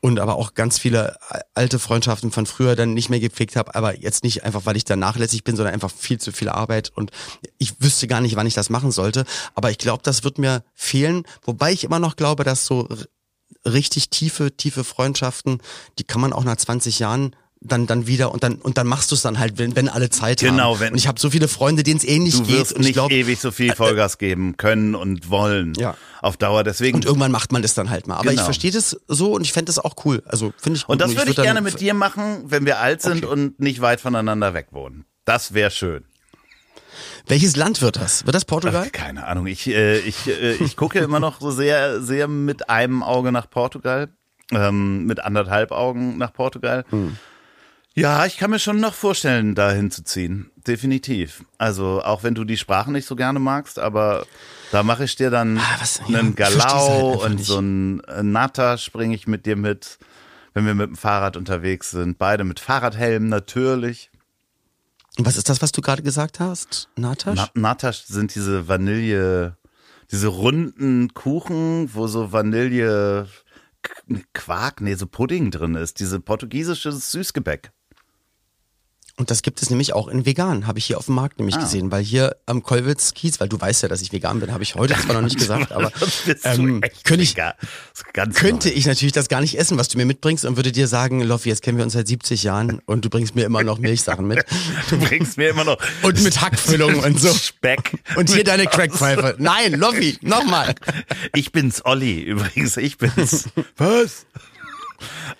und 0.00 0.20
aber 0.20 0.36
auch 0.36 0.54
ganz 0.54 0.78
viele 0.78 1.16
alte 1.54 1.80
Freundschaften 1.80 2.30
von 2.30 2.46
früher 2.46 2.76
dann 2.76 2.94
nicht 2.94 3.08
mehr 3.08 3.18
gepflegt 3.18 3.56
habe, 3.56 3.74
aber 3.74 3.98
jetzt 3.98 4.22
nicht 4.22 4.44
einfach, 4.44 4.66
weil 4.66 4.76
ich 4.76 4.84
da 4.84 4.94
nachlässig 4.94 5.42
bin, 5.42 5.56
sondern 5.56 5.74
einfach 5.74 5.90
viel 5.90 6.20
zu 6.20 6.30
viel 6.30 6.48
Arbeit 6.48 6.92
und 6.94 7.10
ich 7.58 7.80
wüsste 7.80 8.06
gar 8.06 8.20
nicht, 8.20 8.36
wann 8.36 8.46
ich 8.46 8.54
das 8.54 8.70
machen 8.70 8.92
sollte, 8.92 9.24
aber 9.54 9.70
ich 9.70 9.78
glaube, 9.78 10.04
das 10.04 10.22
wird 10.22 10.38
mir 10.38 10.62
fehlen, 10.74 11.24
wobei 11.42 11.72
ich 11.72 11.82
immer 11.82 11.98
noch 11.98 12.14
glaube, 12.14 12.44
dass 12.44 12.66
so 12.66 12.88
richtig 13.64 14.10
tiefe, 14.10 14.56
tiefe 14.56 14.84
Freundschaften, 14.84 15.60
die 15.98 16.04
kann 16.04 16.20
man 16.20 16.32
auch 16.32 16.44
nach 16.44 16.56
20 16.56 17.00
Jahren 17.00 17.34
dann 17.60 17.86
dann 17.86 18.06
wieder 18.06 18.32
und 18.32 18.44
dann 18.44 18.56
und 18.56 18.76
dann 18.78 18.86
machst 18.86 19.10
du 19.10 19.14
es 19.14 19.22
dann 19.22 19.38
halt, 19.38 19.58
wenn, 19.58 19.74
wenn 19.74 19.88
alle 19.88 20.10
Zeit 20.10 20.40
Genau, 20.40 20.74
haben. 20.74 20.80
wenn- 20.80 20.92
und 20.92 20.98
ich 20.98 21.08
habe 21.08 21.18
so 21.18 21.30
viele 21.30 21.48
Freunde, 21.48 21.82
denen 21.82 21.96
es 21.98 22.04
ähnlich 22.04 22.34
Du 22.36 22.42
geht 22.44 22.58
wirst 22.58 22.72
und 22.74 22.80
ich 22.82 22.86
nicht 22.88 22.94
glaube 22.94 23.14
ewig 23.14 23.40
so 23.40 23.50
viel 23.50 23.74
Vollgas 23.74 24.18
geben 24.18 24.56
können 24.56 24.94
und 24.94 25.30
wollen 25.30 25.72
Ja. 25.76 25.96
auf 26.20 26.36
Dauer. 26.36 26.64
Deswegen 26.64 26.96
und 26.96 27.04
irgendwann 27.06 27.32
macht 27.32 27.52
man 27.52 27.62
das 27.62 27.74
dann 27.74 27.88
halt 27.90 28.06
mal. 28.06 28.16
Aber 28.16 28.26
ich 28.26 28.32
Genau. 28.36 28.44
verstehe 28.44 28.70
das 28.72 28.96
so 29.08 29.32
und 29.32 29.42
ich 29.42 29.52
fände 29.52 29.66
das 29.66 29.78
auch 29.78 29.94
cool. 30.04 30.22
Also 30.26 30.52
finde 30.58 30.76
ich 30.78 30.84
gut. 30.86 30.92
Und 30.92 31.00
das 31.00 31.16
würde 31.16 31.30
ich 31.30 31.36
würd 31.38 31.44
gerne 31.44 31.56
dann- 31.56 31.64
mit 31.64 31.80
dir 31.80 31.94
machen, 31.94 32.44
wenn 32.46 32.66
wir 32.66 32.78
alt 32.78 33.00
sind 33.02 33.24
Okay. 33.24 33.32
und 33.32 33.58
nicht 33.58 33.80
weit 33.80 34.00
voneinander 34.00 34.52
weg 34.54 34.68
wohnen. 34.72 35.04
Das 35.24 35.54
wäre 35.54 35.70
schön. 35.70 36.04
Welches 37.26 37.56
Land 37.56 37.82
wird 37.82 37.96
das? 37.96 38.24
Wird 38.26 38.34
das 38.36 38.44
Portugal? 38.44 38.84
Ach, 38.86 38.92
keine 38.92 39.26
Ahnung. 39.26 39.46
Ich, 39.46 39.66
äh, 39.66 39.98
ich, 39.98 40.28
äh, 40.28 40.52
ich 40.54 40.76
gucke 40.76 40.98
immer 41.00 41.20
noch 41.20 41.40
so 41.40 41.50
sehr, 41.50 42.00
sehr 42.00 42.28
mit 42.28 42.70
einem 42.70 43.02
Auge 43.02 43.32
nach 43.32 43.50
Portugal, 43.50 44.08
ähm, 44.52 45.04
mit 45.06 45.20
anderthalb 45.20 45.72
Augen 45.72 46.16
nach 46.18 46.32
Portugal. 46.32 46.84
Hm. 46.90 47.16
Ja, 47.98 48.26
ich 48.26 48.36
kann 48.36 48.50
mir 48.50 48.58
schon 48.58 48.78
noch 48.78 48.92
vorstellen, 48.92 49.54
da 49.54 49.70
hinzuziehen. 49.72 50.50
Definitiv. 50.66 51.44
Also 51.56 52.02
auch 52.02 52.22
wenn 52.24 52.34
du 52.34 52.44
die 52.44 52.58
Sprache 52.58 52.92
nicht 52.92 53.06
so 53.06 53.16
gerne 53.16 53.38
magst, 53.38 53.78
aber 53.78 54.26
da 54.70 54.82
mache 54.82 55.04
ich 55.04 55.16
dir 55.16 55.30
dann 55.30 55.56
Ah, 55.56 55.62
was- 55.80 56.02
ja, 56.06 56.18
einen 56.18 56.34
versteh's 56.36 56.62
halt 56.62 56.68
Galau 56.68 57.12
einfach 57.12 57.24
und 57.26 57.34
nicht. 57.36 57.46
so 57.46 57.58
ein 57.58 58.00
äh, 58.04 58.22
Natter 58.22 58.76
springe 58.76 59.14
ich 59.14 59.26
mit 59.26 59.46
dir 59.46 59.56
mit, 59.56 59.98
wenn 60.52 60.66
wir 60.66 60.74
mit 60.74 60.88
dem 60.88 60.96
Fahrrad 60.96 61.38
unterwegs 61.38 61.90
sind. 61.90 62.18
Beide 62.18 62.44
mit 62.44 62.60
Fahrradhelm 62.60 63.28
natürlich. 63.30 64.10
Und 65.16 65.24
was 65.24 65.38
ist 65.38 65.48
das, 65.48 65.62
was 65.62 65.72
du 65.72 65.80
gerade 65.80 66.02
gesagt 66.02 66.38
hast? 66.38 66.90
Natasch? 66.96 67.36
Na, 67.36 67.48
Natasch 67.54 68.02
sind 68.02 68.34
diese 68.34 68.68
Vanille, 68.68 69.56
diese 70.10 70.26
runden 70.26 71.14
Kuchen, 71.14 71.88
wo 71.94 72.08
so 72.08 72.30
Vanille 72.30 73.26
Quark, 74.34 74.80
nee, 74.82 74.94
so 74.96 75.06
Pudding 75.06 75.50
drin 75.50 75.76
ist. 75.76 76.00
Diese 76.00 76.20
portugiesische 76.20 76.92
Süßgebäck. 76.92 77.70
Und 79.18 79.30
das 79.30 79.40
gibt 79.40 79.62
es 79.62 79.70
nämlich 79.70 79.94
auch 79.94 80.08
in 80.08 80.26
vegan, 80.26 80.66
habe 80.66 80.78
ich 80.78 80.84
hier 80.84 80.98
auf 80.98 81.06
dem 81.06 81.14
Markt 81.14 81.38
nämlich 81.38 81.56
Ah. 81.56 81.60
gesehen, 81.60 81.90
weil 81.90 82.02
hier 82.04 82.36
am 82.44 82.62
Kollwitz 82.62 83.14
Kiez, 83.14 83.40
weil 83.40 83.48
du 83.48 83.58
weißt 83.58 83.82
ja, 83.82 83.88
dass 83.88 84.02
ich 84.02 84.12
vegan 84.12 84.40
bin, 84.40 84.52
habe 84.52 84.62
ich 84.62 84.74
heute 84.74 84.94
zwar 84.94 85.14
noch 85.14 85.22
nicht 85.22 85.38
gesagt, 85.38 85.72
aber 85.72 85.90
ähm, 86.44 86.82
könnte 87.02 87.22
ich, 87.22 87.34
könnte 88.34 88.68
ich 88.70 88.84
natürlich 88.86 89.12
das 89.12 89.28
gar 89.28 89.40
nicht 89.40 89.58
essen, 89.58 89.78
was 89.78 89.88
du 89.88 89.96
mir 89.96 90.04
mitbringst 90.04 90.44
und 90.44 90.56
würde 90.56 90.70
dir 90.70 90.86
sagen, 90.86 91.22
Loffi, 91.22 91.48
jetzt 91.48 91.62
kennen 91.62 91.78
wir 91.78 91.84
uns 91.84 91.94
seit 91.94 92.06
70 92.08 92.42
Jahren 92.42 92.80
und 92.84 93.06
du 93.06 93.08
bringst 93.10 93.34
mir 93.34 93.46
immer 93.46 93.62
noch 93.62 93.78
Milchsachen 93.78 94.26
mit. 94.26 94.44
Du 94.90 94.98
bringst 94.98 95.38
mir 95.38 95.48
immer 95.48 95.64
noch 95.64 95.78
Und 96.02 96.22
mit 96.22 96.40
Hackfüllung 96.40 97.00
und 97.00 97.18
so. 97.18 97.32
Speck. 97.32 97.98
Und 98.16 98.30
hier 98.30 98.44
deine 98.44 98.66
Crackpfeife. 98.66 99.36
Nein, 99.38 99.72
Loffi, 99.74 100.18
nochmal. 100.20 100.74
Ich 101.34 101.52
bin's, 101.52 101.84
Olli. 101.84 102.20
Übrigens, 102.20 102.76
ich 102.76 102.98
bin's. 102.98 103.48
Was? 103.78 104.26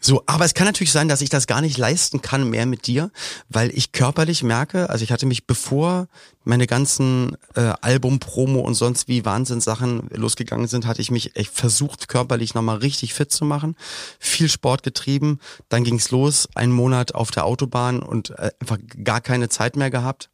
So, 0.01 0.23
aber 0.27 0.45
es 0.45 0.55
kann 0.55 0.67
natürlich 0.67 0.93
sein, 0.93 1.09
dass 1.09 1.21
ich 1.21 1.31
das 1.31 1.47
gar 1.47 1.61
nicht 1.61 1.79
leisten 1.79 2.23
kann 2.23 2.49
mehr 2.49 2.67
mit 2.67 2.87
dir, 2.87 3.11
weil 3.49 3.71
ich 3.71 3.93
körperlich 3.93 4.43
merke, 4.43 4.91
also 4.91 5.03
ich 5.03 5.13
hatte 5.13 5.27
mich 5.27 5.47
bevor 5.47 6.09
meine 6.45 6.67
ganzen 6.67 7.37
äh, 7.55 7.73
Album-Promo 7.81 8.61
und 8.61 8.75
sonst 8.75 9.09
wie 9.09 9.25
Wahnsinnssachen 9.25 10.09
losgegangen 10.13 10.69
sind, 10.69 10.87
hatte 10.87 11.03
ich 11.03 11.11
mich 11.11 11.35
echt 11.37 11.53
versucht, 11.53 12.09
körperlich 12.09 12.55
nochmal 12.55 12.77
richtig 12.79 13.15
fit 13.15 13.33
zu 13.33 13.45
machen. 13.45 13.75
Viel 14.21 14.49
Sport 14.49 14.85
getrieben, 14.85 15.41
dann 15.69 15.83
ging's 15.83 16.11
los, 16.11 16.49
einen 16.55 16.73
Monat 16.73 17.15
auf 17.15 17.33
der 17.33 17.45
Autobahn 17.47 18.01
und 18.01 18.31
äh, 18.31 18.53
einfach 18.61 18.79
gar 19.03 19.21
keine 19.21 19.49
Zeit 19.49 19.77
mehr 19.77 19.91
gehabt 19.91 20.31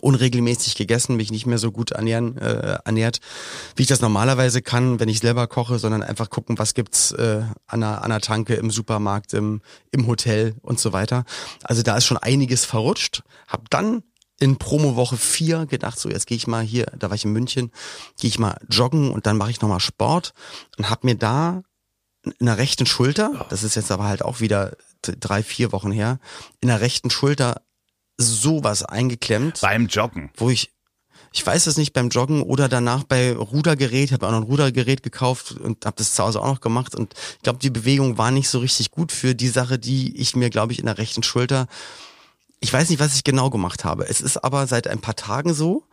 unregelmäßig 0.00 0.76
gegessen, 0.76 1.16
mich 1.16 1.30
nicht 1.30 1.46
mehr 1.46 1.58
so 1.58 1.72
gut 1.72 1.90
ernähren, 1.90 2.38
äh, 2.38 2.78
ernährt, 2.84 3.20
wie 3.76 3.82
ich 3.82 3.88
das 3.88 4.00
normalerweise 4.00 4.62
kann, 4.62 5.00
wenn 5.00 5.08
ich 5.08 5.20
selber 5.20 5.46
koche, 5.46 5.78
sondern 5.78 6.02
einfach 6.02 6.30
gucken, 6.30 6.58
was 6.58 6.74
gibt's 6.74 7.12
äh, 7.12 7.42
an, 7.66 7.80
der, 7.80 8.02
an 8.02 8.10
der 8.10 8.20
Tanke, 8.20 8.54
im 8.54 8.70
Supermarkt, 8.70 9.34
im, 9.34 9.62
im 9.90 10.06
Hotel 10.06 10.54
und 10.62 10.78
so 10.78 10.92
weiter. 10.92 11.24
Also 11.64 11.82
da 11.82 11.96
ist 11.96 12.04
schon 12.04 12.18
einiges 12.18 12.64
verrutscht. 12.64 13.22
Hab 13.48 13.68
dann 13.70 14.02
in 14.38 14.56
Promo-Woche 14.56 15.16
4 15.16 15.66
gedacht, 15.66 15.98
so 15.98 16.08
jetzt 16.08 16.26
gehe 16.26 16.36
ich 16.36 16.46
mal 16.46 16.64
hier, 16.64 16.86
da 16.98 17.10
war 17.10 17.14
ich 17.14 17.24
in 17.24 17.32
München, 17.32 17.70
gehe 18.18 18.28
ich 18.28 18.38
mal 18.38 18.56
joggen 18.70 19.10
und 19.10 19.26
dann 19.26 19.36
mache 19.36 19.50
ich 19.50 19.60
nochmal 19.60 19.80
Sport 19.80 20.32
und 20.78 20.88
hab 20.88 21.04
mir 21.04 21.14
da 21.14 21.62
in 22.22 22.46
der 22.46 22.58
rechten 22.58 22.86
Schulter, 22.86 23.46
das 23.50 23.62
ist 23.62 23.76
jetzt 23.76 23.90
aber 23.90 24.04
halt 24.04 24.22
auch 24.22 24.40
wieder 24.40 24.76
drei, 25.02 25.42
vier 25.42 25.72
Wochen 25.72 25.92
her, 25.92 26.18
in 26.60 26.68
der 26.68 26.80
rechten 26.80 27.10
Schulter 27.10 27.62
sowas 28.28 28.84
eingeklemmt 28.84 29.60
Beim 29.60 29.86
Joggen. 29.86 30.30
wo 30.36 30.50
ich 30.50 30.72
ich 31.32 31.46
weiß 31.46 31.68
es 31.68 31.76
nicht, 31.76 31.92
beim 31.92 32.08
Joggen 32.08 32.42
oder 32.42 32.68
danach 32.68 33.04
bei 33.04 33.32
Rudergerät. 33.32 34.06
Ich 34.06 34.12
habe 34.12 34.26
auch 34.26 34.32
noch 34.32 34.38
ein 34.38 34.48
Rudergerät 34.48 35.04
gekauft 35.04 35.52
und 35.52 35.86
habe 35.86 35.94
das 35.96 36.14
zu 36.14 36.24
Hause 36.24 36.40
auch 36.40 36.48
noch 36.48 36.60
gemacht. 36.60 36.96
Und 36.96 37.14
ich 37.36 37.42
glaube, 37.42 37.60
die 37.60 37.70
Bewegung 37.70 38.18
war 38.18 38.32
nicht 38.32 38.48
so 38.48 38.58
richtig 38.58 38.90
gut 38.90 39.12
für 39.12 39.36
die 39.36 39.46
Sache, 39.46 39.78
die 39.78 40.16
ich 40.16 40.34
mir, 40.34 40.50
glaube 40.50 40.72
ich, 40.72 40.80
in 40.80 40.86
der 40.86 40.98
rechten 40.98 41.22
Schulter 41.22 41.68
ich 42.60 42.72
weiß 42.72 42.88
nicht, 42.90 43.00
was 43.00 43.16
ich 43.16 43.24
genau 43.24 43.50
gemacht 43.50 43.84
habe. 43.84 44.06
Es 44.06 44.20
ist 44.20 44.36
aber 44.36 44.66
seit 44.66 44.86
ein 44.86 45.00
paar 45.00 45.16
Tagen 45.16 45.54
so, 45.54 45.84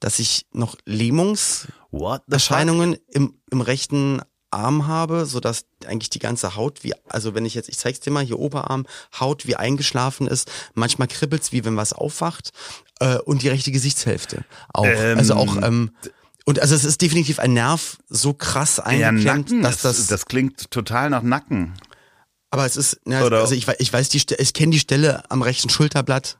dass 0.00 0.18
ich 0.18 0.46
noch 0.52 0.74
Lähmungserscheinungen 0.84 2.96
im, 3.12 3.38
im 3.50 3.60
rechten 3.60 4.20
Arm 4.56 4.86
habe, 4.86 5.26
so 5.26 5.38
dass 5.38 5.66
eigentlich 5.86 6.10
die 6.10 6.18
ganze 6.18 6.56
Haut 6.56 6.82
wie, 6.82 6.94
also 7.08 7.34
wenn 7.34 7.44
ich 7.44 7.54
jetzt, 7.54 7.68
ich 7.68 7.78
zeig's 7.78 8.00
dir 8.00 8.10
mal, 8.10 8.24
hier 8.24 8.38
Oberarm, 8.38 8.86
Haut 9.20 9.46
wie 9.46 9.56
eingeschlafen 9.56 10.26
ist, 10.26 10.50
manchmal 10.74 11.08
kribbelt's 11.08 11.52
wie 11.52 11.64
wenn 11.64 11.76
was 11.76 11.92
aufwacht 11.92 12.50
äh, 13.00 13.18
und 13.18 13.42
die 13.42 13.48
rechte 13.48 13.70
Gesichtshälfte 13.70 14.44
auch. 14.72 14.86
Ähm, 14.86 15.18
also 15.18 15.34
auch, 15.34 15.56
ähm, 15.62 15.90
und 16.46 16.60
also 16.60 16.74
es 16.74 16.84
ist 16.84 17.02
definitiv 17.02 17.38
ein 17.38 17.52
Nerv 17.52 17.98
so 18.08 18.32
krass 18.32 18.80
eingeklemmt, 18.80 19.50
Nacken, 19.50 19.62
dass 19.62 19.82
das, 19.82 20.06
das, 20.06 20.26
klingt 20.26 20.70
total 20.70 21.10
nach 21.10 21.22
Nacken. 21.22 21.74
aber 22.50 22.64
es 22.64 22.76
ist, 22.76 23.00
ja, 23.06 23.20
also 23.20 23.54
ich, 23.54 23.66
ich 23.78 23.92
weiß 23.92 24.08
die, 24.08 24.22
ich 24.38 24.54
kenne 24.54 24.72
die 24.72 24.78
Stelle 24.78 25.28
am 25.30 25.42
rechten 25.42 25.68
Schulterblatt. 25.68 26.38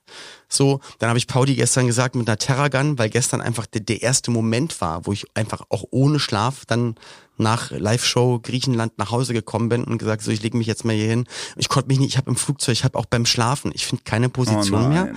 So, 0.49 0.81
dann 0.99 1.09
habe 1.09 1.19
ich 1.19 1.27
Pauli 1.27 1.55
gestern 1.55 1.87
gesagt 1.87 2.15
mit 2.15 2.29
einer 2.29 2.39
Terragun, 2.39 2.99
weil 2.99 3.11
gestern 3.11 3.41
einfach 3.41 3.67
der, 3.67 3.81
der 3.81 4.03
erste 4.03 4.31
Moment 4.31 4.81
war, 4.81 5.07
wo 5.07 5.13
ich 5.13 5.27
einfach 5.35 5.63
auch 5.69 5.85
ohne 5.91 6.19
Schlaf 6.19 6.65
dann 6.67 6.97
nach 7.39 7.71
Live-Show 7.71 8.41
Griechenland 8.43 8.97
nach 8.99 9.11
Hause 9.11 9.35
gekommen 9.35 9.69
bin 9.69 9.85
und 9.85 9.99
gesagt, 9.99 10.23
so 10.23 10.31
ich 10.31 10.43
lege 10.43 10.57
mich 10.57 10.67
jetzt 10.67 10.85
mal 10.85 10.95
hier 10.95 11.09
hin. 11.09 11.27
Ich 11.57 11.69
konnte 11.69 11.89
mich 11.89 11.99
nicht, 11.99 12.11
ich 12.11 12.17
habe 12.17 12.31
im 12.31 12.37
Flugzeug, 12.37 12.73
ich 12.73 12.85
habe 12.85 12.99
auch 12.99 13.07
beim 13.07 13.27
Schlafen, 13.27 13.73
ich 13.75 13.87
finde 13.87 14.05
keine 14.05 14.29
Position 14.29 14.85
Oh 14.85 14.89
mehr 14.89 15.15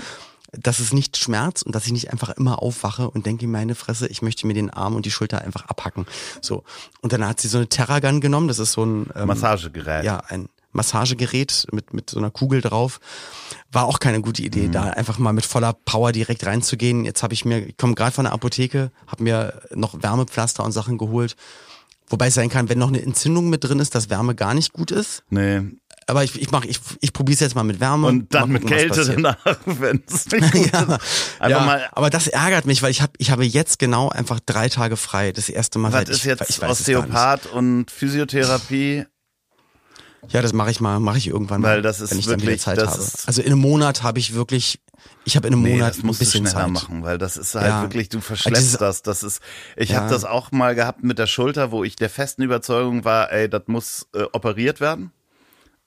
dass 0.52 0.80
es 0.80 0.94
nicht 0.94 1.18
schmerzt 1.18 1.64
und 1.64 1.76
dass 1.76 1.86
ich 1.86 1.92
nicht 1.92 2.12
einfach 2.12 2.30
immer 2.30 2.62
aufwache 2.62 3.10
und 3.10 3.26
denke, 3.26 3.48
meine 3.48 3.76
Fresse, 3.76 4.08
ich 4.08 4.22
möchte 4.22 4.48
mir 4.48 4.54
den 4.54 4.70
Arm 4.70 4.96
und 4.96 5.06
die 5.06 5.12
Schulter 5.12 5.42
einfach 5.42 5.66
abhacken. 5.66 6.06
So. 6.42 6.64
Und 7.02 7.14
dann 7.14 7.26
hat 7.26 7.40
sie 7.40 7.48
so 7.48 7.58
eine 7.58 7.68
Terragun 7.68 8.22
genommen, 8.22 8.48
das 8.48 8.60
ist 8.60 8.74
so 8.74 8.86
ein 8.86 9.10
ähm, 9.16 9.28
Massagegerät. 9.28 10.04
Ja, 10.04 10.18
ein 10.28 10.50
Massagegerät 10.72 11.66
mit, 11.72 11.94
mit 11.94 12.10
so 12.10 12.20
einer 12.20 12.32
Kugel 12.32 12.62
drauf. 12.62 13.00
War 13.72 13.86
auch 13.86 14.00
keine 14.00 14.22
gute 14.22 14.42
Idee, 14.42 14.68
Mhm. 14.68 14.72
da 14.72 14.84
einfach 14.84 15.18
mal 15.18 15.34
mit 15.34 15.46
voller 15.46 15.74
Power 15.74 16.12
direkt 16.12 16.46
reinzugehen. 16.46 17.06
Jetzt 17.06 17.24
habe 17.24 17.34
ich 17.34 17.46
mir, 17.46 17.60
ich 17.68 17.78
komme 17.78 17.96
gerade 17.96 18.12
von 18.12 18.26
der 18.26 18.34
Apotheke, 18.34 18.92
habe 19.08 19.24
mir 19.24 19.62
noch 19.74 20.02
Wärmepflaster 20.02 20.64
und 20.64 20.72
Sachen 20.72 20.98
geholt. 20.98 21.36
Wobei 22.08 22.28
es 22.28 22.34
sein 22.34 22.50
kann, 22.50 22.70
wenn 22.70 22.80
noch 22.80 22.88
eine 22.88 23.02
Entzündung 23.02 23.50
mit 23.50 23.64
drin 23.64 23.80
ist, 23.80 23.94
dass 23.94 24.10
Wärme 24.10 24.34
gar 24.34 24.54
nicht 24.56 24.74
gut 24.74 24.90
ist. 24.90 25.24
Nee. 25.30 25.62
Aber 26.08 26.24
ich, 26.24 26.42
ich 26.42 26.50
mach, 26.50 26.66
ich, 26.66 26.80
ich 27.02 27.14
probiere 27.14 27.36
es 27.36 27.40
jetzt 27.40 27.54
mal 27.54 27.64
mit 27.64 27.80
Wärme. 27.80 28.08
Und 28.08 28.34
dann 28.34 28.50
mit 28.50 28.66
Kälte 28.66 29.06
danach, 29.06 29.38
wenn 29.66 30.02
es 30.08 30.26
nicht 30.32 30.52
gut 30.52 30.74
ja, 30.74 30.82
ist. 30.82 30.92
Einfach 31.38 31.60
ja, 31.60 31.66
mal, 31.66 31.88
aber 31.92 32.10
das 32.10 32.28
ärgert 32.28 32.66
mich, 32.66 32.82
weil 32.82 32.90
ich 32.90 33.04
habe 33.04 33.14
ich 33.20 33.30
habe 33.30 33.46
jetzt 33.46 33.78
genau 33.78 34.10
einfach 34.10 34.40
drei 34.44 34.70
Tage 34.70 34.98
frei. 34.98 35.32
Das 35.34 35.50
erste 35.50 35.78
Mal 35.78 35.90
was 35.90 36.00
seit 36.00 36.10
ist 36.10 36.18
ich, 36.18 36.24
jetzt 36.24 36.50
ich 36.50 36.60
nicht. 36.60 36.68
Osteopath 36.68 37.46
und 37.46 37.92
Physiotherapie? 37.92 39.06
Ja, 40.28 40.42
das 40.42 40.54
mache 40.54 40.70
ich 40.72 40.80
mal, 40.82 41.00
mache 41.00 41.18
ich 41.18 41.28
irgendwann 41.28 41.64
Weil 41.64 41.78
mal, 41.78 41.82
das 41.82 42.02
ist 42.02 42.12
wenn 42.12 42.20
ich 42.20 42.26
dann 42.26 42.36
wieder 42.42 42.48
wirklich- 42.52 42.62
Zeit 42.62 42.78
habe. 42.80 43.02
Also 43.26 43.42
in 43.42 43.48
einem 43.52 43.62
Monat 43.62 44.04
habe 44.04 44.20
ich 44.20 44.34
wirklich, 44.36 44.80
ich 45.26 45.36
habe 45.36 45.48
in 45.48 45.54
einem 45.54 45.64
Nee, 45.64 45.74
Monat 45.76 45.92
das 45.92 46.04
ein 46.04 46.06
musst 46.08 46.20
du 46.20 46.26
bisschen 46.26 46.46
schneller 46.46 46.66
Zeit. 46.66 46.72
machen, 46.74 47.04
weil 47.04 47.18
das 47.18 47.38
ist 47.38 47.56
halt 47.56 47.68
Ja. 47.68 47.82
wirklich, 47.82 48.10
du 48.10 48.18
Also 48.18 48.28
verschleppst 48.28 48.62
dieses- 48.62 48.78
das. 48.78 49.02
Das 49.02 49.24
ist, 49.24 49.42
ich 49.78 49.90
Ja. 49.90 50.02
habe 50.02 50.10
das 50.10 50.26
auch 50.26 50.52
mal 50.52 50.76
gehabt 50.76 51.04
mit 51.04 51.18
der 51.20 51.28
Schulter, 51.28 51.72
wo 51.72 51.84
ich 51.84 51.96
der 51.96 52.10
festen 52.10 52.44
Überzeugung 52.44 53.06
war, 53.06 53.32
ey, 53.32 53.50
das 53.50 53.64
muss 53.68 54.08
äh, 54.14 54.24
operiert 54.34 54.82
werden. 54.82 55.12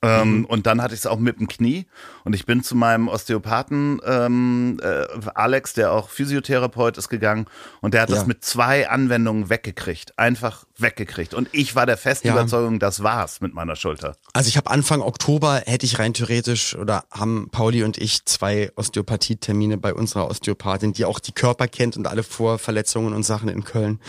Ähm, 0.05 0.39
Mhm. 0.39 0.45
Und 0.47 0.67
dann 0.67 0.83
hatte 0.83 0.95
ich 0.95 1.01
es 1.01 1.07
auch 1.07 1.19
mit 1.21 1.39
dem 1.39 1.47
Knie 1.47 1.87
und 2.25 2.35
ich 2.35 2.45
bin 2.45 2.63
zu 2.65 2.75
meinem 2.75 3.07
Osteopathen 3.07 4.01
ähm, 4.05 4.81
äh, 4.83 5.05
Alex, 5.35 5.75
der 5.75 5.93
auch 5.93 6.09
Physiotherapeut 6.09 6.99
ist, 6.99 7.09
gegangen 7.09 7.47
und 7.81 7.95
der 7.95 8.03
hat 8.03 8.11
Ja. 8.11 8.17
das 8.17 8.27
mit 8.27 8.45
zwei 8.45 8.89
Anwendungen 8.89 9.49
weggekriegt, 9.49 10.19
einfach 10.19 10.65
weggekriegt. 10.77 11.35
Und 11.35 11.49
ich 11.53 11.77
war 11.77 11.87
der 11.87 11.97
festen 11.97 12.27
Ja. 12.29 12.35
Überzeugung, 12.35 12.81
das 12.81 13.05
war's 13.05 13.41
mit 13.41 13.55
meiner 13.55 13.77
Schulter. 13.77 14.17
Also 14.33 14.49
ich 14.49 14.57
habe 14.57 14.71
Anfang 14.71 15.03
Oktober 15.03 15.63
hätte 15.67 15.87
ich 15.87 16.01
rein 16.01 16.15
theoretisch 16.15 16.75
oder 16.75 17.05
haben 17.13 17.49
Pauli 17.53 17.85
und 17.85 17.97
ich 17.97 18.25
zwei 18.25 18.73
Osteopathie-Termine 18.75 19.79
bei 19.79 19.95
unserer 19.95 20.29
Osteopathin, 20.29 20.93
die 20.93 21.05
auch 21.05 21.21
die 21.21 21.33
Körper 21.33 21.69
kennt 21.69 21.97
und 21.97 22.09
alle 22.09 22.25
Vorverletzungen 22.25 23.13
und 23.15 23.23
Sachen 23.23 23.49
in 23.49 23.63
Köln. 23.65 24.01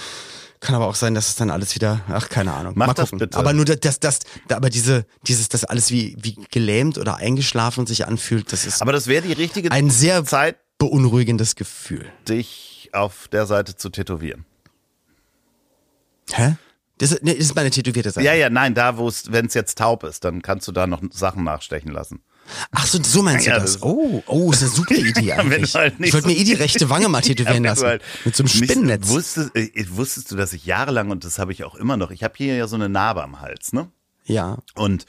Kann 0.64 0.76
aber 0.76 0.88
auch 0.88 0.96
sein, 0.96 1.14
dass 1.14 1.28
es 1.28 1.36
dann 1.36 1.50
alles 1.52 1.76
wieder, 1.76 2.02
ach 2.08 2.30
keine 2.30 2.54
Ahnung. 2.54 2.72
Mach 2.78 2.88
Mal 2.88 2.94
das 2.94 3.10
gucken. 3.10 3.20
bitte. 3.20 3.38
Aber 3.38 3.52
nur 3.52 3.66
das, 3.66 3.82
das, 3.82 4.00
das 4.00 4.20
da- 4.48 4.56
aber 4.56 4.70
diese, 4.70 5.06
dieses, 5.28 5.50
das 5.50 5.66
alles 5.66 5.92
wie 5.92 6.16
wie 6.22 6.36
gelähmt 6.52 6.98
oder 6.98 7.18
eingeschlafen 7.18 7.86
sich 7.86 8.08
anfühlt, 8.08 8.54
das 8.54 8.66
ist 8.66 8.82
Aber 8.82 8.94
das 8.94 9.08
wäre 9.08 9.28
die 9.28 9.34
richtige 9.34 9.70
ein 9.72 9.90
sehr 9.90 10.24
Zeit, 10.24 10.56
beunruhigendes 10.78 11.56
Gefühl. 11.56 12.06
dich 12.30 12.90
auf 12.94 13.28
der 13.28 13.46
Seite 13.46 13.76
zu 13.76 13.90
tätowieren. 13.90 14.46
Hä? 16.32 16.56
Das 17.00 17.12
ist, 17.12 17.24
nee, 17.24 17.34
das 17.34 17.42
ist 17.48 17.56
meine 17.56 17.70
tätowierte 17.72 18.12
Seite. 18.12 18.26
Ja, 18.26 18.34
ja, 18.34 18.50
nein, 18.50 18.74
da, 18.74 18.98
wo 18.98 19.08
es, 19.10 19.32
wenn 19.34 19.48
es 19.48 19.54
jetzt 19.56 19.78
taub 19.78 20.04
ist, 20.06 20.24
dann 20.24 20.42
kannst 20.42 20.68
du 20.68 20.72
da 20.72 20.88
noch 20.88 21.02
Sachen 21.12 21.44
nachstechen 21.44 21.92
lassen. 21.92 22.22
Ach 22.72 22.86
so, 22.86 23.00
so 23.02 23.22
meinst 23.24 23.46
Ja, 23.46 23.56
du 23.56 23.62
das? 23.62 23.74
das- 23.74 23.84
Oh, 23.84 24.22
oh, 24.28 24.52
ist 24.52 24.62
eine 24.62 24.72
super 24.72 24.96
Idee 24.96 25.32
eigentlich. 25.34 25.74
halt 25.76 25.96
ich 26.00 26.14
wollte 26.14 26.28
so- 26.30 26.34
mir 26.34 26.40
eh 26.40 26.44
die 26.44 26.54
rechte 26.54 26.90
Wange 26.90 27.10
mal 27.10 27.22
tätowieren 27.22 27.64
lassen. 27.64 27.82
du 27.82 27.88
halt 27.88 28.02
mit 28.26 28.36
so 28.36 28.44
einem 28.44 28.50
Spinnennetz. 28.50 29.08
Wusstest, 29.08 29.56
äh, 29.56 29.86
wusstest 29.90 30.32
du, 30.32 30.36
dass 30.36 30.54
ich 30.54 30.66
jahrelang, 30.66 31.10
und 31.12 31.24
das 31.26 31.40
habe 31.40 31.52
ich 31.52 31.64
auch 31.64 31.76
immer 31.76 31.98
noch, 31.98 32.12
ich 32.12 32.24
habe 32.24 32.34
hier 32.38 32.56
ja 32.56 32.68
so 32.68 32.76
eine 32.76 32.90
Narbe 32.90 33.24
am 33.24 33.40
Hals, 33.42 33.74
ne? 33.74 33.90
Ja. 34.26 34.58
Und 34.76 35.06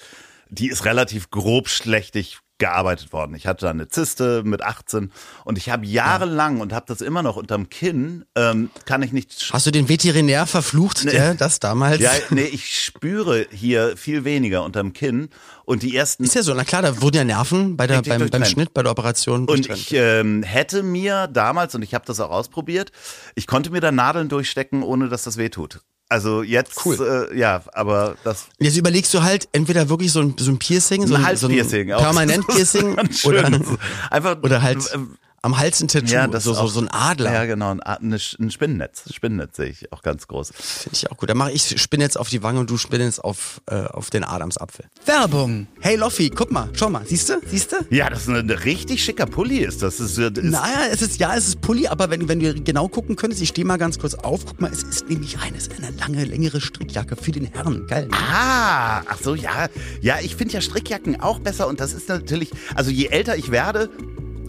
die 0.50 0.68
ist 0.68 0.84
relativ 0.84 1.30
grob 1.30 1.68
schlechtig 1.68 2.38
gearbeitet 2.58 3.12
worden. 3.12 3.34
Ich 3.34 3.46
hatte 3.46 3.66
da 3.66 3.70
eine 3.70 3.88
Zyste 3.88 4.42
mit 4.44 4.62
18 4.62 5.10
und 5.44 5.58
ich 5.58 5.70
habe 5.70 5.86
jahrelang 5.86 6.60
und 6.60 6.72
habe 6.72 6.86
das 6.86 7.00
immer 7.00 7.22
noch 7.22 7.36
unterm 7.36 7.68
Kinn, 7.68 8.24
ähm, 8.36 8.70
kann 8.86 9.02
ich 9.02 9.12
nicht 9.12 9.50
Hast 9.52 9.66
du 9.66 9.72
den 9.72 9.88
Veterinär 9.88 10.46
verflucht, 10.46 11.04
der 11.04 11.34
das 11.34 11.58
damals? 11.58 12.00
ja, 12.00 12.12
nee, 12.30 12.44
ich 12.44 12.80
spüre 12.80 13.46
hier 13.50 13.96
viel 13.96 14.24
weniger 14.24 14.64
unterm 14.64 14.92
Kinn 14.92 15.30
und 15.64 15.82
die 15.82 15.96
ersten 15.96 16.24
Ist 16.24 16.34
ja 16.34 16.42
so, 16.42 16.54
na 16.54 16.64
klar, 16.64 16.82
da 16.82 17.00
wurden 17.00 17.16
ja 17.16 17.24
Nerven 17.24 17.76
bei 17.76 17.86
der, 17.86 18.02
beim, 18.02 18.28
beim. 18.28 18.44
Schnitt, 18.44 18.72
bei 18.72 18.82
der 18.82 18.92
Operation. 18.92 19.46
Und 19.46 19.68
ich 19.68 19.92
ähm, 19.92 20.42
hätte 20.42 20.82
mir 20.82 21.26
damals, 21.26 21.74
und 21.74 21.82
ich 21.82 21.94
habe 21.94 22.04
das 22.06 22.20
auch 22.20 22.30
ausprobiert, 22.30 22.92
ich 23.34 23.46
konnte 23.46 23.70
mir 23.70 23.80
da 23.80 23.90
Nadeln 23.90 24.28
durchstecken, 24.28 24.82
ohne 24.82 25.08
dass 25.08 25.24
das 25.24 25.36
weh 25.36 25.48
tut. 25.48 25.80
Also 26.14 26.44
jetzt, 26.44 26.86
Cool. 26.86 27.28
äh, 27.32 27.36
ja, 27.36 27.60
aber 27.72 28.14
das 28.22 28.46
Jetzt 28.60 28.76
überlegst 28.76 29.12
du 29.14 29.24
halt 29.24 29.48
entweder 29.50 29.88
wirklich 29.88 30.12
so 30.12 30.20
ein, 30.20 30.36
so 30.38 30.48
ein 30.52 30.60
Piercing, 30.60 31.00
so 31.00 31.06
ein 31.06 31.08
so 31.08 31.14
ein 31.16 31.26
Halspiercing 31.26 31.88
permanent 31.88 32.46
Piercing 32.46 32.96
oder, 33.24 34.38
oder 34.40 34.62
halt 34.62 34.78
äh, 34.94 34.98
am 35.44 35.58
Hals 35.58 35.80
ein 35.82 35.88
Tattoo, 35.88 36.06
ja, 36.06 36.26
das 36.26 36.44
so, 36.44 36.52
ist 36.52 36.56
so, 36.58 36.64
auch- 36.64 36.68
so 36.68 36.80
ein 36.80 36.88
Adler. 36.88 37.32
Ja, 37.32 37.44
genau, 37.44 37.70
ein, 37.70 37.80
eine 37.80 38.16
ein 38.16 38.50
Spinnennetz. 38.50 39.04
Spinnennetz 39.12 39.56
sehe 39.56 39.66
ich 39.68 39.92
auch 39.92 40.02
ganz 40.02 40.26
groß. 40.26 40.52
Finde 40.54 40.96
ich 40.96 41.10
auch 41.10 41.16
gut. 41.18 41.28
Dann 41.28 41.36
mache 41.36 41.52
ich 41.52 41.80
Spinnetz 41.80 42.16
auf 42.16 42.28
die 42.30 42.42
Wange 42.42 42.60
und 42.60 42.70
du 42.70 42.78
Spinnetz 42.78 43.18
auf, 43.18 43.60
äh, 43.66 43.84
auf 43.84 44.08
den 44.10 44.24
Adamsapfel. 44.24 44.86
Werbung. 45.04 45.66
Hey 45.80 45.96
Loffi, 45.96 46.30
guck 46.30 46.50
mal, 46.50 46.70
schau 46.72 46.88
mal, 46.88 47.02
siehst 47.06 47.28
du, 47.28 47.40
siehst 47.46 47.72
du? 47.72 47.76
Ja, 47.90 48.08
das 48.10 48.22
ist 48.22 48.28
ein 48.28 48.48
richtig 48.50 49.04
schicker 49.04 49.26
Pulli 49.26 49.58
ist. 49.58 49.82
Das 49.82 50.00
ist, 50.00 50.16
ist 50.18 50.42
Naja, 50.42 50.86
es 50.90 51.02
ist 51.02 51.20
ja, 51.20 51.34
es 51.36 51.48
ist 51.48 51.60
Pulli, 51.60 51.86
aber 51.88 52.08
wenn, 52.10 52.26
wenn 52.28 52.40
du 52.40 52.54
genau 52.54 52.88
gucken 52.88 53.14
könntest, 53.16 53.42
ich 53.42 53.50
stehe 53.50 53.66
mal 53.66 53.76
ganz 53.76 53.98
kurz 53.98 54.14
auf, 54.14 54.46
guck 54.46 54.60
mal, 54.60 54.72
es 54.72 54.82
ist 54.82 55.08
nämlich 55.10 55.38
eines, 55.40 55.68
eine 55.70 55.90
lange, 55.98 56.24
längere 56.24 56.60
Strickjacke 56.60 57.16
für 57.16 57.32
den 57.32 57.44
Herrn. 57.46 57.86
Geil. 57.86 58.06
ne? 58.06 58.16
Ah, 58.16 59.02
ach 59.06 59.18
so, 59.22 59.34
ja. 59.34 59.68
Ja, 60.00 60.16
ich 60.22 60.36
finde 60.36 60.54
ja 60.54 60.60
Strickjacken 60.62 61.20
auch 61.20 61.38
besser 61.38 61.66
und 61.68 61.80
das 61.80 61.92
ist 61.92 62.08
natürlich, 62.08 62.50
also 62.74 62.90
je 62.90 63.06
älter 63.08 63.36
ich 63.36 63.50
werde 63.50 63.90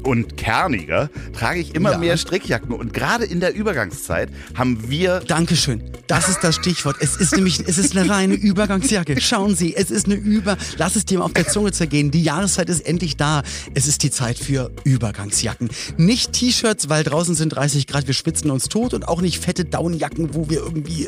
und 0.06 0.38
kerniger, 0.38 1.10
trage 1.34 1.60
ich 1.60 1.76
immer 1.76 1.92
Ja. 1.94 1.98
mehr 1.98 2.18
Strickjacken 2.18 2.72
und 2.74 2.94
gerade 2.94 3.26
in 3.26 3.40
der 3.40 3.54
Übergangszeit 3.56 4.30
haben 4.56 4.90
wir 4.90 5.20
Dankeschön. 5.22 5.84
Das 6.08 6.30
ist 6.30 6.44
das 6.44 6.56
Stichwort. 6.56 6.98
Es 7.00 7.16
ist 7.16 7.36
nämlich, 7.36 7.60
es 7.68 7.78
ist 7.78 7.98
eine 7.98 8.08
reine 8.10 8.36
Übergangsjacke. 8.36 9.20
Schauen 9.20 9.56
Sie, 9.56 9.76
es 9.76 9.90
ist 9.90 10.06
eine 10.06 10.16
Über, 10.16 10.56
lass 10.78 10.96
es 10.96 11.06
dir 11.06 11.18
mal 11.20 11.26
auf 11.26 11.34
der 11.34 11.48
Zunge 11.48 11.72
zergehen. 11.72 12.12
Die 12.12 12.22
Jahreszeit 12.22 12.70
ist 12.70 12.82
endlich 12.86 13.18
da. 13.18 13.42
Es 13.74 13.88
ist 13.88 14.04
die 14.04 14.12
Zeit 14.12 14.38
für 14.38 14.72
Übergangsjacken. 14.84 15.70
Nicht 15.98 16.34
T-Shirts, 16.34 16.90
weil 16.90 17.04
draußen 17.04 17.34
sind 17.36 17.50
30 17.50 17.88
Grad, 17.88 18.06
wir 18.06 18.14
schwitzen 18.14 18.52
uns 18.52 18.70
tot 18.70 18.94
und 18.94 19.08
auch 19.08 19.22
nicht 19.22 19.42
fette 19.44 19.66
Downjacken, 19.66 20.36
wo 20.36 20.50
wir 20.50 20.60
irgendwie, 20.60 21.06
äh, 21.06 21.08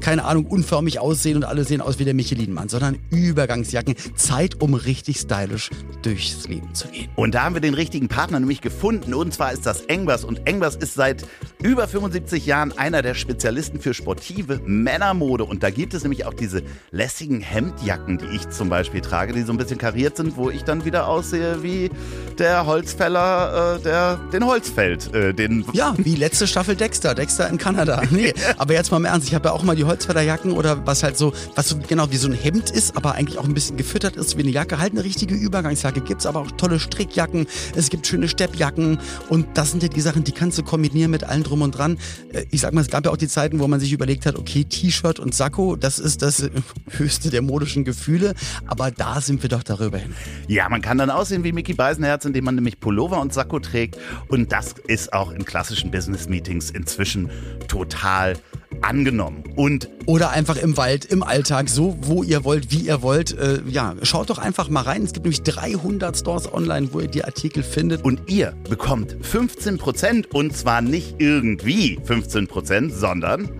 keine 0.00 0.24
Ahnung, 0.24 0.46
unförmig 0.46 0.98
aussehen 0.98 1.36
und 1.36 1.44
alle 1.44 1.64
sehen 1.64 1.80
aus 1.80 1.98
wie 2.00 2.04
der 2.04 2.14
Michelin-Mann, 2.14 2.68
sondern 2.68 2.98
Übergangsjacken. 3.10 3.94
Zeit, 4.16 4.60
um 4.60 4.74
richtig 4.74 5.18
stylisch 5.20 5.70
durchs 6.02 6.48
Leben 6.48 6.74
zu 6.74 6.88
gehen. 6.88 7.08
Und 7.14 7.34
da 7.34 7.44
haben 7.44 7.54
wir 7.54 7.60
den 7.60 7.74
richtigen 7.74 7.99
Partner 8.08 8.40
nämlich 8.40 8.60
gefunden. 8.60 9.14
Und 9.14 9.34
zwar 9.34 9.52
ist 9.52 9.66
das 9.66 9.82
Engbers. 9.82 10.24
Und 10.24 10.46
Engbers 10.46 10.76
ist 10.76 10.94
seit 10.94 11.26
über 11.62 11.88
75 11.88 12.46
Jahren 12.46 12.76
einer 12.76 13.02
der 13.02 13.14
Spezialisten 13.14 13.80
für 13.80 13.94
sportive 13.94 14.60
Männermode. 14.64 15.44
Und 15.44 15.62
da 15.62 15.70
gibt 15.70 15.94
es 15.94 16.02
nämlich 16.02 16.24
auch 16.24 16.34
diese 16.34 16.62
lässigen 16.90 17.40
Hemdjacken, 17.40 18.18
die 18.18 18.36
ich 18.36 18.48
zum 18.50 18.68
Beispiel 18.68 19.00
trage, 19.00 19.32
die 19.32 19.42
so 19.42 19.52
ein 19.52 19.58
bisschen 19.58 19.78
kariert 19.78 20.16
sind, 20.16 20.36
wo 20.36 20.50
ich 20.50 20.64
dann 20.64 20.84
wieder 20.84 21.08
aussehe 21.08 21.62
wie 21.62 21.90
der 22.38 22.66
Holzfäller, 22.66 23.76
äh, 23.76 23.82
der 23.82 24.20
den 24.32 24.46
Holz 24.46 24.70
fällt. 24.70 25.14
Äh, 25.14 25.34
den 25.34 25.64
Ja, 25.72 25.94
wie 25.98 26.16
letzte 26.16 26.46
Staffel 26.46 26.76
Dexter, 26.76 27.14
Dexter 27.14 27.48
in 27.48 27.58
Kanada. 27.58 28.02
Nee, 28.10 28.34
aber 28.58 28.74
jetzt 28.74 28.90
mal 28.90 28.96
im 28.96 29.04
Ernst, 29.04 29.28
ich 29.28 29.34
habe 29.34 29.48
ja 29.48 29.54
auch 29.54 29.62
mal 29.62 29.76
die 29.76 29.84
Holzfällerjacken 29.84 30.52
oder 30.52 30.84
was 30.86 31.02
halt 31.02 31.16
so, 31.16 31.32
was 31.54 31.68
so 31.68 31.76
genau 31.78 32.10
wie 32.10 32.16
so 32.16 32.26
ein 32.28 32.34
Hemd 32.34 32.70
ist, 32.70 32.96
aber 32.96 33.14
eigentlich 33.14 33.38
auch 33.38 33.44
ein 33.44 33.54
bisschen 33.54 33.76
gefüttert 33.76 34.16
ist 34.16 34.36
wie 34.36 34.42
eine 34.42 34.50
Jacke. 34.50 34.78
Halt 34.78 34.92
eine 34.92 35.04
richtige 35.04 35.34
Übergangsjacke 35.34 36.00
gibt's, 36.00 36.26
aber 36.26 36.40
auch 36.40 36.50
tolle 36.52 36.80
Strickjacken. 36.80 37.46
Es 37.74 37.89
gibt 37.90 38.06
schöne 38.06 38.28
Steppjacken 38.28 38.98
und 39.28 39.46
das 39.54 39.72
sind 39.72 39.82
ja 39.82 39.88
die 39.88 40.00
Sachen, 40.00 40.24
die 40.24 40.32
kannst 40.32 40.58
du 40.58 40.62
kombinieren 40.62 41.10
mit 41.10 41.24
allem 41.24 41.42
drum 41.42 41.62
und 41.62 41.76
dran. 41.76 41.98
Äh, 42.32 42.44
Ich 42.50 42.60
sag 42.60 42.72
mal, 42.72 42.80
es 42.80 42.88
gab 42.88 43.04
ja 43.04 43.10
auch 43.10 43.16
die 43.16 43.28
Zeiten, 43.28 43.58
wo 43.60 43.68
man 43.68 43.80
sich 43.80 43.92
überlegt 43.92 44.26
hat, 44.26 44.36
okay, 44.36 44.64
T-Shirt 44.64 45.18
und 45.20 45.34
Sakko, 45.34 45.76
das 45.76 45.98
ist 45.98 46.22
das 46.22 46.48
höchste 46.90 47.30
der 47.30 47.42
modischen 47.42 47.84
Gefühle, 47.84 48.34
aber 48.66 48.90
da 48.90 49.20
sind 49.20 49.42
wir 49.42 49.48
doch 49.50 49.62
darüber 49.62 49.98
hin. 49.98 50.14
Ja, 50.48 50.68
man 50.68 50.80
kann 50.80 50.98
dann 50.98 51.10
aussehen 51.10 51.44
wie 51.44 51.52
Mickey 51.52 51.74
Beisenherz, 51.74 52.24
indem 52.24 52.44
man 52.44 52.54
nämlich 52.54 52.80
Pullover 52.80 53.20
und 53.20 53.34
Sakko 53.34 53.60
trägt. 53.60 53.98
Und 54.28 54.52
das 54.52 54.74
ist 54.86 55.12
auch 55.12 55.32
in 55.32 55.44
klassischen 55.44 55.90
Business-Meetings 55.90 56.70
inzwischen 56.70 57.30
total 57.68 58.34
angenommen. 58.82 59.44
Und 59.56 59.88
Oder 60.06 60.30
einfach 60.30 60.56
im 60.56 60.76
Wald, 60.76 61.04
im 61.04 61.22
Alltag, 61.22 61.68
so 61.68 61.96
wo 62.00 62.22
ihr 62.22 62.44
wollt, 62.44 62.70
wie 62.70 62.80
ihr 62.80 63.02
wollt. 63.02 63.36
Äh, 63.38 63.60
ja, 63.68 63.94
schaut 64.02 64.30
doch 64.30 64.38
einfach 64.38 64.68
mal 64.68 64.82
rein. 64.82 65.02
Es 65.02 65.12
gibt 65.12 65.24
nämlich 65.24 65.42
300 65.42 66.16
Stores 66.16 66.52
online, 66.52 66.88
wo 66.92 67.00
ihr 67.00 67.08
die 67.08 67.24
Artikel 67.24 67.62
findet. 67.62 68.04
Und 68.04 68.22
ihr 68.26 68.54
bekommt 68.68 69.16
15% 69.22 70.28
und 70.32 70.56
zwar 70.56 70.80
nicht 70.80 71.16
irgendwie 71.18 71.98
15%, 72.06 72.92
sondern 72.92 73.50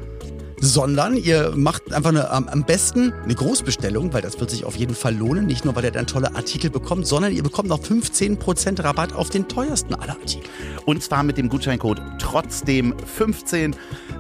sondern 0.61 1.17
ihr 1.17 1.55
macht 1.57 1.93
einfach 1.93 2.11
eine, 2.11 2.31
am 2.31 2.65
besten 2.65 3.13
eine 3.25 3.35
Großbestellung, 3.35 4.13
weil 4.13 4.23
das 4.23 4.39
wird 4.39 4.51
sich 4.51 4.65
auf 4.65 4.77
jeden 4.77 4.95
Fall 4.95 5.17
lohnen. 5.17 5.47
Nicht 5.47 5.65
nur, 5.65 5.75
weil 5.75 5.85
ihr 5.85 5.91
dann 5.91 6.07
tolle 6.07 6.37
Artikel 6.37 6.71
bekommt, 6.71 7.07
sondern 7.07 7.33
ihr 7.33 7.43
bekommt 7.43 7.69
noch 7.69 7.81
15% 7.81 8.85
Rabatt 8.85 9.15
auf 9.15 9.31
den 9.31 9.49
teuersten 9.49 9.95
aller 9.95 10.13
Artikel. 10.13 10.51
und 10.85 11.03
zwar 11.03 11.23
mit 11.23 11.39
dem 11.39 11.49
Gutscheincode 11.49 12.03
trotzdem 12.19 12.95
15 13.17 13.75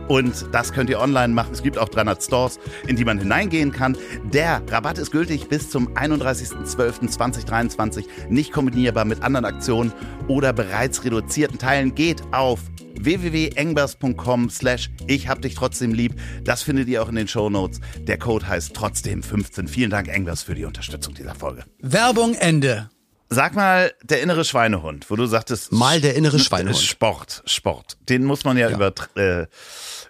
und 0.09 0.47
das 0.53 0.73
könnt 0.73 0.89
ihr 0.91 0.99
online 0.99 1.33
machen. 1.33 1.53
Es 1.53 1.63
gibt 1.63 1.79
auch 1.79 1.89
300 1.89 2.21
Stores, 2.23 2.59
in 2.87 2.97
die 2.97 3.05
man 3.05 3.19
hineingehen 3.19 3.71
kann. 3.71 3.97
Der 4.33 4.63
Rabatt 4.69 4.99
ist 4.99 5.13
gültig 5.13 5.49
bis 5.49 5.71
zum 5.71 5.89
31.12.2023, 5.95 8.05
nicht 8.29 8.53
kombinierbar 8.53 9.05
mit 9.05 9.23
anderen 9.23 9.45
Aktionen 9.45 9.93
oder 10.27 10.53
bereits 10.53 11.05
reduzierten 11.05 11.59
Teilen. 11.59 11.95
Geht 11.95 12.23
auf 12.33 12.59
www.engbers.com 12.99 14.51
slash 14.51 14.91
ich 15.07 15.29
hab 15.29 15.43
dich 15.43 15.55
trotzdem 15.55 15.93
lieb. 15.93 16.15
Das 16.45 16.63
findet 16.63 16.89
ihr 16.89 17.03
auch 17.03 17.09
in 17.09 17.15
den 17.17 17.29
Shownotes. 17.29 17.81
Der 17.99 18.19
Code 18.19 18.47
heißt 18.49 18.75
trotzdem 18.75 19.23
15. 19.23 19.69
Vielen 19.69 19.91
Dank, 19.91 20.09
Engbers, 20.09 20.43
für 20.43 20.55
die 20.55 20.65
Unterstützung 20.65 21.15
dieser 21.15 21.35
Folge. 21.35 21.65
Werbung 21.81 22.35
Ende. 22.35 22.91
Sag 23.33 23.55
mal, 23.55 23.93
der 24.03 24.23
innere 24.23 24.45
Schweinehund, 24.45 25.09
wo 25.09 25.15
du 25.15 25.25
sagtest... 25.27 25.71
Mal 25.71 26.01
der 26.01 26.17
innere 26.17 26.41
Schweinehund. 26.41 26.77
Sport, 26.77 27.43
Sport. 27.47 27.97
Den 28.09 28.25
muss 28.25 28.43
man 28.43 28.57
ja, 28.57 28.69
Ja. 28.71 28.75
Über, 28.75 28.93
äh, 29.15 29.47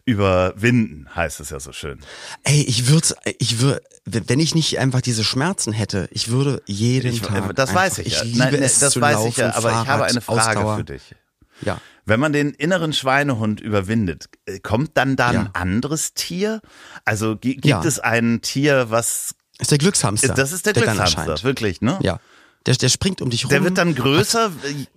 überwinden, 0.07 1.07
heißt 1.15 1.41
es 1.41 1.51
ja 1.51 1.61
so 1.61 1.73
schön. 1.73 2.01
Ey, 2.45 2.63
ich 2.63 2.89
würde, 2.89 3.09
ich 3.39 3.61
würde, 3.61 3.83
wenn 4.07 4.41
ich 4.41 4.55
nicht 4.55 4.79
einfach 4.79 5.03
diese 5.03 5.23
Schmerzen 5.25 5.73
hätte, 5.75 6.09
ich 6.13 6.29
würde 6.31 6.63
jeden 6.67 7.13
Ich, 7.13 7.21
Tag. 7.21 7.55
das 7.57 7.75
weiß 7.75 7.99
einfach, 7.99 8.07
ich 8.11 8.15
ja. 8.15 8.23
Ich 8.25 8.33
liebe 8.33 8.39
Nein, 8.53 8.63
es 8.63 8.79
das 8.79 8.95
zu 8.95 9.01
weiß 9.03 9.15
laufen, 9.17 9.29
ich 9.29 9.37
ja, 9.37 9.55
aber 9.55 9.69
ich 9.71 9.87
habe 9.87 10.05
eine 10.07 10.21
Frage 10.23 10.41
Ausdauer. 10.61 10.77
für 10.79 10.85
dich. 10.85 11.03
Ja. 11.63 11.79
Wenn 12.07 12.19
man 12.21 12.33
den 12.33 12.51
inneren 12.51 12.93
Schweinehund 12.93 13.61
überwindet, 13.61 14.29
äh, 14.47 14.59
kommt 14.61 14.97
dann 14.97 15.17
da 15.17 15.33
Ja. 15.33 15.41
ein 15.41 15.51
anderes 15.55 16.15
Tier? 16.15 16.61
Also 17.05 17.37
gi- 17.37 17.55
gibt 17.55 17.67
Ja. 17.67 17.83
es 17.85 17.99
ein 18.01 18.41
Tier, 18.43 18.91
was 18.91 19.35
Ist 19.59 19.71
der 19.71 19.79
Glückshamster. 19.79 20.35
das 20.35 20.53
ist 20.53 20.67
der, 20.67 20.73
dann 20.73 20.85
Glückshamster, 20.85 21.43
wirklich, 21.43 21.81
ne? 21.81 21.99
Ja. 22.03 22.19
Der, 22.67 22.75
der 22.75 22.89
springt 22.91 23.23
um 23.23 23.31
dich 23.31 23.45
rum. 23.45 23.51
Der 23.51 23.65
wird 23.65 23.79
dann 23.79 23.95
größer. 23.95 24.51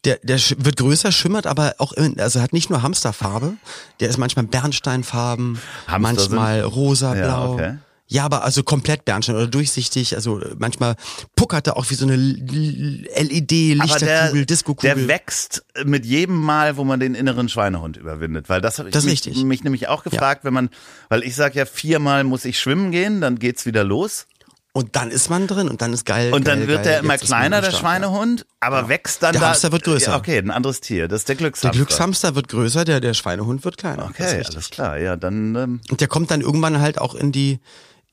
Der, 0.04 0.18
der 0.22 0.38
sch- 0.38 0.56
wird 0.58 0.76
größer, 0.78 1.12
schimmert 1.14 1.48
aber 1.48 1.76
auch, 1.78 1.94
in, 1.94 2.20
also 2.20 2.42
hat 2.42 2.52
nicht 2.52 2.70
nur 2.70 2.82
Hamsterfarbe, 2.82 3.54
der 4.02 4.10
ist 4.10 4.18
manchmal 4.18 4.46
Bernsteinfarben, 4.46 5.60
Hamster 5.88 6.00
manchmal 6.00 6.62
rosa, 6.62 7.16
Ja, 7.16 7.24
blau. 7.26 7.54
okay. 7.54 7.76
Ja, 8.14 8.26
aber 8.26 8.44
also 8.44 8.62
komplett 8.62 9.06
Bernstein 9.06 9.36
oder 9.36 9.48
durchsichtig, 9.48 10.14
also 10.16 10.40
äh, 10.40 10.54
manchmal 10.60 10.98
puckert 11.36 11.66
er 11.66 11.78
auch 11.78 11.90
wie 11.90 11.96
so 11.96 12.06
eine 12.06 12.16
LED-Lichterkugel, 12.16 14.06
der, 14.06 14.46
Diskokugel. 14.46 14.94
der 14.96 15.08
wächst 15.08 15.66
mit 15.84 16.06
jedem 16.06 16.36
Mal, 16.36 16.78
wo 16.78 16.84
man 16.84 17.00
den 17.00 17.16
inneren 17.16 17.50
Schweinehund 17.50 17.98
überwindet. 17.98 18.50
Weil 18.50 18.62
das 18.62 18.78
habe 18.78 18.90
ich 18.90 18.94
Das 18.94 19.06
mich, 19.06 19.26
mich 19.44 19.64
nämlich 19.64 19.88
auch 19.88 20.04
gefragt, 20.04 20.44
wenn 20.44 20.54
man, 20.54 20.70
weil 21.10 21.24
ich 21.24 21.36
sage 21.36 21.58
ja, 21.58 21.66
viermal 21.66 22.24
muss 22.24 22.46
ich 22.46 22.60
schwimmen 22.60 22.92
gehen, 22.92 23.20
dann 23.20 23.40
geht's 23.40 23.66
wieder 23.66 23.84
los. 23.84 24.28
Und 24.76 24.96
dann 24.96 25.10
ist 25.10 25.32
man 25.32 25.48
drin 25.48 25.68
und 25.68 25.82
dann 25.82 25.92
ist 25.92 26.06
geil. 26.06 26.34
Und 26.34 26.48
dann 26.48 26.60
geil, 26.60 26.68
wird 26.68 26.84
geil, 26.84 26.94
der 26.94 27.00
immer 27.00 27.18
kleiner, 27.18 27.62
der 27.62 27.72
Schweinehund, 27.72 28.46
aber 28.60 28.90
wächst 28.90 29.24
dann 29.24 29.32
Der 29.34 29.42
da. 29.42 29.48
Hamster 29.50 29.72
wird 29.72 29.84
größer. 29.86 30.12
Ja, 30.12 30.18
okay, 30.18 30.38
ein 30.38 30.52
anderes 30.52 30.82
Tier. 30.82 31.08
Das 31.08 31.22
ist 31.22 31.30
der 31.30 31.34
Ja. 31.34 31.38
Der 31.38 31.48
Glückshamster. 31.48 31.78
Glückshamster 31.78 32.36
wird 32.36 32.48
größer, 32.48 32.86
der, 32.86 33.00
der 33.00 33.16
Schweinehund 33.16 33.66
wird 33.66 33.78
kleiner. 33.78 34.12
Das 34.18 34.28
ist 34.28 34.34
Okay, 34.34 34.44
alles 34.54 34.70
klar. 34.70 34.98
Ja, 35.00 35.16
dann 35.16 35.56
ähm, 35.56 35.82
Und 35.90 36.02
der 36.02 36.08
kommt 36.08 36.30
dann 36.30 36.42
irgendwann 36.42 36.80
halt 36.80 37.00
auch 37.00 37.16
in 37.16 37.32
die, 37.32 37.60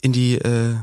in 0.03 0.13
die, 0.13 0.37
äh, 0.37 0.75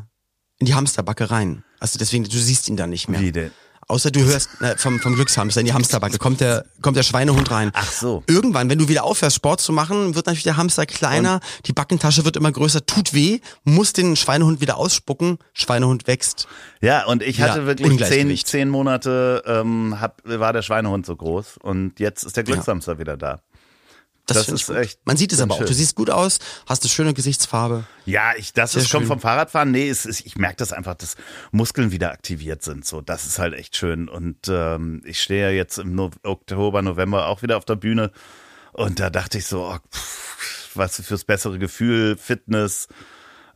in 0.59 0.65
die 0.65 0.73
Hamsterbacke 0.73 1.29
rein. 1.31 1.63
Also 1.79 1.99
deswegen, 1.99 2.23
du 2.23 2.37
siehst 2.37 2.67
ihn 2.69 2.77
dann 2.77 2.89
nicht 2.89 3.07
mehr. 3.07 3.19
wie 3.19 3.31
denn? 3.31 3.51
Außer 3.89 4.11
du 4.11 4.21
hörst 4.21 4.49
äh, 4.59 4.75
vom, 4.77 4.99
vom 4.99 5.15
Glückshamster 5.15 5.61
in 5.61 5.65
die 5.65 5.71
Hamsterbacke, 5.71 6.17
kommt 6.17 6.41
der, 6.41 6.65
kommt 6.81 6.97
der 6.97 7.03
Schweinehund 7.03 7.49
rein. 7.49 7.71
Ach 7.73 7.89
so. 7.89 8.21
Irgendwann, 8.27 8.69
wenn 8.69 8.77
du 8.77 8.89
wieder 8.89 9.05
aufhörst, 9.05 9.37
Sport 9.37 9.61
zu 9.61 9.71
machen, 9.71 10.13
wird 10.13 10.25
natürlich 10.25 10.43
der 10.43 10.57
Hamster 10.57 10.85
kleiner, 10.85 11.39
die 11.65 11.71
Backentasche 11.71 12.25
wird 12.25 12.35
immer 12.35 12.51
größer, 12.51 12.85
tut 12.85 13.13
weh, 13.13 13.39
muss 13.63 13.93
den 13.93 14.17
Schweinehund 14.17 14.59
wieder 14.59 14.75
ausspucken, 14.75 15.37
Schweinehund 15.53 16.05
wächst. 16.05 16.49
Ja, 16.81 17.05
und 17.05 17.23
ich 17.23 17.39
hatte 17.39 17.61
Ja, 17.61 17.65
wirklich 17.65 18.03
zehn, 18.03 18.35
zehn 18.35 18.67
Monate 18.69 19.41
ähm, 19.45 20.01
hab, 20.01 20.21
war 20.25 20.51
der 20.51 20.63
Schweinehund 20.63 21.05
so 21.05 21.15
groß 21.15 21.55
und 21.63 21.97
jetzt 22.01 22.23
ist 22.23 22.35
der 22.35 22.43
Glückshamster 22.43 22.99
wieder 22.99 23.15
da. 23.15 23.39
Das, 24.27 24.45
Das 24.45 24.49
ist 24.49 24.69
echt 24.69 24.99
Man 25.05 25.15
sieht 25.17 25.31
es 25.31 25.39
aber 25.39 25.53
auch. 25.53 25.57
schön. 25.57 25.67
Du 25.67 25.73
siehst 25.73 25.95
gut 25.95 26.09
aus, 26.09 26.39
hast 26.67 26.83
eine 26.83 26.89
schöne 26.89 27.13
Gesichtsfarbe. 27.13 27.85
Ja, 28.05 28.33
ich, 28.37 28.53
das 28.53 28.73
Sehr 28.73 28.81
ist 28.81 28.89
schon 28.89 29.05
vom 29.05 29.19
Fahrradfahren. 29.21 29.71
Nee, 29.71 29.89
es 29.89 30.05
ist, 30.05 30.25
ich 30.25 30.35
merke 30.35 30.57
das 30.57 30.73
einfach, 30.73 30.95
dass 30.95 31.15
Muskeln 31.51 31.91
wieder 31.91 32.11
aktiviert 32.11 32.61
sind. 32.61 32.85
So, 32.85 33.01
das 33.01 33.25
ist 33.25 33.39
halt 33.39 33.53
echt 33.53 33.77
schön. 33.77 34.09
Und 34.09 34.47
ähm, 34.49 35.01
ich 35.05 35.21
stehe 35.21 35.43
ja 35.43 35.49
jetzt 35.49 35.77
im 35.77 35.95
no 35.95 36.11
Oktober, 36.23 36.81
November 36.81 37.27
auch 37.27 37.41
wieder 37.41 37.57
auf 37.57 37.65
der 37.65 37.77
Bühne. 37.77 38.11
Und 38.73 38.99
da 38.99 39.09
dachte 39.09 39.37
ich 39.37 39.45
so, 39.45 39.63
oh, 39.65 39.77
pff, 39.91 40.75
was 40.75 41.01
fürs 41.01 41.23
bessere 41.23 41.57
Gefühl, 41.57 42.17
Fitness. 42.17 42.87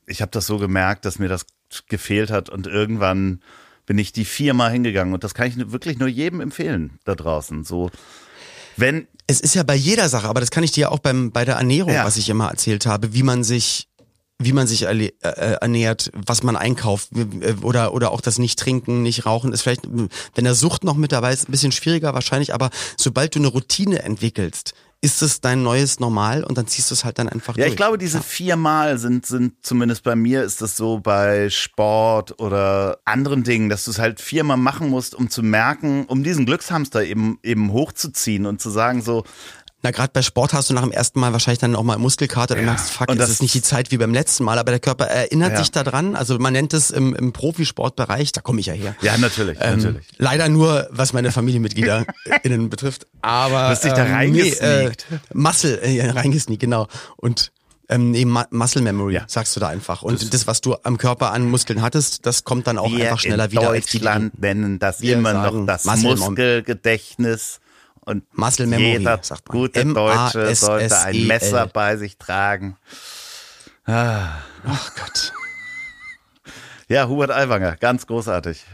Ich 0.05 0.22
habe 0.22 0.32
das 0.32 0.47
so 0.47 0.57
gemerkt, 0.57 1.05
dass 1.05 1.19
mir 1.19 1.30
das 1.30 1.45
gefehlt 1.88 2.32
hat. 2.32 2.49
Und 2.49 2.65
irgendwann 2.65 3.41
bin 3.86 3.97
ich 3.97 4.13
die 4.13 4.26
viermal 4.26 4.72
hingegangen. 4.72 5.13
Und 5.13 5.24
das 5.24 5.34
kann 5.34 5.47
ich 5.47 5.72
wirklich 5.72 5.99
nur 5.99 6.07
jedem 6.07 6.39
empfehlen 6.39 6.99
da 7.03 7.15
draußen. 7.15 7.63
So, 7.65 7.91
wenn 8.82 9.07
Es 9.27 9.39
ist 9.39 9.55
ja 9.55 9.63
bei 9.63 9.75
jeder 9.75 10.09
Sache, 10.09 10.27
aber 10.27 10.41
das 10.41 10.51
kann 10.51 10.63
ich 10.65 10.71
dir 10.73 10.82
ja 10.82 10.89
auch 10.89 10.99
beim, 10.99 11.32
bei 11.32 11.45
der 11.45 11.55
Ernährung, 11.55 11.93
Ja. 11.93 12.03
was 12.03 12.17
ich 12.17 12.27
immer 12.27 12.49
erzählt 12.49 12.86
habe, 12.86 13.13
wie 13.13 13.23
man 13.23 13.43
sich 13.45 13.88
wie 14.43 14.53
man 14.53 14.65
sich 14.65 14.88
erle- 14.88 15.13
äh, 15.21 15.57
ernährt, 15.61 16.09
was 16.15 16.41
man 16.41 16.55
einkauft 16.55 17.09
äh, 17.15 17.53
oder 17.61 17.93
oder 17.93 18.09
auch 18.11 18.21
das 18.21 18.39
nicht 18.39 18.57
trinken, 18.57 19.03
nicht 19.03 19.25
rauchen 19.27 19.53
ist 19.53 19.61
vielleicht 19.61 19.84
wenn 19.88 20.43
der 20.43 20.55
Sucht 20.55 20.84
noch 20.84 20.95
mit 20.95 21.11
dabei 21.11 21.32
ist, 21.32 21.47
ein 21.47 21.51
bisschen 21.51 21.71
schwieriger 21.71 22.13
wahrscheinlich, 22.15 22.51
aber 22.53 22.71
sobald 22.97 23.36
du 23.36 23.39
eine 23.39 23.49
Routine 23.49 24.01
entwickelst, 24.01 24.73
ist 25.04 25.24
es 25.24 25.41
dein 25.41 25.64
neues 25.64 25.99
Normal 25.99 26.43
und 26.43 26.60
dann 26.60 26.68
ziehst 26.68 26.91
du 26.91 26.93
es 26.93 27.04
halt 27.04 27.18
dann 27.18 27.28
einfach 27.28 27.58
Ja, 27.58 27.64
durch. 27.64 27.72
ich 27.72 27.76
glaube, 27.76 27.97
diese 27.97 28.22
viermal 28.22 28.99
sind, 28.99 29.26
sind 29.26 29.54
zumindest 29.66 30.04
bei 30.04 30.16
mir 30.16 30.43
ist 30.43 30.62
das 30.62 30.78
so 30.78 30.99
bei 30.99 31.49
Sport 31.49 32.39
oder 32.39 32.99
anderen 33.04 33.43
Dingen, 33.43 33.70
dass 33.70 33.86
du 33.86 33.91
es 33.91 33.97
halt 33.97 34.22
viermal 34.22 34.58
machen 34.58 34.89
musst, 34.89 35.16
um 35.16 35.30
zu 35.32 35.41
merken, 35.41 36.06
um 36.06 36.24
diesen 36.24 36.45
Glückshamster 36.45 37.04
eben, 37.04 37.39
eben 37.41 37.72
hochzuziehen 37.74 38.45
und 38.45 38.62
zu 38.62 38.70
sagen 38.70 39.02
so, 39.02 39.24
Na, 39.84 39.89
gerade 39.91 40.11
bei 40.13 40.21
Sport 40.21 40.53
hast 40.53 40.69
du 40.69 40.75
nach 40.75 40.84
dem 40.84 40.91
ersten 40.91 41.19
Mal 41.19 41.34
wahrscheinlich 41.34 41.57
dann 41.59 41.75
auch 41.75 41.82
mal 41.84 41.97
Muskelkater 41.97 42.53
und 42.53 42.61
Ja. 42.61 42.65
merkst, 42.67 42.91
fuck, 42.91 43.09
Und 43.09 43.15
es 43.17 43.21
das- 43.21 43.29
ist 43.32 43.41
nicht 43.41 43.53
die 43.55 43.63
Zeit 43.63 43.89
wie 43.91 43.97
beim 43.97 44.13
letzten 44.13 44.43
Mal, 44.43 44.59
aber 44.59 44.69
der 44.71 44.79
Körper 44.79 45.05
erinnert 45.07 45.53
Ja. 45.53 45.57
sich 45.57 45.71
daran. 45.71 46.15
Also 46.15 46.38
man 46.38 46.53
nennt 46.53 46.73
es 46.75 46.91
im, 46.91 47.15
im 47.15 47.34
Profisportbereich, 47.34 48.32
da 48.32 48.41
komme 48.41 48.59
ich 48.59 48.67
ja 48.67 48.73
her. 48.73 48.95
ja, 49.01 49.17
natürlich, 49.17 49.57
Ähm, 49.59 49.77
natürlich. 49.77 50.05
leider 50.17 50.49
nur, 50.49 50.88
was 50.91 51.13
meine 51.13 51.32
Familienmitglieder 51.32 52.05
innen 52.43 52.69
betrifft. 52.69 53.07
Aber 53.21 53.69
hast 53.69 53.84
dich 53.84 53.93
da 53.93 54.05
ähm, 54.05 54.13
reingesneakt. 54.13 55.05
Nee, 55.09 55.17
äh, 55.17 55.19
Muscle, 55.34 55.77
äh, 55.82 56.09
reingesneakt, 56.11 56.61
genau. 56.61 56.88
Und 57.17 57.51
ähm, 57.89 58.11
nee, 58.11 58.23
Muscle 58.23 58.82
Memory, 58.84 59.15
Ja. 59.15 59.23
sagst 59.27 59.53
du 59.55 59.59
da 59.59 59.67
einfach. 59.67 60.01
Und 60.03 60.34
das, 60.34 60.47
was 60.47 60.61
du 60.61 60.75
am 60.84 60.97
Körper 60.97 61.32
an 61.34 61.49
Muskeln 61.49 61.82
hattest, 61.82 62.25
das 62.25 62.43
kommt 62.45 62.67
dann 62.67 62.77
auch 62.77 62.93
einfach 62.93 63.19
schneller 63.19 63.45
in 63.45 63.51
wieder 63.51 63.63
Deutschland 63.63 64.39
nennen 64.39 64.79
das 64.79 65.01
Wir 65.01 65.15
immer 65.15 65.34
noch 65.34 65.65
das 65.65 65.84
Muskelgedächtnis. 65.86 67.59
Und 68.12 68.38
Muscle 68.38 68.68
Memory, 68.68 68.97
jeder 68.97 69.22
gute 69.47 69.86
Deutsche 69.86 70.53
sollte 70.55 70.99
ein. 70.99 71.28
Messer 71.28 71.66
bei 71.68 71.95
sich 71.95 72.18
tragen. 72.18 72.76
Ach 73.86 74.41
Gott. 74.66 75.34
Ja, 76.89 77.07
Hubert 77.07 77.32
Aiwanger, 77.32 77.78
ganz 77.78 78.05
großartig. 78.05 78.66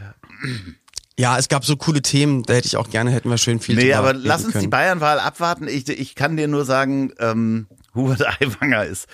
Ja, 1.16 1.38
es 1.38 1.48
gab 1.48 1.64
so 1.64 1.76
coole 1.76 2.02
Themen, 2.02 2.42
da 2.42 2.54
hätte 2.54 2.66
ich 2.66 2.76
auch 2.76 2.90
gerne, 2.90 3.12
hätten 3.12 3.30
wir 3.30 3.38
schön 3.38 3.60
viel 3.60 3.76
Nee, 3.76 3.92
aber 3.94 4.12
lass 4.12 4.42
uns 4.42 4.54
können. 4.54 4.62
die 4.62 4.68
Bayernwahl 4.68 5.20
abwarten. 5.20 5.68
Ich, 5.68 5.88
ich 5.88 6.16
kann 6.16 6.36
dir 6.36 6.48
nur 6.48 6.64
sagen, 6.64 7.12
ähm, 7.20 7.68
Hubert 7.94 8.26
Aiwanger 8.40 8.86
ist 8.86 9.06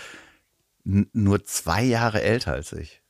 nur 0.85 1.45
zwei 1.45 1.83
Jahre 1.83 2.23
älter 2.23 2.53
als 2.53 2.73
ich. 2.73 3.03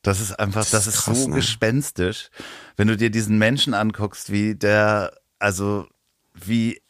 Das 0.00 0.20
ist 0.20 0.32
einfach, 0.32 0.66
das, 0.68 0.86
ist, 0.86 1.04
krass, 1.04 1.22
so 1.22 1.28
ne? 1.28 1.36
gespenstisch. 1.36 2.30
Wenn 2.76 2.88
du 2.88 2.96
dir 2.96 3.10
diesen 3.10 3.36
Menschen 3.36 3.74
anguckst, 3.74 4.32
wie 4.32 4.54
der, 4.54 5.12
also 5.38 5.86
wie 6.34 6.80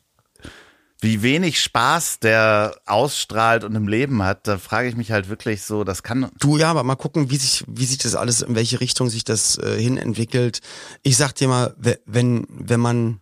wie 1.00 1.20
wenig 1.22 1.60
Spaß 1.60 2.20
der 2.20 2.76
ausstrahlt 2.86 3.64
und 3.64 3.74
im 3.74 3.88
Leben 3.88 4.22
hat, 4.22 4.46
da 4.46 4.56
frage 4.56 4.88
ich 4.88 4.94
mich 4.94 5.10
halt 5.10 5.28
wirklich 5.28 5.62
so, 5.62 5.82
das 5.82 6.04
kann. 6.04 6.30
Du 6.38 6.58
ja, 6.58 6.70
aber 6.70 6.84
mal 6.84 6.94
gucken, 6.94 7.28
wie 7.28 7.38
sich, 7.38 7.64
wie 7.66 7.86
sich 7.86 7.98
das 7.98 8.14
alles, 8.14 8.40
in 8.40 8.54
welche 8.54 8.80
Richtung 8.80 9.10
sich 9.10 9.24
das 9.24 9.58
äh, 9.58 9.80
hin 9.82 9.96
entwickelt. 9.96 10.60
Ich 11.02 11.16
sag 11.16 11.32
dir 11.34 11.48
mal, 11.48 11.74
we- 11.76 11.98
wenn, 12.06 12.46
wenn 12.48 12.78
man 12.78 13.20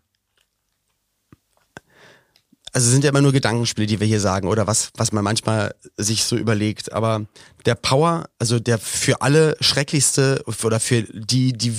also 2.73 2.87
es 2.87 2.93
sind 2.93 3.03
ja 3.03 3.11
immer 3.11 3.23
nur 3.23 3.33
Gedankenspiele, 3.33 3.87
die 3.87 3.99
wir 3.99 4.07
hier 4.07 4.21
sagen, 4.21 4.47
oder 4.47 4.67
was, 4.67 4.91
was 4.95 5.11
man 5.11 5.25
manchmal 5.25 5.75
sich 5.97 6.23
so 6.25 6.37
überlegt. 6.37 6.93
Aber 6.93 7.27
der 7.67 7.75
Power, 7.75 8.29
also 8.39 8.61
der 8.61 8.79
für 8.79 9.23
alle 9.23 9.57
schrecklichste 9.61 10.45
oder 10.47 10.79
für 10.79 11.03
die, 11.03 11.53
die, 11.53 11.75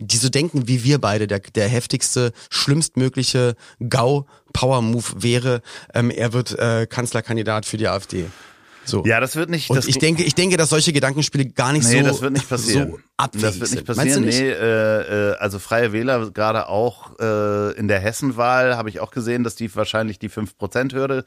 die 0.00 0.16
so 0.16 0.28
denken 0.28 0.66
wie 0.66 0.82
wir 0.82 0.98
beide, 0.98 1.26
der, 1.26 1.40
der 1.40 1.68
heftigste, 1.68 2.32
schlimmstmögliche 2.48 3.54
GAU-Power-Move 3.80 5.22
wäre, 5.22 5.62
ähm, 5.94 6.10
er 6.10 6.32
wird 6.32 6.58
äh, 6.58 6.86
Kanzlerkandidat 6.86 7.66
für 7.66 7.76
die 7.76 7.86
AfD. 7.86 8.26
So. 8.84 9.04
Ja, 9.04 9.20
das 9.20 9.36
wird 9.36 9.50
nicht. 9.50 9.70
Und 9.70 9.86
ich 9.86 9.98
denke, 9.98 10.22
ich 10.22 10.34
denke, 10.34 10.56
dass 10.56 10.70
solche 10.70 10.92
Gedankenspiele 10.92 11.46
gar 11.46 11.72
nicht 11.72 11.86
Nee, 11.86 12.00
so, 12.00 12.08
das 12.08 12.22
wird 12.22 12.32
nicht 12.32 12.48
passieren. 12.48 12.90
so 12.92 12.98
abwegig 13.16 13.42
das 13.46 13.60
wird 13.60 13.70
nicht 13.72 13.86
passieren. 13.86 14.08
Meinst 14.08 14.16
du 14.16 14.20
nicht? 14.22 14.40
Nee, 14.40 14.50
äh, 14.50 15.30
äh, 15.30 15.36
also 15.36 15.58
Freie 15.58 15.92
Wähler 15.92 16.30
gerade 16.30 16.68
auch 16.68 17.18
äh, 17.20 17.72
in 17.78 17.88
der 17.88 18.00
Hessenwahl 18.00 18.76
habe 18.76 18.88
ich 18.88 19.00
auch 19.00 19.10
gesehen, 19.10 19.44
dass 19.44 19.54
die 19.54 19.74
wahrscheinlich 19.76 20.18
die 20.18 20.30
5%-Hürde 20.30 21.24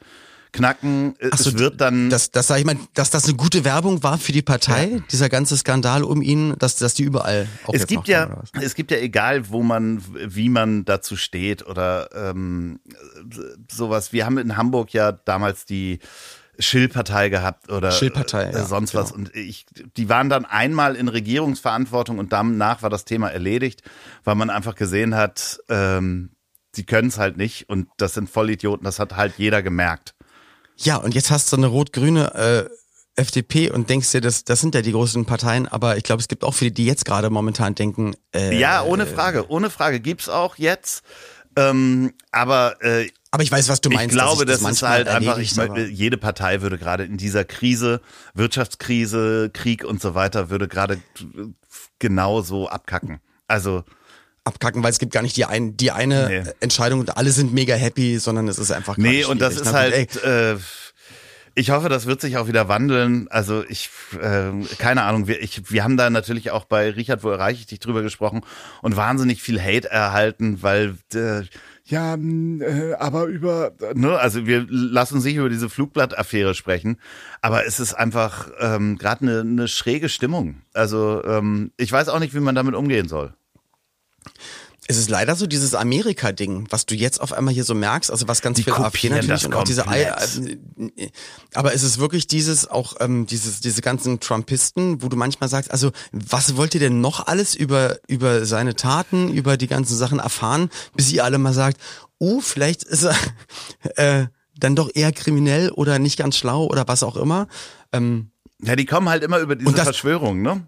knacken. 0.54 1.14
Ach 1.30 1.36
so, 1.36 1.50
es 1.50 1.58
wird 1.58 1.80
dann 1.80 2.08
dass, 2.08 2.30
dass, 2.30 2.46
sag 2.46 2.58
ich 2.58 2.64
mal, 2.64 2.76
dass 2.94 3.10
das 3.10 3.24
eine 3.24 3.34
gute 3.34 3.64
Werbung 3.64 4.02
war 4.02 4.16
für 4.18 4.32
die 4.32 4.42
Partei, 4.42 5.02
dieser 5.12 5.28
ganze 5.28 5.56
Skandal 5.56 6.04
um 6.04 6.22
ihn, 6.22 6.54
dass, 6.58 6.76
dass 6.76 6.94
die 6.94 7.02
überall 7.02 7.46
auch 7.66 7.74
es 7.74 7.86
gibt 7.86 8.08
ja, 8.08 8.38
was? 8.52 8.62
es 8.62 8.74
gibt 8.74 8.90
ja 8.90 8.98
egal, 8.98 9.50
wo 9.50 9.62
man, 9.62 10.02
wie 10.14 10.48
man 10.48 10.84
dazu 10.84 11.16
steht 11.16 11.66
oder 11.66 12.08
ähm, 12.14 12.80
sowas. 13.70 14.12
Wir 14.12 14.24
haben 14.24 14.38
in 14.38 14.56
Hamburg 14.56 14.92
ja 14.92 15.12
damals 15.12 15.66
die 15.66 15.98
Schill-Partei 16.58 17.28
gehabt 17.28 17.70
oder 17.70 17.90
Schill-Partei, 17.90 18.44
äh, 18.44 18.52
ja, 18.52 18.64
sonst 18.64 18.94
was. 18.94 19.12
genau. 19.12 19.28
Und 19.28 19.36
ich, 19.36 19.66
die 19.96 20.08
waren 20.08 20.28
dann 20.28 20.44
einmal 20.44 20.94
in 20.94 21.08
Regierungsverantwortung 21.08 22.18
und 22.18 22.32
danach 22.32 22.82
war 22.82 22.90
das 22.90 23.04
Thema 23.04 23.28
erledigt, 23.28 23.82
weil 24.22 24.36
man 24.36 24.50
einfach 24.50 24.76
gesehen 24.76 25.14
hat, 25.14 25.58
ähm, 25.68 26.30
die 26.76 26.84
können 26.84 27.08
es 27.08 27.18
halt 27.18 27.36
nicht 27.36 27.68
und 27.68 27.88
das 27.96 28.14
sind 28.14 28.30
Vollidioten. 28.30 28.84
Das 28.84 28.98
hat 28.98 29.16
halt 29.16 29.34
jeder 29.36 29.62
gemerkt. 29.62 30.14
Ja, 30.76 30.96
und 30.96 31.14
jetzt 31.14 31.30
hast 31.30 31.52
du 31.52 31.56
eine 31.56 31.66
rot-grüne 31.66 32.34
äh, 32.34 33.20
FDP 33.20 33.70
und 33.70 33.88
denkst 33.90 34.10
dir, 34.10 34.20
das, 34.20 34.44
das 34.44 34.60
sind 34.60 34.74
ja 34.74 34.82
die 34.82 34.92
großen 34.92 35.24
Parteien, 35.24 35.68
aber 35.68 35.96
ich 35.96 36.02
glaube, 36.02 36.20
es 36.20 36.28
gibt 36.28 36.42
auch 36.42 36.54
viele, 36.54 36.72
die 36.72 36.84
jetzt 36.84 37.04
gerade 37.04 37.30
momentan 37.30 37.74
denken, 37.74 38.14
äh, 38.34 38.58
Ja, 38.58 38.82
ohne 38.82 39.06
Frage, 39.06 39.48
ohne 39.48 39.70
Frage 39.70 40.00
gibt's 40.00 40.28
auch 40.28 40.56
jetzt. 40.56 41.02
Ähm, 41.56 42.12
aber 42.32 42.82
äh, 42.82 43.08
aber 43.30 43.42
ich 43.42 43.50
weiß, 43.50 43.68
was 43.68 43.80
du 43.80 43.90
ich 43.90 43.96
meinst. 43.96 44.14
dass 44.14 44.22
glaube, 44.22 44.38
sich 44.38 44.60
das, 44.60 44.72
ist 44.72 44.82
halt 44.82 45.08
einfach, 45.08 45.38
ich 45.38 45.56
meine, 45.56 45.86
jede 45.86 46.16
Partei 46.16 46.62
würde 46.62 46.78
gerade 46.78 47.04
in 47.04 47.16
dieser 47.16 47.44
Krise, 47.44 48.00
Wirtschaftskrise, 48.34 49.50
Krieg 49.52 49.84
und 49.84 50.00
so 50.00 50.14
weiter, 50.14 50.50
würde 50.50 50.68
gerade 50.68 51.00
genauso 51.98 52.68
abkacken. 52.68 53.20
Also, 53.48 53.82
abkacken, 54.44 54.82
weil 54.82 54.90
es 54.90 54.98
gibt 54.98 55.12
gar 55.12 55.22
nicht 55.22 55.36
die, 55.36 55.46
ein, 55.46 55.76
die 55.76 55.90
eine 55.90 56.28
Nee. 56.28 56.50
Entscheidung 56.60 57.00
und 57.00 57.16
alle 57.16 57.30
sind 57.30 57.52
mega 57.54 57.74
happy, 57.74 58.18
sondern 58.18 58.46
es 58.48 58.58
ist 58.58 58.70
einfach 58.70 58.96
nee, 58.96 59.24
und 59.24 59.40
das 59.40 59.56
ist 59.56 59.64
Na 59.72 59.84
gut, 59.84 59.92
ey, 59.94 60.06
halt, 60.06 60.24
äh, 60.24 60.56
ich 61.56 61.70
hoffe, 61.70 61.88
das 61.88 62.06
wird 62.06 62.20
sich 62.20 62.36
auch 62.36 62.48
wieder 62.48 62.68
wandeln. 62.68 63.28
Also 63.30 63.64
ich, 63.68 63.88
äh, 64.20 64.50
keine 64.78 65.02
Ahnung, 65.04 65.28
wir, 65.28 65.40
ich, 65.40 65.70
wir 65.70 65.84
haben 65.84 65.96
da 65.96 66.10
natürlich 66.10 66.50
auch 66.50 66.64
bei 66.64 66.90
Richard, 66.90 67.22
wo 67.22 67.30
erreiche 67.30 67.60
ich 67.60 67.66
dich 67.66 67.78
drüber 67.78 68.02
gesprochen 68.02 68.42
und 68.82 68.96
wahnsinnig 68.96 69.40
viel 69.40 69.62
Hate 69.62 69.88
erhalten, 69.88 70.62
weil 70.62 70.96
äh, 71.14 71.42
ja, 71.84 72.16
äh, 72.16 72.94
aber 72.98 73.26
über, 73.26 73.72
ne, 73.94 74.18
also 74.18 74.46
wir 74.46 74.66
lassen 74.68 75.14
uns 75.16 75.24
nicht 75.24 75.36
über 75.36 75.48
diese 75.48 75.70
Flugblattaffäre 75.70 76.54
sprechen, 76.54 76.98
aber 77.40 77.66
es 77.66 77.78
ist 77.78 77.94
einfach 77.94 78.48
ähm, 78.58 78.98
gerade 78.98 79.22
eine 79.22 79.44
ne 79.44 79.68
schräge 79.68 80.08
Stimmung. 80.08 80.62
Also 80.72 81.22
ähm, 81.24 81.70
ich 81.76 81.92
weiß 81.92 82.08
auch 82.08 82.18
nicht, 82.18 82.34
wie 82.34 82.40
man 82.40 82.54
damit 82.54 82.74
umgehen 82.74 83.06
soll. 83.08 83.34
Es 84.86 84.98
ist 84.98 85.08
leider 85.08 85.34
so 85.34 85.46
dieses 85.46 85.74
Amerika-Ding, 85.74 86.66
was 86.68 86.84
du 86.84 86.94
jetzt 86.94 87.18
auf 87.18 87.32
einmal 87.32 87.54
hier 87.54 87.64
so 87.64 87.74
merkst, 87.74 88.10
also 88.10 88.28
was 88.28 88.42
ganz 88.42 88.56
Die 88.58 88.64
viele 88.64 88.76
AfD 88.76 89.08
natürlich 89.08 89.46
und 89.46 89.54
auch 89.54 89.64
diese 89.64 89.88
Ei- 89.88 90.04
komplett. 90.04 90.58
äh, 90.98 91.10
aber 91.54 91.72
es 91.72 91.82
ist 91.82 91.98
wirklich 91.98 92.26
dieses 92.26 92.68
auch 92.68 92.96
ähm, 93.00 93.24
dieses 93.24 93.60
diese 93.60 93.80
ganzen 93.80 94.20
Trumpisten, 94.20 95.00
wo 95.02 95.08
du 95.08 95.16
manchmal 95.16 95.48
sagst, 95.48 95.70
also 95.70 95.90
was 96.12 96.58
wollt 96.58 96.74
ihr 96.74 96.80
denn 96.80 97.00
noch 97.00 97.26
alles 97.26 97.54
über 97.54 97.96
über 98.08 98.44
seine 98.44 98.74
Taten, 98.76 99.32
über 99.32 99.56
die 99.56 99.68
ganzen 99.68 99.96
Sachen 99.96 100.18
erfahren, 100.18 100.68
bis 100.94 101.10
ihr 101.12 101.24
alle 101.24 101.38
mal 101.38 101.54
sagt, 101.54 101.80
oh, 102.18 102.40
vielleicht 102.42 102.82
ist 102.82 103.04
er 103.04 103.16
äh, 103.96 104.26
dann 104.58 104.76
doch 104.76 104.90
eher 104.94 105.12
kriminell 105.12 105.70
oder 105.70 105.98
nicht 105.98 106.18
ganz 106.18 106.36
schlau 106.36 106.66
oder 106.66 106.86
was 106.88 107.02
auch 107.02 107.16
immer. 107.16 107.48
Ähm, 107.90 108.30
Ja, 108.62 108.76
die 108.76 108.84
kommen 108.84 109.08
halt 109.08 109.22
immer 109.24 109.38
über 109.38 109.56
diese 109.56 109.72
das- 109.72 109.84
Verschwörung, 109.84 110.42
ne? 110.42 110.66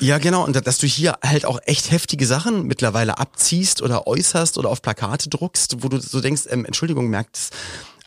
Ja, 0.00 0.18
genau. 0.18 0.44
Und 0.44 0.66
dass 0.66 0.78
du 0.78 0.86
hier 0.86 1.18
halt 1.24 1.44
auch 1.44 1.60
echt 1.64 1.90
heftige 1.90 2.26
Sachen 2.26 2.66
mittlerweile 2.66 3.18
abziehst 3.18 3.82
oder 3.82 4.06
äußerst 4.06 4.58
oder 4.58 4.70
auf 4.70 4.82
Plakate 4.82 5.28
druckst, 5.28 5.82
wo 5.82 5.88
du 5.88 6.00
so 6.00 6.20
denkst, 6.20 6.42
ähm, 6.48 6.64
Entschuldigung, 6.64 7.08
merkt 7.08 7.36
es. 7.36 7.50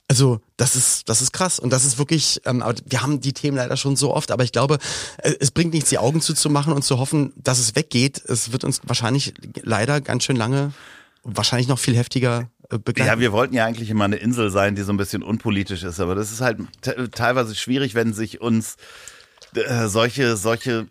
Also, 0.07 0.41
das 0.57 0.75
ist, 0.75 1.07
das 1.07 1.21
ist 1.21 1.31
krass. 1.31 1.57
Und 1.57 1.69
das 1.71 1.85
ist 1.85 1.97
wirklich, 1.97 2.41
ähm, 2.45 2.61
wir 2.85 3.01
haben 3.01 3.21
die 3.21 3.31
Themen 3.31 3.55
leider 3.55 3.77
schon 3.77 3.95
so 3.95 4.13
oft, 4.13 4.31
aber 4.31 4.43
ich 4.43 4.51
glaube, 4.51 4.77
äh, 5.19 5.33
es 5.39 5.51
bringt 5.51 5.73
nichts, 5.73 5.89
die 5.89 5.99
Augen 5.99 6.19
zuzumachen 6.19 6.73
und 6.73 6.83
zu 6.83 6.99
hoffen, 6.99 7.31
dass 7.37 7.59
es 7.59 7.75
weggeht. 7.75 8.21
Es 8.25 8.51
wird 8.51 8.65
uns 8.65 8.81
wahrscheinlich 8.83 9.33
leider 9.61 10.01
ganz 10.01 10.25
schön 10.25 10.35
lange, 10.35 10.73
wahrscheinlich 11.23 11.69
noch 11.69 11.79
viel 11.79 11.95
heftiger 11.95 12.49
äh, 12.69 12.77
begleiten. 12.77 13.09
Ja, 13.09 13.19
wir 13.19 13.31
wollten 13.31 13.55
ja 13.55 13.65
eigentlich 13.65 13.89
immer 13.89 14.03
eine 14.03 14.17
Insel 14.17 14.49
sein, 14.49 14.75
die 14.75 14.81
so 14.81 14.91
ein 14.91 14.97
bisschen 14.97 15.23
unpolitisch 15.23 15.83
ist, 15.83 16.01
aber 16.01 16.15
das 16.15 16.31
ist 16.33 16.41
halt 16.41 16.59
te 16.81 17.09
teilweise 17.09 17.55
schwierig, 17.55 17.95
wenn 17.95 18.13
sich 18.13 18.41
uns 18.41 18.75
äh, 19.55 19.87
solche 19.87 20.35
solche 20.35 20.87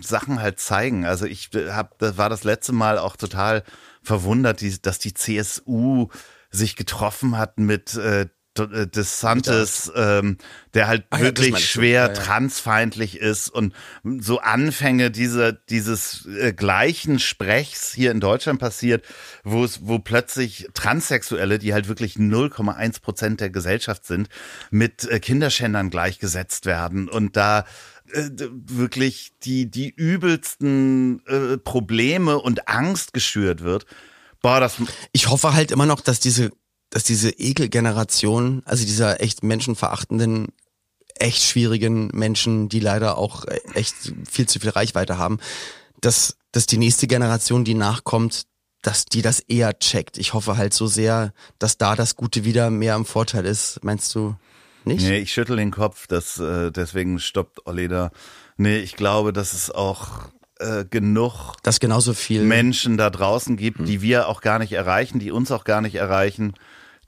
Sachen 0.00 0.40
halt 0.40 0.60
zeigen. 0.60 1.04
Also 1.04 1.26
ich 1.26 1.54
äh, 1.54 1.70
hab, 1.70 1.98
das 1.98 2.16
war 2.16 2.28
das 2.28 2.44
letzte 2.44 2.72
Mal 2.72 2.98
auch 2.98 3.16
total 3.16 3.62
verwundert, 4.02 4.60
die, 4.60 4.80
dass 4.80 4.98
die 4.98 5.14
CSU 5.14 6.08
sich 6.50 6.76
getroffen 6.76 7.36
hat 7.36 7.58
mit 7.58 7.94
äh, 7.94 8.26
äh, 8.58 8.86
DeSantis, 8.86 9.90
ähm, 9.94 10.38
der 10.74 10.88
halt 10.88 11.06
das 11.10 11.20
wirklich 11.20 11.68
schwer 11.68 12.02
Ja, 12.02 12.08
ja. 12.08 12.12
transfeindlich 12.12 13.18
ist 13.18 13.48
und 13.48 13.74
so 14.04 14.40
Anfänge 14.40 15.10
dieser 15.10 15.52
dieses 15.52 16.26
äh, 16.26 16.52
gleichen 16.52 17.18
Sprechs 17.18 17.92
hier 17.92 18.10
in 18.10 18.20
Deutschland 18.20 18.58
passiert, 18.58 19.04
wo 19.44 19.64
es 19.64 19.86
wo 19.86 19.98
plötzlich 19.98 20.68
Transsexuelle, 20.74 21.58
die 21.58 21.72
halt 21.72 21.88
wirklich 21.88 22.16
0,1 22.16 23.00
Prozent 23.00 23.40
der 23.40 23.50
Gesellschaft 23.50 24.06
sind, 24.06 24.28
mit 24.70 25.08
äh, 25.08 25.20
Kinderschändern 25.20 25.90
gleichgesetzt 25.90 26.66
werden 26.66 27.08
und 27.08 27.36
da 27.36 27.64
äh, 28.12 28.30
wirklich 28.50 29.32
die 29.42 29.70
die 29.70 29.90
übelsten 29.90 31.24
äh, 31.26 31.58
Probleme 31.58 32.38
und 32.38 32.68
Angst 32.68 33.12
geschürt 33.12 33.62
wird. 33.62 33.86
Boah, 34.42 34.60
das 34.60 34.76
ich 35.12 35.28
hoffe 35.28 35.52
halt 35.52 35.70
immer 35.70 35.86
noch, 35.86 36.00
dass 36.00 36.20
diese, 36.20 36.50
dass 36.90 37.04
diese 37.04 37.30
Ekelgeneration, 37.30 38.62
also 38.64 38.84
dieser 38.84 39.20
echt 39.20 39.42
menschenverachtenden, 39.42 40.48
echt 41.18 41.42
schwierigen 41.42 42.08
Menschen, 42.12 42.68
die 42.68 42.80
leider 42.80 43.18
auch 43.18 43.44
echt 43.74 43.94
viel 44.30 44.48
zu 44.48 44.60
viel 44.60 44.70
Reichweite 44.70 45.18
haben, 45.18 45.38
dass, 46.00 46.36
dass 46.52 46.66
die 46.66 46.78
nächste 46.78 47.06
Generation, 47.08 47.64
die 47.64 47.74
nachkommt, 47.74 48.46
dass 48.82 49.04
die 49.06 49.22
das 49.22 49.40
eher 49.40 49.76
checkt. 49.78 50.18
Ich 50.18 50.34
hoffe 50.34 50.56
halt 50.56 50.72
so 50.72 50.86
sehr, 50.86 51.32
dass 51.58 51.78
da 51.78 51.96
das 51.96 52.14
Gute 52.14 52.44
wieder 52.44 52.70
mehr 52.70 52.94
im 52.94 53.04
Vorteil 53.04 53.44
ist. 53.44 53.82
Meinst 53.82 54.14
du 54.14 54.36
nicht? 54.88 55.06
Nee, 55.06 55.18
ich 55.18 55.32
schüttel 55.32 55.56
den 55.56 55.70
Kopf, 55.70 56.06
das, 56.08 56.38
äh, 56.40 56.72
deswegen 56.72 57.20
stoppt 57.20 57.66
Olli 57.66 57.86
da. 57.86 58.10
Nee, 58.56 58.78
ich 58.78 58.96
glaube, 58.96 59.32
dass 59.32 59.52
es 59.52 59.70
auch 59.70 60.08
äh, 60.58 60.84
genug 60.84 61.54
Dass 61.62 61.78
genauso 61.78 62.12
viel. 62.14 62.42
Menschen 62.42 62.96
da 62.96 63.10
draußen 63.10 63.56
gibt, 63.56 63.78
Hm. 63.78 63.84
die 63.86 64.02
wir 64.02 64.26
auch 64.28 64.40
gar 64.40 64.58
nicht 64.58 64.72
erreichen, 64.72 65.20
die 65.20 65.30
uns 65.30 65.52
auch 65.52 65.62
gar 65.62 65.80
nicht 65.80 65.94
erreichen, 65.94 66.54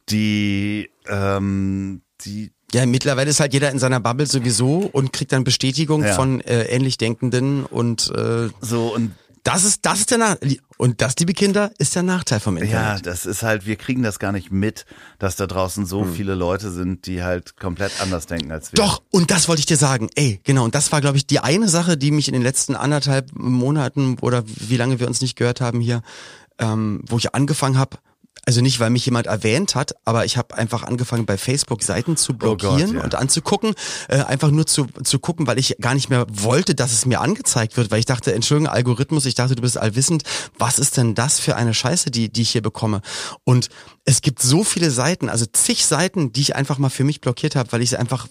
die, 0.09 0.91
ähm, 1.09 2.03
die, 2.23 2.53
Ja, 2.73 2.87
mittlerweile 2.87 3.31
ist 3.31 3.41
halt 3.41 3.53
jeder 3.53 3.71
in 3.71 3.79
seiner 3.81 3.99
Bubble 4.01 4.27
sowieso 4.27 4.89
und 4.93 5.13
kriegt 5.13 5.33
dann 5.33 5.43
Bestätigung 5.45 6.05
Ja. 6.05 6.15
von 6.15 6.41
äh, 6.43 6.65
ähnlich 6.67 6.99
Denkenden 6.99 7.65
und 7.65 8.11
äh, 8.15 8.49
so 8.61 8.95
und 8.95 9.13
Das 9.43 9.65
ist, 9.65 9.87
das 9.87 10.01
ist 10.01 10.11
der 10.11 10.19
Nach 10.19 10.37
und 10.77 11.01
das, 11.03 11.17
liebe 11.19 11.33
Kinder, 11.35 11.71
ist 11.79 11.95
der 11.95 12.03
Nachteil 12.03 12.41
vom 12.41 12.57
ja, 12.57 12.65
Internet. 12.65 13.07
das 13.07 13.27
ist 13.27 13.43
halt, 13.43 13.67
wir 13.67 13.77
kriegen 13.77 14.03
das 14.03 14.19
gar 14.19 14.33
nicht 14.33 14.51
mit, 14.51 14.87
dass 15.19 15.37
da 15.37 15.47
draußen 15.47 15.87
so 15.87 16.03
Hm. 16.03 16.15
viele 16.15 16.35
Leute 16.35 16.71
sind, 16.71 17.07
die 17.07 17.23
halt 17.23 17.57
komplett 17.59 17.93
anders 18.01 18.27
denken 18.27 18.51
als 18.53 18.73
wir. 18.73 18.77
Doch, 18.77 19.03
und 19.11 19.31
das 19.31 19.49
wollte 19.49 19.61
ich 19.61 19.67
dir 19.67 19.77
sagen. 19.77 20.09
Ey, 20.15 20.41
genau, 20.45 20.65
und 20.65 20.75
das 20.75 20.93
war, 20.93 21.01
glaube 21.01 21.17
ich, 21.17 21.27
die 21.27 21.41
eine 21.41 21.69
Sache, 21.69 21.97
die 21.97 22.11
mich 22.11 22.29
in 22.29 22.35
den 22.35 22.43
letzten 22.43 22.77
anderthalb 22.77 23.31
Monaten 23.35 24.19
oder 24.21 24.43
wie 24.47 24.77
lange 24.77 25.01
wir 25.01 25.07
uns 25.07 25.21
nicht 25.21 25.37
gehört 25.37 25.61
haben 25.61 25.81
hier, 25.81 26.03
ähm, 26.59 27.03
wo 27.09 27.17
ich 27.19 27.35
angefangen 27.35 27.79
habe, 27.79 27.97
also 28.47 28.63
nicht, 28.63 28.81
weil 28.81 28.91
mich 28.91 29.05
jemand 29.05 29.27
erwähnt 29.27 29.75
hat, 29.75 29.93
aber 30.05 30.25
ich 30.25 30.37
habe 30.37 30.55
einfach 30.57 30.83
angefangen 30.83 31.27
bei 31.27 31.37
Facebook 31.37 31.83
Seiten 31.83 32.17
zu 32.17 32.33
blockieren 32.37 32.93
Oh 32.93 32.99
ja. 32.99 33.05
und 33.05 33.15
anzugucken, 33.15 33.75
äh, 34.09 34.23
einfach 34.23 34.51
nur 34.51 34.67
zu, 34.67 34.87
zu 35.05 35.19
gucken, 35.19 35.47
weil 35.47 35.59
ich 35.59 35.77
gar 35.79 35.95
nicht 35.95 36.09
mehr 36.09 36.27
wollte, 36.31 36.75
dass 36.75 36.93
es 36.93 37.05
mir 37.07 37.21
angezeigt 37.21 37.77
wird, 37.77 37.91
weil 37.91 37.99
ich 38.01 38.07
dachte, 38.07 38.33
Entschuldigung, 38.33 38.73
Algorithmus, 38.73 39.27
ich 39.27 39.35
dachte, 39.35 39.55
du 39.57 39.63
bist 39.63 39.77
allwissend, 39.77 40.23
was 40.59 40.79
ist 40.79 40.97
denn 40.97 41.15
das 41.15 41.39
für 41.39 41.55
eine 41.55 41.75
Scheiße, 41.75 42.11
die, 42.11 42.33
die 42.33 42.43
ich 42.43 42.51
hier 42.51 42.63
bekomme? 42.63 43.03
Und 43.45 43.69
es 44.05 44.23
gibt 44.23 44.41
so 44.41 44.65
viele 44.65 44.91
Seiten, 44.91 45.29
also 45.29 45.45
zig 45.45 45.85
Seiten, 45.85 46.33
die 46.33 46.41
ich 46.41 46.57
einfach 46.57 46.79
mal 46.79 46.89
für 46.89 47.05
mich 47.05 47.21
blockiert 47.21 47.57
habe, 47.57 47.71
weil 47.73 47.83
ich 47.83 47.97
einfach, 47.99 48.27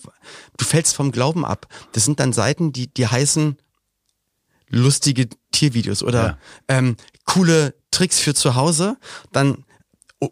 du 0.57 0.65
fällst 0.65 0.95
vom 0.95 1.11
Glauben 1.11 1.45
ab. 1.45 1.67
Das 1.93 2.03
sind 2.03 2.19
dann 2.19 2.33
Seiten, 2.33 2.73
die, 2.73 2.91
die 2.91 3.07
heißen 3.07 3.57
lustige 4.69 5.29
Tiervideos 5.51 6.03
oder 6.03 6.23
Ja. 6.25 6.37
ähm, 6.67 6.95
coole 7.25 7.75
Tricks 7.91 8.19
für 8.19 8.33
zu 8.33 8.55
Hause, 8.55 8.97
dann 9.31 9.65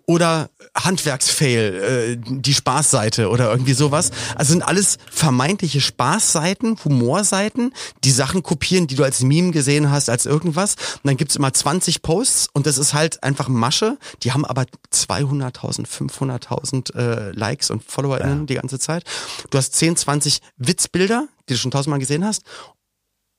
oder 0.05 0.49
Handwerksfail, 0.75 2.17
äh, 2.17 2.17
die 2.19 2.53
Spaßseite 2.53 3.29
oder 3.29 3.49
irgendwie 3.49 3.73
sowas. 3.73 4.11
Also 4.35 4.51
sind 4.51 4.63
alles 4.63 4.97
vermeintliche 5.09 5.79
Spaßseiten, 5.79 6.77
Humorseiten, 6.83 7.73
die 8.03 8.11
Sachen 8.11 8.43
kopieren, 8.43 8.87
die 8.87 8.95
du 8.95 9.03
als 9.03 9.21
Meme 9.21 9.51
gesehen 9.51 9.89
hast, 9.89 10.09
als 10.09 10.25
irgendwas. 10.25 10.75
Und 10.95 11.05
dann 11.05 11.15
gibt's 11.17 11.37
immer 11.37 11.53
20 11.53 12.01
Posts 12.01 12.49
und 12.51 12.65
das 12.67 12.77
ist 12.77 12.93
halt 12.93 13.23
einfach 13.23 13.47
Masche. 13.47 13.97
Die 14.23 14.33
haben 14.33 14.45
aber 14.45 14.65
200.000, 14.93 15.87
500.000 15.87 16.95
äh, 16.95 17.31
Likes 17.31 17.69
und 17.69 17.83
FollowerInnen 17.83 18.45
die 18.45 18.55
ganze 18.55 18.79
Zeit. 18.79 19.03
Du 19.51 19.57
hast 19.57 19.73
10, 19.73 19.95
20 19.95 20.39
Witzbilder, 20.57 21.27
die 21.47 21.53
du 21.53 21.59
schon 21.59 21.71
tausendmal 21.71 21.99
gesehen 21.99 22.25
hast 22.25 22.41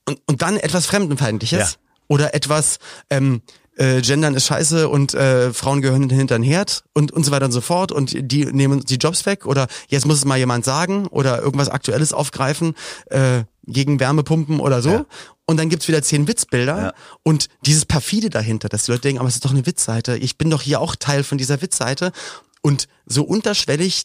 und, 0.06 0.18
und 0.26 0.40
dann 0.40 0.56
etwas 0.56 0.86
Fremdenfeindliches 0.86 1.58
Ja. 1.72 1.78
oder 2.08 2.34
etwas 2.34 2.78
ähm, 3.10 3.42
äh, 3.78 4.00
Gendern 4.02 4.34
ist 4.34 4.46
scheiße 4.46 4.88
und 4.88 5.14
äh, 5.14 5.52
Frauen 5.52 5.80
gehören 5.80 6.10
hinter 6.10 6.36
den 6.36 6.42
Herd 6.42 6.84
und, 6.94 7.12
und 7.12 7.24
so 7.24 7.30
weiter 7.30 7.46
und 7.46 7.52
so 7.52 7.60
fort 7.60 7.92
und 7.92 8.12
die 8.30 8.44
nehmen 8.46 8.74
uns 8.74 8.84
die 8.86 8.96
Jobs 8.96 9.24
weg 9.24 9.46
oder 9.46 9.66
jetzt 9.88 10.04
muss 10.06 10.16
es 10.18 10.24
mal 10.24 10.36
jemand 10.38 10.64
sagen 10.64 11.06
oder 11.06 11.40
irgendwas 11.40 11.68
Aktuelles 11.68 12.12
aufgreifen 12.12 12.74
äh, 13.06 13.44
gegen 13.64 14.00
Wärmepumpen 14.00 14.60
oder 14.60 14.82
so. 14.82 14.90
Ja. 14.90 15.06
Und 15.46 15.58
dann 15.58 15.68
gibt's 15.68 15.88
wieder 15.88 16.02
zehn 16.02 16.26
Witzbilder 16.28 16.78
Ja. 16.82 16.92
und 17.22 17.48
dieses 17.64 17.86
perfide 17.86 18.30
dahinter, 18.30 18.68
dass 18.68 18.84
die 18.84 18.90
Leute 18.90 19.02
denken, 19.02 19.20
aber 19.20 19.28
es 19.28 19.36
ist 19.36 19.44
doch 19.44 19.52
eine 19.52 19.64
Witzseite. 19.64 20.16
Ich 20.18 20.36
bin 20.36 20.50
doch 20.50 20.60
hier 20.62 20.80
auch 20.80 20.94
Teil 20.96 21.22
von 21.24 21.38
dieser 21.38 21.62
Witzseite 21.62 22.12
und 22.60 22.88
so 23.06 23.22
unterschwellig 23.22 24.02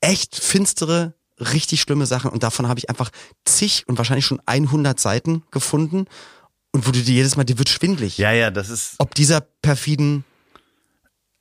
echt 0.00 0.36
finstere, 0.36 1.14
richtig 1.40 1.80
schlimme 1.80 2.06
Sachen 2.06 2.30
und 2.30 2.42
davon 2.42 2.68
habe 2.68 2.78
ich 2.78 2.88
einfach 2.88 3.10
zig 3.44 3.84
und 3.86 3.98
wahrscheinlich 3.98 4.26
schon 4.26 4.40
100 4.46 4.98
Seiten 4.98 5.42
gefunden 5.50 6.06
und 6.72 6.86
wo 6.86 6.90
du 6.90 7.02
dir 7.02 7.14
jedes 7.14 7.36
Mal, 7.36 7.44
dir 7.44 7.58
wird 7.58 7.68
schwindlig. 7.68 8.18
Ja, 8.18 8.32
ja, 8.32 8.50
das 8.50 8.68
ist 8.68 8.94
Ob 8.98 9.14
dieser 9.14 9.40
perfiden, 9.40 10.24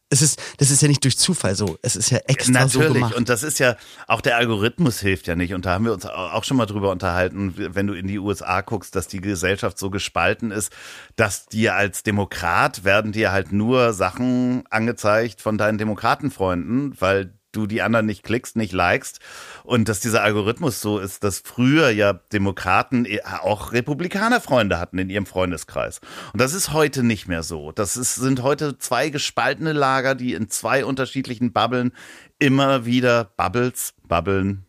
es 0.09 0.21
ist, 0.21 0.41
das 0.57 0.71
ist 0.71 0.81
ja 0.81 0.87
nicht 0.87 1.03
durch 1.03 1.17
Zufall 1.17 1.55
so, 1.55 1.77
es 1.81 1.97
ist 1.97 2.11
ja 2.11 2.19
extra 2.27 2.67
so 2.67 2.79
Natürlich. 2.79 2.93
gemacht. 2.93 3.15
Und 3.15 3.27
das 3.27 3.43
ist 3.43 3.59
ja, 3.59 3.75
auch 4.07 4.21
der 4.21 4.37
Algorithmus 4.37 5.01
hilft 5.01 5.27
ja 5.27 5.35
nicht. 5.35 5.53
Und 5.53 5.65
da 5.65 5.73
haben 5.73 5.85
wir 5.85 5.93
uns 5.93 6.05
auch 6.05 6.43
schon 6.45 6.55
mal 6.55 6.65
drüber 6.65 6.91
unterhalten, 6.91 7.53
wenn 7.57 7.87
du 7.87 7.93
in 7.93 8.07
die 8.07 8.19
USA 8.19 8.61
guckst, 8.61 8.95
dass 8.95 9.07
die 9.07 9.19
Gesellschaft 9.19 9.77
so 9.77 9.89
gespalten 9.89 10.51
ist, 10.51 10.71
dass 11.17 11.47
dir 11.47 11.75
als 11.75 12.03
Demokrat 12.03 12.85
werden 12.85 13.11
dir 13.11 13.31
halt 13.31 13.51
nur 13.51 13.91
Sachen 13.93 14.63
angezeigt 14.69 15.41
von 15.41 15.57
deinen 15.57 15.77
Demokratenfreunden, 15.77 16.95
weil 16.99 17.36
du 17.57 17.67
die 17.67 17.81
anderen 17.81 18.05
nicht 18.05 18.23
klickst, 18.23 18.55
nicht 18.55 18.73
likest. 18.73 19.19
Und 19.63 19.89
dass 19.89 19.99
dieser 19.99 20.23
Algorithmus 20.23 20.79
so 20.81 20.99
ist, 20.99 21.23
dass 21.23 21.39
früher 21.39 21.89
ja 21.89 22.13
Demokraten 22.13 23.05
eh 23.05 23.21
auch 23.23 23.73
Republikanerfreunde 23.73 24.79
hatten 24.79 24.99
in 24.99 25.09
ihrem 25.09 25.25
Freundeskreis. 25.25 25.99
Und 26.33 26.39
das 26.41 26.53
ist 26.53 26.71
heute 26.71 27.03
nicht 27.03 27.27
mehr 27.27 27.43
so. 27.43 27.71
Das 27.71 27.97
ist, 27.97 28.15
sind 28.15 28.43
heute 28.43 28.77
zwei 28.77 29.09
gespaltene 29.09 29.73
Lager, 29.73 30.15
die 30.15 30.33
in 30.33 30.49
zwei 30.49 30.85
unterschiedlichen 30.85 31.51
Bubblen 31.51 31.91
immer 32.39 32.85
wieder 32.85 33.31
Bubbles, 33.35 33.93
Bubbeln, 34.07 34.63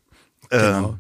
Genau. 0.51 0.99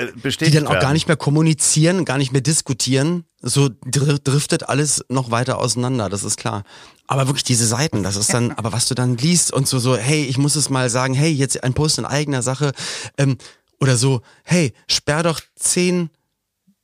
Äh, 0.00 0.12
die 0.12 0.20
bestätigt 0.20 0.56
dann 0.56 0.66
auch 0.66 0.72
werden. 0.72 0.82
gar 0.82 0.92
nicht 0.92 1.08
mehr 1.08 1.16
kommunizieren, 1.16 2.04
gar 2.04 2.18
nicht 2.18 2.32
mehr 2.32 2.40
diskutieren. 2.40 3.24
So 3.42 3.68
dr 3.68 4.18
driftet 4.18 4.68
alles 4.68 5.04
noch 5.08 5.30
weiter 5.30 5.58
auseinander, 5.58 6.08
das 6.08 6.24
ist 6.24 6.36
klar. 6.36 6.64
Aber 7.06 7.26
wirklich 7.26 7.44
diese 7.44 7.66
Seiten, 7.66 8.02
das 8.02 8.16
ist 8.16 8.32
dann, 8.32 8.52
aber 8.52 8.72
was 8.72 8.86
du 8.86 8.94
dann 8.94 9.16
liest 9.16 9.52
und 9.52 9.66
so, 9.66 9.78
so, 9.78 9.96
hey, 9.96 10.24
ich 10.24 10.38
muss 10.38 10.56
es 10.56 10.70
mal 10.70 10.90
sagen, 10.90 11.14
hey, 11.14 11.30
jetzt 11.30 11.62
ein 11.64 11.74
Post 11.74 11.98
in 11.98 12.04
eigener 12.04 12.42
Sache, 12.42 12.72
ähm, 13.18 13.36
oder 13.80 13.96
so, 13.96 14.20
hey, 14.44 14.72
sperr 14.88 15.22
doch 15.22 15.40
zehn, 15.56 16.10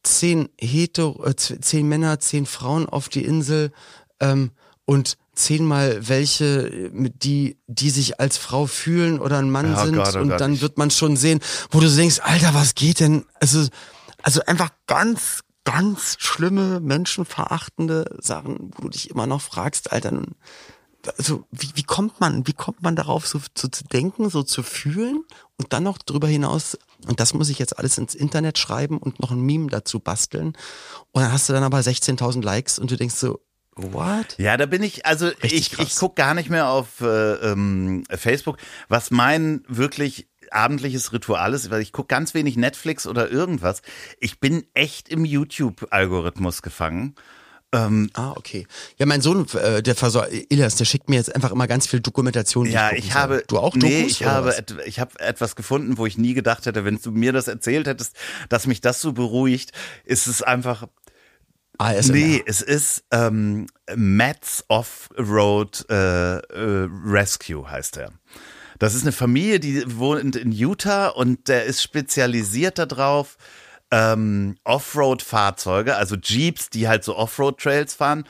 zehn 0.03 0.49
Hetero, 0.59 1.25
äh, 1.25 1.37
zehn 1.37 1.89
Männer, 1.89 2.19
zehn 2.21 2.47
Frauen 2.47 2.89
auf 2.89 3.09
die 3.09 3.25
Insel, 3.25 3.71
ähm, 4.21 4.51
und 4.87 5.19
zehnmal 5.37 6.09
welche, 6.09 6.91
die, 6.93 7.59
die 7.66 7.91
sich 7.91 8.18
als 8.18 8.37
Frau 8.39 8.66
fühlen 8.66 9.20
oder 9.20 9.39
ein 9.39 9.51
Mann 9.51 9.70
Ja, 9.72 9.84
sind 9.84 9.95
Gott, 9.95 10.16
oh 10.16 10.20
und 10.20 10.30
Gott. 10.30 10.41
dann 10.41 10.61
wird 10.61 10.78
man 10.78 10.91
schon 10.91 11.16
sehen, 11.16 11.41
wo 11.70 11.80
du 11.80 11.89
denkst, 11.89 12.20
Alter, 12.22 12.55
was 12.55 12.74
geht 12.74 13.01
denn? 13.01 13.24
Also, 13.41 13.68
also 14.22 14.41
einfach 14.47 14.70
ganz, 14.87 15.43
ganz 15.64 16.16
schlimme, 16.18 16.80
menschenverachtende 16.80 18.16
Sachen, 18.20 18.70
wo 18.76 18.82
du 18.84 18.89
dich 18.89 19.11
immer 19.11 19.26
noch 19.26 19.43
fragst, 19.43 19.93
Alter, 19.93 20.22
also 21.18 21.45
wie, 21.51 21.70
wie 21.74 21.82
kommt 21.82 22.20
man, 22.20 22.47
wie 22.47 22.53
kommt 22.53 22.82
man 22.82 22.97
darauf, 22.97 23.26
so, 23.26 23.41
so 23.57 23.68
zu 23.68 23.84
denken, 23.84 24.30
so 24.30 24.43
zu 24.43 24.62
fühlen 24.62 25.24
und 25.57 25.72
dann 25.72 25.84
noch 25.84 25.99
drüber 25.99 26.28
hinaus, 26.28 26.76
und 27.07 27.20
das 27.20 27.34
muss 27.34 27.49
ich 27.49 27.59
jetzt 27.59 27.78
alles 27.78 27.99
ins 27.99 28.14
Internet 28.14 28.59
schreiben 28.59 28.99
und 28.99 29.20
noch 29.20 29.30
ein 29.30 29.41
Meme 29.41 29.68
dazu 29.68 30.01
basteln. 30.01 30.57
Und 31.12 31.22
dann 31.22 31.30
hast 31.30 31.49
du 31.49 31.53
dann 31.53 31.62
aber 31.62 31.78
16.000 31.78 32.43
Likes 32.43 32.78
und 32.78 32.91
du 32.91 32.97
denkst 32.97 33.14
so, 33.14 33.41
what? 33.77 34.37
Ja, 34.39 34.57
da 34.57 34.66
bin 34.66 34.83
ich, 34.83 35.07
also 35.07 35.27
Richtig 35.27 35.53
ich, 35.53 35.70
krass. 35.70 35.87
ich 35.87 35.97
gucke 35.97 36.14
gar 36.16 36.35
nicht 36.35 36.51
mehr 36.51 36.68
auf 36.68 37.01
äh, 37.01 37.35
ähm, 37.35 38.05
Facebook, 38.11 38.57
was 38.89 39.11
mein 39.11 39.62
wirklich 39.68 40.29
abendliches 40.51 41.12
Ritual 41.12 41.55
ist, 41.55 41.70
weil 41.70 41.83
ich 41.83 41.93
gucke 41.93 42.09
ganz 42.09 42.35
wenig 42.35 42.57
Netflix 42.57 43.07
oder 43.07 43.31
irgendwas. 43.31 43.83
Ich 44.20 44.41
bin 44.41 44.64
echt 44.74 45.09
im 45.09 45.24
YouTube-Algorithmus 45.24 46.62
gefangen. 46.62 47.14
Ah, 48.14 48.33
okay. 48.37 48.66
Ja, 48.97 49.05
mein 49.05 49.20
Sohn, 49.20 49.47
äh, 49.55 49.83
der 49.83 49.95
Versor 49.95 50.29
Ilias, 50.31 50.77
der 50.77 50.87
schickt 50.87 51.11
mir 51.11 51.16
jetzt 51.16 51.35
einfach 51.35 51.51
immer 51.53 51.66
ganz 51.66 51.87
viel 51.87 52.01
Dokumentation. 52.01 52.66
Ja, 52.66 52.93
ich 52.93 53.07
soll. 53.07 53.14
habe. 53.14 53.45
Du 53.49 53.59
auch 53.59 53.74
Nee, 53.74 54.01
Dokus, 54.01 54.12
ich 54.12 54.20
oder 54.22 54.31
habe, 54.31 54.57
et, 54.57 54.74
ich 54.87 54.99
habe 54.99 55.18
etwas 55.20 55.57
gefunden, 55.57 55.99
wo 55.99 56.07
ich 56.07 56.16
nie 56.16 56.33
gedacht 56.33 56.64
hätte, 56.64 56.85
wenn 56.87 56.99
du 57.03 57.11
mir 57.11 57.33
das 57.33 57.49
erzählt 57.49 57.87
hättest, 57.87 58.16
dass 58.49 58.66
mich 58.66 58.81
das 58.81 59.01
so 59.01 59.12
beruhigt, 59.12 59.72
ist 60.05 60.27
es 60.27 60.43
einfach. 60.43 60.89
ASMR. 61.79 62.12
Nee, 62.14 62.43
es 62.47 62.62
ist 62.62 63.05
ähm, 63.11 63.66
Matt's 63.95 64.64
Off-Road 64.68 65.87
äh, 65.91 66.37
äh, 66.39 66.89
Rescue 67.05 67.70
heißt 67.70 67.97
er. 67.99 68.12
Das 68.79 68.95
ist 68.95 69.03
eine 69.03 69.12
Familie, 69.12 69.59
die 69.61 69.85
wohnt 69.99 70.37
in 70.37 70.53
Utah 70.53 71.09
und 71.09 71.49
der 71.49 71.64
ist 71.64 71.83
spezialisiert 71.83 72.79
darauf, 72.79 73.37
ähm, 73.91 74.57
Offroad-Fahrzeuge, 74.64 75.97
also 75.97 76.16
Jeeps, 76.16 76.70
die 76.70 76.89
halt 76.89 77.05
so 77.05 77.16
Offroad-Trails 77.16 77.95
fahren, 77.95 78.24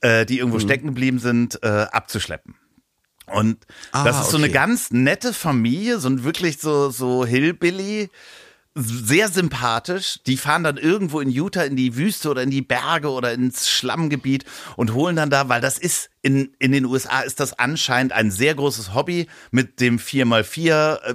äh, 0.00 0.24
die 0.24 0.34
Mhm. 0.34 0.38
irgendwo 0.40 0.58
stecken 0.60 0.86
geblieben 0.86 1.18
sind, 1.18 1.62
äh, 1.62 1.86
abzuschleppen. 1.90 2.54
Und 3.26 3.64
Ah, 3.92 4.04
das 4.04 4.22
ist 4.22 4.30
so 4.30 4.36
eine 4.38 4.46
okay. 4.46 4.54
ganz 4.54 4.90
nette 4.90 5.32
Familie, 5.32 5.98
so 5.98 6.08
ein 6.08 6.24
wirklich 6.24 6.58
so, 6.58 6.90
so 6.90 7.24
Hillbilly, 7.24 8.08
sehr 8.74 9.28
sympathisch. 9.28 10.20
Die 10.26 10.36
fahren 10.36 10.62
dann 10.64 10.76
irgendwo 10.76 11.20
in 11.20 11.30
Utah 11.30 11.64
in 11.64 11.76
die 11.76 11.96
Wüste 11.96 12.30
oder 12.30 12.42
in 12.42 12.50
die 12.50 12.62
Berge 12.62 13.10
oder 13.10 13.32
ins 13.32 13.68
Schlammgebiet 13.68 14.44
und 14.76 14.94
holen 14.94 15.16
dann 15.16 15.30
da, 15.30 15.48
weil 15.48 15.60
das 15.60 15.78
ist 15.78 16.10
in, 16.22 16.54
in 16.58 16.72
den 16.72 16.84
USA 16.84 17.20
ist 17.20 17.40
das 17.40 17.58
anscheinend 17.58 18.12
ein 18.12 18.30
sehr 18.30 18.54
großes 18.54 18.94
Hobby 18.94 19.26
mit 19.50 19.80
dem 19.80 19.98
4x4, 19.98 20.96
äh, 21.02 21.14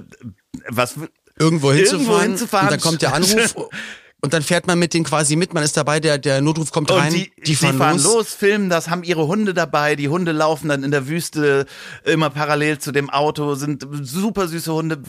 was 0.68 0.96
irgendwo 1.38 1.72
hinzufahren, 1.72 2.00
Irgendwo 2.06 2.20
hinzufahren. 2.20 2.66
und 2.68 2.72
dann 2.72 2.80
kommt 2.80 3.02
der 3.02 3.14
Anruf 3.14 3.54
und 4.22 4.32
dann 4.32 4.42
fährt 4.42 4.66
man 4.66 4.78
mit 4.78 4.92
denen 4.94 5.04
quasi 5.04 5.36
mit, 5.36 5.54
man 5.54 5.62
ist 5.62 5.76
dabei, 5.76 6.00
der, 6.00 6.18
der 6.18 6.40
Notruf 6.40 6.72
kommt 6.72 6.90
rein, 6.90 7.12
Und 7.12 7.14
die, 7.14 7.30
die, 7.44 7.54
fahren, 7.54 8.02
los. 8.02 8.34
filmen 8.34 8.68
das, 8.70 8.88
haben 8.90 9.02
ihre 9.04 9.26
Hunde 9.26 9.54
dabei. 9.54 9.94
Die 9.96 10.08
Hunde 10.08 10.32
laufen 10.32 10.68
dann 10.68 10.82
in 10.82 10.90
der 10.90 11.06
Wüste 11.08 11.66
immer 12.04 12.30
parallel 12.30 12.78
zu 12.78 12.92
dem 12.92 13.10
Auto, 13.10 13.54
sind 13.54 13.86
super 14.02 14.48
süße 14.48 14.72
Hunde. 14.72 15.00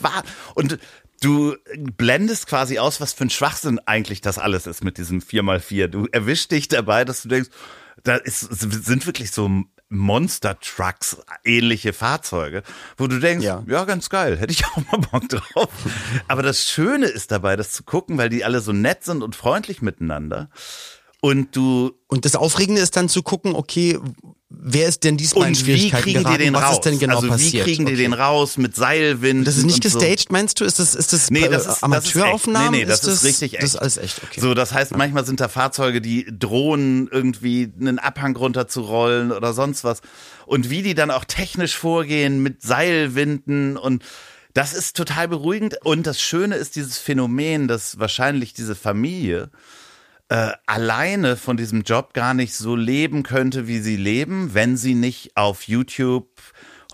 Und 0.54 0.78
du 1.22 1.56
blendest 1.98 2.48
quasi 2.48 2.80
aus, 2.80 3.02
was 3.02 3.14
für 3.14 3.26
ein 3.26 3.30
Schwachsinn 3.30 3.80
eigentlich 3.86 4.22
das 4.22 4.38
alles 4.38 4.68
ist 4.68 4.84
mit 4.84 4.98
diesem 4.98 5.20
4x4. 5.20 5.88
Du 5.88 6.08
erwischst 6.12 6.52
dich 6.52 6.68
dabei, 6.68 7.06
dass 7.06 7.24
du 7.24 7.30
denkst, 7.30 7.50
da 8.04 8.16
ist, 8.16 8.42
sind 8.42 9.06
wirklich 9.06 9.32
so 9.32 9.64
Monster 9.90 10.60
Trucks 10.60 11.18
ähnliche 11.46 11.94
Fahrzeuge, 11.94 12.64
wo 12.98 13.08
du 13.08 13.20
denkst, 13.20 13.46
ja. 13.46 13.64
Ja. 13.68 13.86
ganz 13.86 14.10
geil, 14.10 14.38
hätte 14.38 14.52
ich 14.52 14.66
auch 14.66 14.78
mal 14.92 15.00
Bock 15.00 15.30
drauf. 15.30 15.70
Aber 16.28 16.44
das 16.44 16.70
Schöne 16.70 17.06
ist 17.06 17.32
dabei, 17.32 17.56
das 17.56 17.72
zu 17.72 17.84
gucken, 17.84 18.18
weil 18.18 18.30
die 18.30 18.44
alle 18.44 18.60
so 18.60 18.74
nett 18.74 19.04
sind 19.04 19.24
und 19.24 19.36
freundlich 19.36 19.82
miteinander. 19.82 20.50
Und 21.22 21.56
du 21.56 21.94
Und 22.08 22.26
das 22.26 22.36
Aufregende 22.36 22.82
ist 22.82 22.96
dann 22.96 23.10
zu 23.10 23.24
gucken, 23.24 23.56
okay, 23.56 23.98
wer 24.50 24.88
ist 24.88 25.04
denn 25.04 25.18
diesmal 25.18 25.44
in 25.44 25.50
Und 25.50 25.60
wie 25.60 25.64
Schwierigkeiten 25.78 26.04
kriegen 26.04 26.20
die 26.20 26.24
geraten? 26.24 26.44
den 26.44 26.54
Was 26.54 26.64
raus? 26.64 26.72
ist 26.76 26.82
denn 26.86 27.00
genau 27.00 27.16
also 27.18 27.28
passiert? 27.28 27.54
wie 27.54 27.72
kriegen 27.72 27.86
die 27.86 27.94
Okay. 27.94 28.02
den 28.04 28.14
raus 28.14 28.58
mit 28.58 28.76
Seilwind? 28.76 29.46
Das 29.48 29.58
ist 29.58 29.66
nicht 29.66 29.84
und 29.84 29.92
so. 29.92 30.00
gestaged, 30.00 30.32
meinst 30.32 30.60
du? 30.60 30.66
Ist 30.66 30.80
das, 30.80 30.96
ist 30.96 31.12
das, 31.14 31.30
Nee, 31.30 31.48
das 31.50 31.50
ist- 31.50 31.66
das 31.66 31.66
ist 31.66 31.74
echt. 31.76 31.84
Amateuraufnahmen? 31.84 32.72
Nee, 32.72 32.78
nee, 32.80 32.86
das 32.86 33.04
ist 33.04 33.24
richtig 33.26 33.52
Das 33.54 33.64
ist 33.64 33.74
echt. 33.76 33.82
alles 33.82 33.98
echt, 33.98 34.24
okay. 34.24 34.40
So, 34.40 34.54
das 34.54 34.74
heißt, 34.74 34.96
manchmal 34.96 35.26
sind 35.26 35.40
da 35.42 35.50
Fahrzeuge, 35.50 36.00
die 36.02 36.26
drohen, 36.32 37.10
irgendwie 37.12 37.72
einen 37.80 38.00
Abhang 38.00 38.36
runterzurollen 38.36 39.32
oder 39.32 39.54
sonst 39.54 39.84
was. 39.84 40.00
Und 40.46 40.70
wie 40.70 40.82
die 40.82 40.96
dann 40.96 41.12
auch 41.12 41.26
technisch 41.26 41.76
vorgehen 41.76 42.42
mit 42.42 42.62
Seilwinden 42.62 43.76
und 43.78 44.04
das 44.54 44.74
ist 44.74 44.96
total 44.96 45.28
beruhigend. 45.28 45.76
Und 45.84 46.08
das 46.08 46.20
Schöne 46.20 46.56
ist 46.56 46.76
dieses 46.78 46.98
Phänomen, 46.98 47.68
dass 47.68 48.00
wahrscheinlich 48.00 48.54
diese 48.54 48.76
Familie 48.76 49.50
äh, 50.30 50.52
alleine 50.66 51.38
von 51.38 51.58
diesem 51.58 51.84
Job 51.84 52.14
gar 52.14 52.34
nicht 52.34 52.54
so 52.54 52.76
leben 52.76 53.24
könnte, 53.24 53.68
wie 53.68 53.80
sie 53.80 53.96
leben, 53.96 54.54
wenn 54.54 54.78
sie 54.78 54.94
nicht 54.96 55.38
auf 55.38 55.64
YouTube 55.64 56.28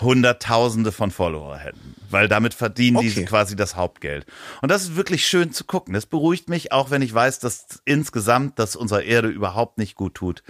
Hunderttausende 0.02 0.92
von 0.92 1.12
Follower 1.12 1.58
hätten. 1.58 1.96
Weil 2.10 2.28
damit 2.28 2.54
verdienen 2.54 3.00
die 3.02 3.10
Okay. 3.12 3.26
quasi 3.26 3.56
das 3.56 3.76
Hauptgeld. 3.76 4.26
Und 4.62 4.70
das 4.70 4.84
ist 4.84 4.96
wirklich 4.96 5.26
schön 5.26 5.52
zu 5.52 5.66
gucken. 5.66 5.94
Das 5.94 6.06
beruhigt 6.06 6.50
mich, 6.50 6.72
auch 6.72 6.90
wenn 6.90 7.02
ich 7.02 7.14
weiß, 7.14 7.40
dass 7.40 7.82
insgesamt 7.86 8.58
das 8.60 8.76
unserer 8.76 9.04
Erde 9.04 9.28
überhaupt 9.30 9.78
nicht 9.78 9.96
gut 9.96 10.16
tut. 10.16 10.44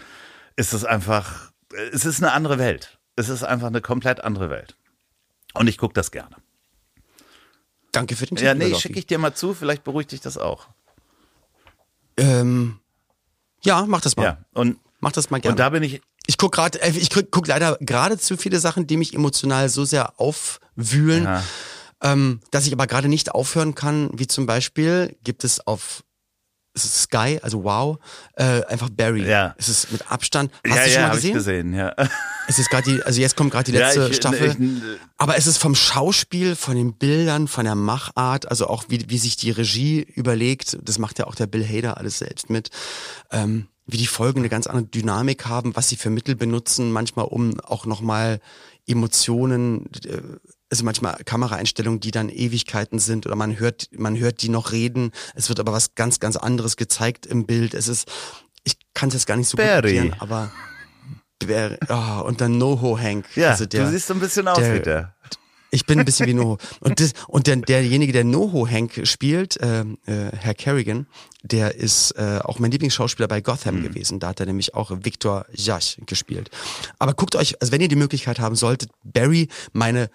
Ist 0.56 0.74
es 0.74 0.86
einfach, 0.86 1.52
es 1.92 2.06
ist 2.06 2.24
eine 2.24 2.32
andere 2.32 2.58
Welt. 2.58 3.00
Es 3.16 3.30
ist 3.30 3.44
einfach 3.44 3.68
eine 3.68 3.82
komplett 3.82 4.24
andere 4.24 4.50
Welt. 4.50 4.76
Und 5.54 5.68
ich 5.68 5.78
gucke 5.78 5.94
das 5.94 6.12
gerne. 6.12 6.36
Danke 7.92 8.16
für 8.16 8.26
den 8.26 8.38
Tipp. 8.38 8.46
Ja, 8.46 8.56
nee, 8.56 8.74
schicke 8.74 8.98
ich 8.98 9.06
dir 9.06 9.20
mal 9.20 9.36
zu, 9.36 9.54
vielleicht 9.54 9.84
beruhigt 9.84 10.12
dich 10.12 10.22
das 10.22 10.38
auch. 10.38 10.68
Ähm, 12.18 12.80
ja, 13.64 13.86
mach 13.88 14.02
das 14.02 14.16
mal. 14.16 14.24
Ja, 14.24 14.38
und, 14.54 14.78
Mach 15.00 15.12
das 15.12 15.30
mal 15.30 15.42
gerne. 15.42 15.54
und 15.54 15.60
da 15.60 15.70
bin 15.70 15.84
ich, 15.84 16.02
Ich 16.28 16.38
guck 16.38 16.54
gerade, 16.54 16.82
äh, 16.82 16.92
ich 16.92 17.10
guck, 17.10 17.30
guck 17.32 17.48
leider 17.48 17.78
gerade 17.82 18.18
zu 18.18 18.38
viele 18.38 18.60
Sachen, 18.60 18.88
die 18.88 18.96
mich 18.98 19.14
emotional 19.14 19.68
so 19.70 19.84
sehr 19.84 20.20
aufwühlen, 20.20 21.24
Ja. 21.26 21.44
ähm, 22.02 22.40
dass 22.52 22.66
ich 22.68 22.74
aber 22.74 22.88
gerade 22.88 23.10
nicht 23.10 23.32
aufhören 23.32 23.76
kann. 23.76 24.10
Wie 24.14 24.28
zum 24.28 24.46
Beispiel 24.46 25.18
gibt 25.24 25.44
es 25.44 25.66
auf 25.68 26.04
es 26.76 26.86
ist 26.86 27.02
Sky, 27.04 27.40
also 27.42 27.64
Wow, 27.64 27.98
äh, 28.36 28.64
einfach 28.66 28.90
Barry. 28.90 29.28
Ja. 29.28 29.54
Es 29.58 29.70
ist 29.70 29.92
mit 29.92 30.10
Abstand. 30.12 30.52
Hast 30.68 30.76
ja, 30.78 30.84
du 30.84 30.90
schon 30.90 30.94
ja, 30.94 31.02
mal 31.02 31.08
habe 31.10 31.20
ich 31.20 31.34
gesehen? 31.34 31.72
gesehen, 31.72 31.74
ja. 31.74 31.94
Es 32.46 32.60
ist 32.60 32.70
gerade 32.70 32.92
die, 32.92 33.02
also 33.04 33.22
jetzt 33.22 33.38
kommt 33.38 33.52
gerade 33.52 33.72
die 33.72 33.78
letzte 33.78 34.02
Ja, 34.02 34.08
ich- 34.08 34.18
Staffel. 34.18 34.50
ich- 34.60 34.82
aber 35.18 35.38
es 35.38 35.48
ist 35.48 35.60
vom 35.60 35.76
Schauspiel, 35.76 36.58
von 36.58 36.76
den 36.76 36.94
Bildern, 36.94 37.48
von 37.48 37.64
der 37.64 37.76
Machart, 37.76 38.50
also 38.50 38.68
auch 38.68 38.84
wie, 38.90 39.06
wie 39.08 39.18
sich 39.18 39.38
die 39.38 39.52
Regie 39.52 40.02
überlegt, 40.02 40.78
das 40.84 41.00
macht 41.00 41.20
ja 41.20 41.28
auch 41.28 41.36
der 41.36 41.48
Bill 41.48 41.66
Hader 41.66 41.96
alles 41.98 42.18
selbst 42.18 42.50
mit, 42.50 42.70
ähm, 43.32 43.68
wie 43.86 43.96
die 43.96 44.08
Folgen 44.08 44.40
eine 44.40 44.50
ganz 44.50 44.68
andere 44.68 44.86
Dynamik 44.88 45.46
haben, 45.46 45.74
was 45.78 45.88
sie 45.88 45.96
für 45.96 46.10
Mittel 46.10 46.36
benutzen, 46.36 46.92
manchmal 46.92 47.26
um 47.26 47.58
auch 47.62 47.86
nochmal 47.86 48.42
Emotionen, 48.88 49.86
äh, 50.06 50.22
also 50.74 50.86
manchmal 50.86 51.18
Kameraeinstellungen, 51.24 52.00
die 52.00 52.10
dann 52.12 52.30
Ewigkeiten 52.30 52.98
sind 53.00 53.26
oder 53.28 53.36
man 53.36 53.60
hört, 53.60 53.90
man 53.96 54.18
hört 54.18 54.42
die 54.42 54.50
noch 54.50 54.72
reden, 54.72 55.12
es 55.36 55.48
wird 55.50 55.60
aber 55.60 55.72
was 55.72 55.94
ganz, 55.96 56.20
ganz 56.20 56.36
anderes 56.36 56.78
gezeigt 56.78 57.26
im 57.28 57.46
Bild. 57.46 57.76
Es 57.76 57.88
ist, 57.88 58.08
ich 58.64 58.76
kann 58.96 59.10
es 59.10 59.14
jetzt 59.14 59.28
gar 59.28 59.38
nicht 59.38 59.48
so 59.50 59.56
gut 59.58 59.66
Barry. 59.66 59.98
erklären, 59.98 60.16
aber 60.20 60.52
oh, 61.90 62.24
und 62.26 62.42
dann 62.42 62.58
NoHo 62.58 62.98
Hank. 62.98 63.26
Ja, 63.36 63.52
also 63.52 63.66
der, 63.66 63.86
du 63.86 63.92
siehst 63.92 64.08
so 64.08 64.14
ein 64.14 64.20
bisschen 64.20 64.48
aus 64.48 64.58
der- 64.58 64.76
wie 64.76 64.80
der. 64.80 65.14
Ich 65.72 65.88
bin 65.88 65.98
ein 65.98 66.06
bisschen 66.06 66.28
wie 66.28 66.36
NoHo. 66.36 66.60
Und, 66.82 67.00
das, 67.00 67.14
und 67.28 67.48
der, 67.48 67.56
derjenige, 67.56 68.14
der 68.14 68.24
NoHo 68.24 68.68
Hank 68.70 69.08
spielt, 69.08 69.58
ähm, 69.60 69.98
äh, 70.06 70.30
Herr 70.38 70.54
Kerrigan, 70.54 71.08
der 71.42 71.74
ist 71.74 72.12
äh, 72.12 72.40
auch 72.44 72.60
mein 72.60 72.70
Lieblingsschauspieler 72.70 73.28
bei 73.28 73.42
Gotham 73.42 73.80
Mhm. 73.80 73.84
gewesen. 73.84 74.20
Da 74.20 74.28
hat 74.28 74.40
er 74.40 74.46
nämlich 74.46 74.76
auch 74.76 74.92
Victor 75.04 75.48
Jasch 75.52 75.98
gespielt. 76.06 76.52
Aber 77.00 77.16
guckt 77.16 77.36
euch, 77.36 77.60
also 77.60 77.72
wenn 77.72 77.82
ihr 77.82 77.88
die 77.88 77.96
Möglichkeit 77.96 78.38
haben 78.40 78.56
solltet, 78.56 78.92
Barry, 79.04 79.48
meine 79.72 80.12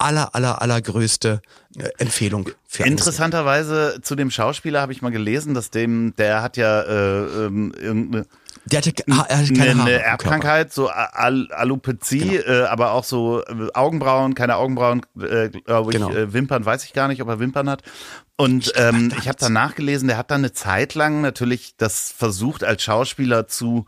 aller, 0.00 0.34
aller, 0.34 0.60
allergrößte 0.62 1.40
äh, 1.76 1.88
Empfehlung 1.98 2.50
für 2.66 2.84
Interessanterweise 2.84 3.98
zu 4.02 4.14
dem 4.16 4.30
Schauspieler 4.30 4.80
habe 4.80 4.92
ich 4.92 5.02
mal 5.02 5.10
gelesen, 5.10 5.54
dass 5.54 5.70
dem, 5.70 6.14
der 6.16 6.42
hat 6.42 6.56
ja 6.56 6.80
äh, 6.82 7.46
ähm, 7.46 7.72
irgendeine. 7.78 8.26
Der 8.66 8.78
hatte, 8.80 8.92
ha- 9.10 9.26
er 9.28 9.38
hatte 9.38 9.52
keine 9.54 9.70
eine, 9.70 9.82
eine. 9.82 10.02
Erbkrankheit, 10.02 10.72
so 10.72 10.88
Al 10.88 11.48
Alopezie, 11.52 12.36
äh, 12.36 12.64
aber 12.64 12.92
auch 12.92 13.04
so 13.04 13.42
äh, 13.42 13.68
Augenbrauen, 13.74 14.34
keine 14.34 14.56
Augenbrauen, 14.56 15.02
äh, 15.18 15.48
glaube 15.48 15.92
ich, 15.92 15.96
Genau. 15.98 16.10
äh, 16.10 16.32
Wimpern, 16.32 16.64
weiß 16.64 16.84
ich 16.84 16.92
gar 16.92 17.08
nicht, 17.08 17.22
ob 17.22 17.28
er 17.28 17.38
Wimpern 17.40 17.70
hat. 17.70 17.82
Und 18.36 18.72
ähm, 18.76 19.12
ich 19.18 19.28
habe 19.28 19.38
dann 19.38 19.52
nachgelesen, 19.52 20.08
der 20.08 20.16
hat 20.18 20.30
dann 20.30 20.40
eine 20.42 20.52
Zeit 20.52 20.94
lang 20.94 21.20
natürlich 21.20 21.74
das 21.76 22.12
versucht 22.16 22.62
als 22.64 22.82
Schauspieler 22.82 23.46
zu 23.48 23.86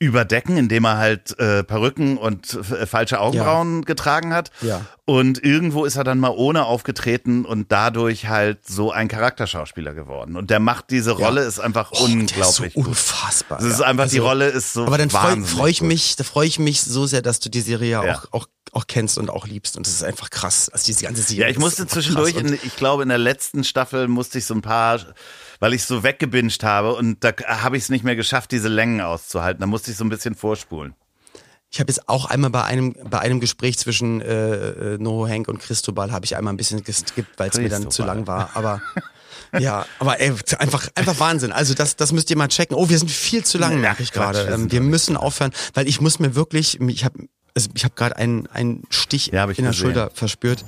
überdecken, 0.00 0.56
indem 0.56 0.84
er 0.84 0.96
halt 0.98 1.38
äh, 1.40 1.64
Perücken 1.64 2.18
und 2.18 2.54
äh, 2.54 2.86
falsche 2.86 3.20
Augenbrauen 3.20 3.84
getragen 3.84 4.32
hat. 4.32 4.50
Ja. 4.60 4.82
Und 5.04 5.42
irgendwo 5.42 5.84
ist 5.84 5.96
er 5.96 6.04
dann 6.04 6.18
mal 6.20 6.30
ohne 6.36 6.66
aufgetreten 6.66 7.44
und 7.44 7.72
dadurch 7.72 8.28
halt 8.28 8.66
so 8.68 8.92
ein 8.92 9.08
Charakterschauspieler 9.08 9.94
geworden. 9.94 10.36
Und 10.36 10.50
der 10.50 10.60
macht 10.60 10.90
diese 10.90 11.12
Rolle, 11.12 11.42
ist 11.42 11.58
einfach 11.58 11.90
Oh, 11.92 11.96
der 11.96 12.04
ist 12.06 12.12
unglaublich 12.12 12.74
so 12.74 12.80
gut. 12.80 12.86
unfassbar. 12.88 13.58
Es 13.58 13.64
ist 13.64 13.80
ja. 13.80 13.86
einfach, 13.86 14.04
die 14.08 14.18
Also- 14.18 14.28
Rolle 14.28 14.46
ist 14.48 14.72
so 14.72 14.84
Aber 14.86 14.98
dann 14.98 15.10
freue 15.10 15.42
freu 15.42 15.68
ich 15.68 15.82
mich, 15.82 16.14
da 16.16 16.24
freue 16.24 16.46
ich 16.46 16.58
mich 16.58 16.82
so 16.82 17.06
sehr, 17.06 17.22
dass 17.22 17.40
du 17.40 17.48
die 17.48 17.60
Serie 17.62 17.90
Ja. 17.90 18.02
auch, 18.14 18.26
auch, 18.32 18.46
auch 18.72 18.86
kennst 18.86 19.18
und 19.18 19.30
auch 19.30 19.46
liebst. 19.48 19.76
Und 19.76 19.86
das 19.86 19.94
ist 19.94 20.04
einfach 20.04 20.30
krass. 20.30 20.68
Also 20.68 20.86
diese 20.86 21.02
ganze 21.04 21.22
Serie. 21.22 21.44
Ja, 21.46 21.48
ich 21.50 21.58
musste 21.58 21.86
zwischendurch, 21.88 22.36
in, 22.36 22.52
ich 22.52 22.76
glaube, 22.76 23.02
in 23.02 23.08
der 23.08 23.18
letzten 23.18 23.64
Staffel 23.64 24.06
musste 24.06 24.38
ich 24.38 24.46
so 24.46 24.54
ein 24.54 24.62
paar, 24.62 25.00
weil 25.60 25.74
ich 25.74 25.84
so 25.84 26.02
weggebinged 26.02 26.62
habe 26.62 26.94
und 26.94 27.22
da 27.24 27.32
habe 27.46 27.76
ich 27.76 27.84
es 27.84 27.88
nicht 27.88 28.04
mehr 28.04 28.16
geschafft, 28.16 28.52
diese 28.52 28.68
Längen 28.68 29.00
auszuhalten. 29.00 29.60
Da 29.60 29.66
musste 29.66 29.90
ich 29.90 29.96
so 29.96 30.04
ein 30.04 30.08
bisschen 30.08 30.34
vorspulen. 30.34 30.94
Ich 31.70 31.80
habe 31.80 31.90
jetzt 31.90 32.08
auch 32.08 32.26
einmal 32.26 32.50
bei 32.50 32.64
einem 32.64 32.94
bei 33.10 33.18
einem 33.18 33.40
Gespräch 33.40 33.76
zwischen 33.78 34.22
äh, 34.22 34.94
äh, 34.94 34.98
Noho 34.98 35.28
Hank 35.28 35.48
und 35.48 35.58
Christobal 35.58 36.12
habe 36.12 36.24
ich 36.24 36.34
einmal 36.36 36.54
ein 36.54 36.56
bisschen 36.56 36.82
geskippt, 36.82 37.38
weil 37.38 37.50
es 37.50 37.58
mir 37.58 37.68
dann 37.68 37.90
zu 37.90 38.04
lang 38.04 38.26
war. 38.26 38.50
Aber 38.54 38.80
ja, 39.58 39.84
aber 39.98 40.18
ey, 40.18 40.32
einfach 40.58 40.88
einfach 40.94 41.20
Wahnsinn. 41.20 41.52
Also 41.52 41.74
das 41.74 41.96
das 41.96 42.12
müsst 42.12 42.30
ihr 42.30 42.38
mal 42.38 42.48
checken. 42.48 42.74
Oh, 42.74 42.88
wir 42.88 42.98
sind 42.98 43.10
viel 43.10 43.44
zu 43.44 43.58
lang, 43.58 43.80
merke 43.80 44.02
ich 44.02 44.12
gerade. 44.12 44.46
wir 44.46 44.54
Ähm, 44.54 44.72
wir 44.72 44.80
müssen 44.80 45.16
aufhören, 45.16 45.52
weil 45.74 45.86
ich 45.88 46.00
muss 46.00 46.18
mir 46.18 46.34
wirklich, 46.34 46.80
ich 46.80 47.04
habe 47.04 47.28
also 47.54 47.68
ich 47.74 47.84
habe 47.84 47.94
gerade 47.94 48.16
einen 48.16 48.46
einen 48.46 48.84
Stich 48.88 49.26
Ja, 49.26 49.42
hab 49.42 49.50
in 49.50 49.56
der 49.56 49.72
gesehen. 49.72 49.74
Schulter 49.74 50.10
verspürt. 50.14 50.64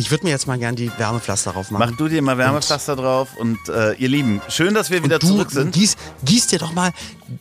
Ich 0.00 0.10
würde 0.10 0.24
mir 0.24 0.30
jetzt 0.30 0.46
mal 0.46 0.58
gern 0.58 0.76
die 0.76 0.90
Wärmepflaster 0.96 1.52
drauf 1.52 1.70
machen. 1.70 1.90
Mach 1.90 1.94
du 1.94 2.08
dir 2.08 2.22
mal 2.22 2.38
Wärmepflaster 2.38 2.96
drauf 2.96 3.36
und 3.36 3.58
äh, 3.68 3.92
ihr 3.96 4.08
Lieben, 4.08 4.40
schön, 4.48 4.72
dass 4.72 4.88
wir 4.88 5.04
wieder 5.04 5.18
du 5.18 5.26
zurück 5.26 5.50
sind. 5.50 5.72
Gieß, 5.72 5.96
gieß 6.24 6.46
dir 6.46 6.58
doch 6.58 6.72
mal 6.72 6.92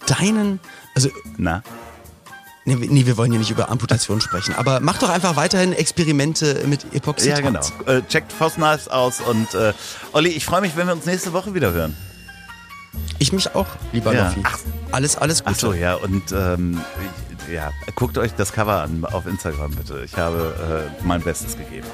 deinen, 0.07 0.60
also 0.93 1.07
Na, 1.38 1.64
nee, 2.66 2.76
nee, 2.76 3.05
wir 3.05 3.16
wollen 3.16 3.32
hier 3.32 3.39
nicht 3.39 3.49
über 3.49 3.70
Amputation 3.70 4.20
sprechen, 4.20 4.55
aber 4.55 4.82
mach 4.82 4.97
doch 4.97 5.07
einfach 5.07 5.38
weiterhin 5.38 5.72
Experimente 5.72 6.66
mit 6.68 6.93
Epoxid. 6.93 7.30
ja 7.30 7.39
genau. 7.39 7.62
Äh, 7.86 8.01
checkt 8.10 8.34
Foss 8.34 8.55
Knives 8.55 8.89
aus 8.89 9.22
und 9.22 9.53
äh, 9.53 9.72
Olli, 10.12 10.28
ich 10.32 10.43
freue 10.43 10.60
mich, 10.60 10.76
wenn 10.76 10.88
wir 10.88 10.93
uns 10.93 11.05
nächste 11.05 11.32
Woche 11.32 11.53
wieder 11.53 11.72
hören. 11.72 11.95
Ich 13.20 13.32
mich 13.32 13.55
auch, 13.55 13.68
lieber 13.93 14.14
Ja. 14.14 14.26
Loffi. 14.28 14.41
Ach. 14.43 14.60
Alles, 14.91 15.16
alles 15.16 15.45
Gute. 15.45 15.55
Ach 15.55 15.60
so, 15.60 15.72
ja, 15.74 15.93
und 15.95 16.34
ähm, 16.34 16.82
ja, 17.49 17.72
guckt 17.95 18.18
euch 18.18 18.34
das 18.34 18.51
Cover 18.51 18.82
an 18.82 19.05
auf 19.05 19.26
Instagram 19.28 19.72
bitte. 19.76 20.01
Ich 20.03 20.18
habe 20.18 20.89
äh, 21.01 21.05
mein 21.07 21.22
Bestes 21.22 21.55
gegeben. 21.55 21.88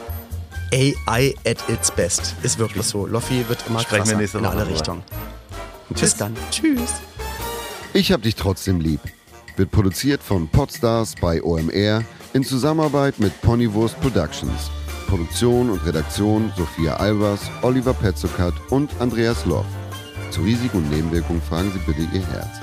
AI 0.76 1.34
at 1.48 1.70
its 1.70 1.90
best. 1.90 2.36
Ist 2.44 2.60
wirklich 2.60 2.84
so. 2.84 3.08
Loffi 3.08 3.48
wird 3.48 3.64
immer 3.68 3.80
Sprechen 3.80 4.00
wir 4.00 4.04
krasser 4.04 4.18
nächste 4.18 4.38
in 4.40 4.46
alle. 4.46 4.68
Richtungen. 4.68 5.04
Bis 5.90 6.16
dann. 6.16 6.36
Tschüss. 6.52 6.96
Ich 7.94 8.12
hab 8.12 8.22
dich 8.22 8.36
trotzdem 8.36 8.82
lieb. 8.82 9.00
Wird 9.56 9.72
produziert 9.72 10.22
von 10.22 10.50
Podstars 10.50 11.16
bei 11.22 11.42
OMR 11.42 12.04
in 12.34 12.44
Zusammenarbeit 12.44 13.20
mit 13.20 13.40
Ponywurst 13.42 14.00
Productions. 14.02 14.70
Produktion 15.08 15.70
und 15.70 15.86
Redaktion 15.86 16.52
Sophia 16.58 16.98
Albers, 16.98 17.40
Oliver 17.62 17.94
Petzokat 17.94 18.54
und 18.70 18.90
Andreas 19.00 19.46
Loff. 19.46 19.66
Zu 20.32 20.42
Risiken 20.42 20.80
und 20.80 20.92
Nebenwirkungen 20.92 21.42
fragen 21.42 21.72
Sie 21.72 21.80
bitte 21.80 22.02
Ihr 22.02 22.28
Herz. 22.28 22.60